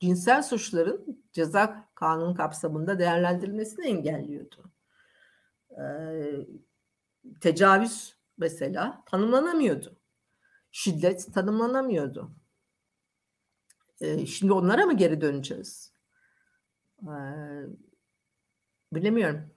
Cinsel 0.00 0.42
suçların 0.42 1.24
ceza 1.32 1.88
kanunu 1.94 2.34
kapsamında 2.34 2.98
değerlendirilmesini 2.98 3.86
engelliyordu. 3.86 4.70
E, 5.70 5.84
tecavüz 7.40 8.16
mesela 8.38 9.02
tanımlanamıyordu. 9.06 9.96
Şiddet 10.72 11.34
tanımlanamıyordu. 11.34 12.30
E, 14.00 14.26
şimdi 14.26 14.52
onlara 14.52 14.86
mı 14.86 14.96
geri 14.96 15.20
döneceğiz? 15.20 15.92
E, 17.02 17.16
bilemiyorum. 18.92 19.53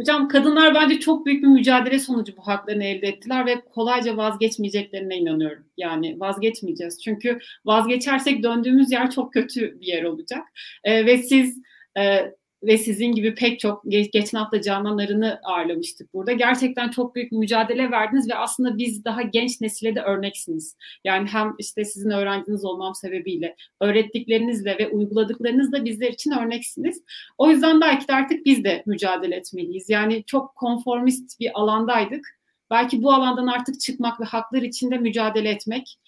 Hocam 0.00 0.28
kadınlar 0.28 0.74
bence 0.74 1.00
çok 1.00 1.26
büyük 1.26 1.42
bir 1.42 1.48
mücadele 1.48 1.98
sonucu 1.98 2.36
bu 2.36 2.46
haklarını 2.46 2.84
elde 2.84 3.06
ettiler 3.06 3.46
ve 3.46 3.60
kolayca 3.60 4.16
vazgeçmeyeceklerine 4.16 5.16
inanıyorum. 5.16 5.66
Yani 5.76 6.20
vazgeçmeyeceğiz. 6.20 7.02
Çünkü 7.04 7.38
vazgeçersek 7.64 8.42
döndüğümüz 8.42 8.92
yer 8.92 9.10
çok 9.10 9.32
kötü 9.32 9.80
bir 9.80 9.86
yer 9.86 10.02
olacak. 10.04 10.42
E, 10.84 11.06
ve 11.06 11.18
siz 11.18 11.62
e, 11.98 12.32
ve 12.62 12.78
sizin 12.78 13.12
gibi 13.12 13.34
pek 13.34 13.60
çok 13.60 13.82
geçen 13.86 14.38
hafta 14.38 14.62
Canan 14.62 14.98
Arın'ı 14.98 15.40
ağırlamıştık 15.42 16.14
burada. 16.14 16.32
Gerçekten 16.32 16.88
çok 16.88 17.14
büyük 17.14 17.32
mücadele 17.32 17.90
verdiniz 17.90 18.30
ve 18.30 18.34
aslında 18.34 18.78
biz 18.78 19.04
daha 19.04 19.22
genç 19.22 19.60
nesile 19.60 19.94
de 19.94 20.00
örneksiniz. 20.00 20.76
Yani 21.04 21.28
hem 21.28 21.54
işte 21.58 21.84
sizin 21.84 22.10
öğrenciniz 22.10 22.64
olmam 22.64 22.94
sebebiyle 22.94 23.56
öğrettiklerinizle 23.80 24.78
ve 24.78 24.88
uyguladıklarınızla 24.88 25.84
bizler 25.84 26.12
için 26.12 26.30
örneksiniz. 26.30 27.02
O 27.38 27.50
yüzden 27.50 27.80
belki 27.80 28.08
de 28.08 28.14
artık 28.14 28.46
biz 28.46 28.64
de 28.64 28.82
mücadele 28.86 29.36
etmeliyiz. 29.36 29.90
Yani 29.90 30.24
çok 30.26 30.56
konformist 30.56 31.40
bir 31.40 31.60
alandaydık. 31.60 32.38
Belki 32.70 33.02
bu 33.02 33.12
alandan 33.12 33.46
artık 33.46 33.80
çıkmak 33.80 34.20
ve 34.20 34.24
haklar 34.24 34.62
için 34.62 34.90
de 34.90 34.98
mücadele 34.98 35.50
etmek 35.50 35.98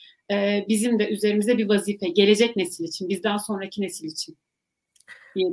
bizim 0.68 0.98
de 0.98 1.08
üzerimize 1.08 1.58
bir 1.58 1.68
vazife. 1.68 2.08
Gelecek 2.08 2.56
nesil 2.56 2.84
için, 2.84 3.08
bizden 3.08 3.36
sonraki 3.36 3.82
nesil 3.82 4.08
için. 4.08 4.36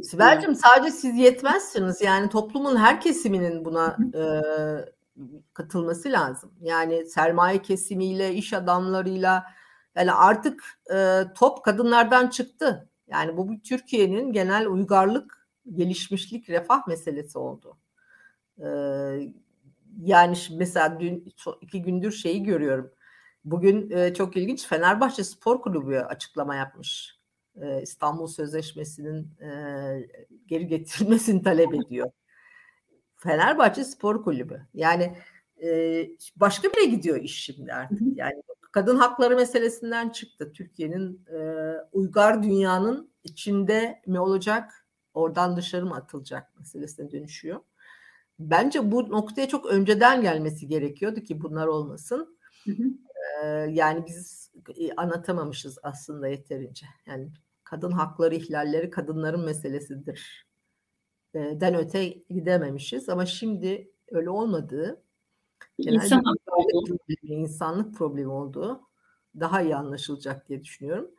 Sibel'cim 0.04 0.56
sadece 0.56 0.92
siz 0.92 1.16
yetmezsiniz. 1.16 2.02
Yani 2.02 2.30
toplumun 2.30 2.76
her 2.76 3.02
kesiminin 3.02 3.66
buna 3.66 3.98
e, 4.14 4.24
katılması 5.54 6.12
lazım. 6.12 6.52
Yani 6.62 7.06
sermaye 7.06 7.62
kesimiyle, 7.62 8.34
iş 8.34 8.54
adamlarıyla 8.54 9.46
yani 9.96 10.12
artık 10.12 10.64
e, 10.94 11.22
top 11.36 11.64
kadınlardan 11.64 12.28
çıktı. 12.28 12.90
Yani 13.08 13.38
bu 13.38 13.62
Türkiye'nin 13.64 14.32
genel 14.32 14.68
uygarlık, 14.68 15.48
gelişmişlik, 15.74 16.50
refah 16.50 16.88
meselesi 16.88 17.38
oldu. 17.38 17.78
E, 18.60 18.68
yani 20.02 20.38
mesela 20.52 21.00
dün 21.00 21.34
iki 21.62 21.82
gündür 21.82 22.12
şeyi 22.12 22.44
görüyorum. 22.44 22.92
Bugün 23.46 23.90
e, 23.90 24.14
çok 24.14 24.38
ilginç 24.38 24.68
Fenerbahçe 24.68 25.24
Spor 25.24 25.62
Kulübü 25.62 25.98
açıklama 25.98 26.56
yapmış. 26.56 27.17
E, 27.62 27.82
İstanbul 27.82 28.28
Sözleşmesi'nin 28.28 29.42
e, 29.42 29.50
geri 30.48 30.68
getirilmesini 30.68 31.44
talep 31.44 31.74
ediyor. 31.74 32.12
Fenerbahçe 33.16 33.84
Spor 33.84 34.24
Kulübü. 34.24 34.68
Yani 34.74 35.18
e, 35.64 35.70
başka 36.36 36.68
bire 36.70 36.86
gidiyor 36.86 37.18
iş 37.18 37.44
şimdi 37.44 37.74
artık. 37.74 38.02
Yani 38.16 38.44
kadın 38.72 38.96
hakları 38.96 39.36
meselesinden 39.36 40.10
çıktı. 40.10 40.52
Türkiye'nin 40.54 41.26
e, 41.34 41.40
uygar 41.92 42.44
dünyanın 42.44 43.12
içinde 43.24 44.02
mi 44.06 44.20
olacak, 44.20 44.88
oradan 45.14 45.58
dışarı 45.58 45.86
mı 45.86 45.96
atılacak 45.96 46.58
meselesine 46.60 47.12
dönüşüyor. 47.12 47.60
Bence 48.40 48.92
bu 48.92 49.10
noktaya 49.12 49.48
çok 49.48 49.66
önceden 49.66 50.22
gelmesi 50.22 50.68
gerekiyordu 50.68 51.20
ki 51.22 51.42
bunlar 51.42 51.68
olmasın. 51.68 52.38
Hı 52.64 52.72
hı. 52.72 52.84
Ee, 53.44 53.48
yani 53.72 54.06
biz 54.08 54.52
anlatamamışız 54.98 55.78
aslında 55.84 56.28
yeterince. 56.28 56.86
Yani 57.06 57.30
kadın 57.70 57.92
hakları 57.92 58.36
ihlalleri 58.36 58.90
kadınların 58.90 59.46
meselesidir. 59.46 60.48
Ee, 61.34 61.40
den 61.62 61.76
öte 61.76 62.08
gidememişiz 62.10 63.10
ama 63.10 63.26
şimdi 63.26 63.92
öyle 64.12 64.30
olmadığı 64.30 65.04
İnsan 65.78 66.24
problemi, 66.46 67.42
insanlık 67.42 67.96
problemi 67.96 68.32
olduğu 68.32 68.82
daha 69.40 69.62
iyi 69.62 69.76
anlaşılacak 69.76 70.50
diye 70.50 70.64
düşünüyorum. 70.64 71.12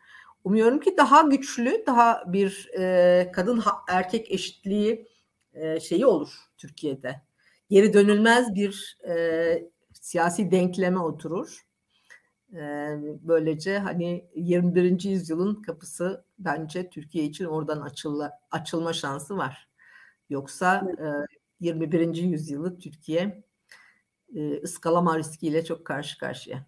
Umuyorum 0.45 0.81
ki 0.81 0.97
daha 0.97 1.23
güçlü, 1.23 1.85
daha 1.87 2.33
bir 2.33 2.71
e, 2.79 3.33
kadın 3.35 3.63
erkek 3.89 4.31
eşitliği 4.31 5.09
e, 5.53 5.81
şeyi 5.81 6.07
olur 6.07 6.35
Türkiye'de. 6.57 7.23
Geri 7.71 7.93
dönülmez 7.93 8.55
bir 8.55 8.99
e, 9.09 9.71
siyasi 9.93 10.51
denkleme 10.51 10.99
oturur. 10.99 11.68
Böylece 13.23 13.79
hani 13.79 14.25
21. 14.35 15.05
yüzyılın 15.05 15.63
kapısı 15.63 16.25
bence 16.39 16.91
Türkiye 16.91 17.25
için 17.25 17.45
oradan 17.45 17.81
açılla, 17.81 18.33
açılma 18.51 18.93
şansı 18.93 19.37
var. 19.37 19.69
Yoksa 20.31 20.89
e, 21.01 21.07
21. 21.61 22.15
yüzyılı 22.15 22.79
Türkiye 22.79 23.43
ıskalama 24.63 25.19
riskiyle 25.19 25.65
çok 25.65 25.85
karşı 25.85 26.19
karşıya. 26.19 26.67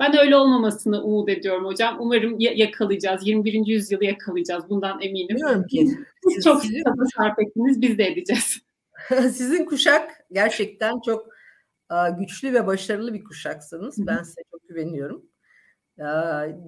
Ben 0.00 0.18
öyle 0.18 0.36
olmamasını 0.36 1.02
umut 1.02 1.28
ediyorum 1.28 1.64
hocam. 1.64 1.96
Umarım 2.00 2.36
yakalayacağız. 2.38 3.26
21. 3.26 3.66
yüzyılı 3.66 4.04
yakalayacağız. 4.04 4.70
Bundan 4.70 5.00
eminim. 5.00 5.28
Bilmiyorum 5.28 5.66
ki. 5.66 5.88
Siz 6.28 6.44
çok 6.44 6.62
sabır 6.62 7.06
sarf 7.16 7.38
ettiniz. 7.38 7.80
Biz 7.80 7.98
de 7.98 8.04
edeceğiz. 8.04 8.62
Sizin 9.08 9.64
kuşak 9.64 10.10
gerçekten 10.32 11.00
çok 11.00 11.28
güçlü 12.18 12.52
ve 12.52 12.66
başarılı 12.66 13.14
bir 13.14 13.24
kuşaksınız. 13.24 14.06
Ben 14.06 14.22
size 14.22 14.42
çok 14.50 14.68
güveniyorum. 14.68 15.22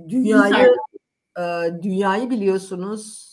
Dünyayı 0.08 0.76
dünyayı 1.82 2.30
biliyorsunuz. 2.30 3.28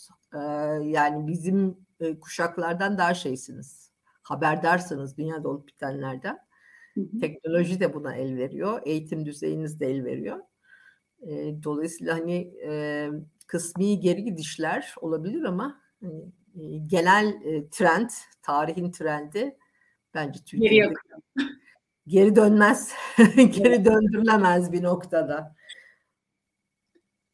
Yani 0.81 1.27
bizim 1.27 1.77
e, 1.99 2.19
kuşaklardan 2.19 2.97
daha 2.97 3.13
şeysiniz. 3.13 3.91
Haberdarsınız 4.21 5.17
dünyada 5.17 5.49
olup 5.49 5.67
bitenlerden. 5.67 6.39
Teknoloji 7.21 7.79
de 7.79 7.93
buna 7.93 8.15
el 8.15 8.37
veriyor. 8.37 8.81
Eğitim 8.85 9.25
düzeyiniz 9.25 9.79
de 9.79 9.91
el 9.91 10.05
veriyor. 10.05 10.39
E, 11.21 11.63
dolayısıyla 11.63 12.13
hani 12.13 12.53
e, 12.65 13.09
kısmi 13.47 13.99
geri 13.99 14.23
gidişler 14.23 14.95
olabilir 15.01 15.43
ama 15.43 15.81
hani, 16.55 16.87
genel 16.87 17.33
trend, 17.71 18.09
tarihin 18.41 18.91
trendi 18.91 19.57
bence 20.13 20.39
Türkiye'de 20.45 20.93
geri 22.09 22.35
dönmez, 22.35 22.93
geri 23.35 23.85
döndürülemez 23.85 24.71
bir 24.71 24.83
noktada. 24.83 25.55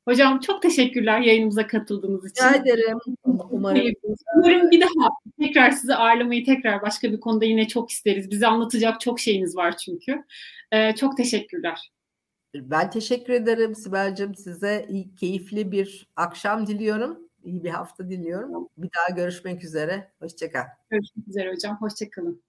Hocam 0.08 0.40
çok 0.40 0.62
teşekkürler 0.62 1.20
yayınımıza 1.20 1.68
katıldığınız 1.68 2.32
için. 2.32 2.44
Rica 2.44 2.56
ederim. 2.56 2.98
Umarım. 3.24 3.94
Umarım 4.36 4.72
bir 4.72 4.82
daha 4.82 5.10
tekrar 5.40 5.72
sizi 5.72 5.96
ağırlamayı 5.96 6.46
tekrar 6.46 6.82
başka 6.82 7.12
bir 7.12 7.20
konuda 7.20 7.46
yine 7.46 7.68
çok 7.68 7.92
isteriz. 7.92 8.32
Bize 8.32 8.48
anlatacak 8.48 9.02
çok 9.02 9.20
şeyiniz 9.20 9.56
var 9.56 9.78
çünkü. 9.78 10.24
Ee, 10.72 10.96
çok 10.96 11.18
teşekkürler. 11.18 11.92
Ben 12.56 12.90
teşekkür 12.90 13.34
ederim 13.34 13.76
Sibel'cim. 13.76 14.36
Size 14.36 14.86
iyi, 14.90 15.16
keyifli 15.16 15.72
bir 15.72 16.08
akşam 16.16 16.68
diliyorum. 16.68 17.20
İyi 17.44 17.64
bir 17.64 17.70
hafta 17.70 18.10
diliyorum. 18.10 18.68
Bir 18.78 18.90
daha 18.98 19.16
görüşmek 19.16 19.64
üzere. 19.64 20.12
Hoşçakal. 20.20 20.64
Görüşmek 20.90 21.28
üzere 21.28 21.52
hocam. 21.52 21.78
Hoşçakalın. 21.80 22.44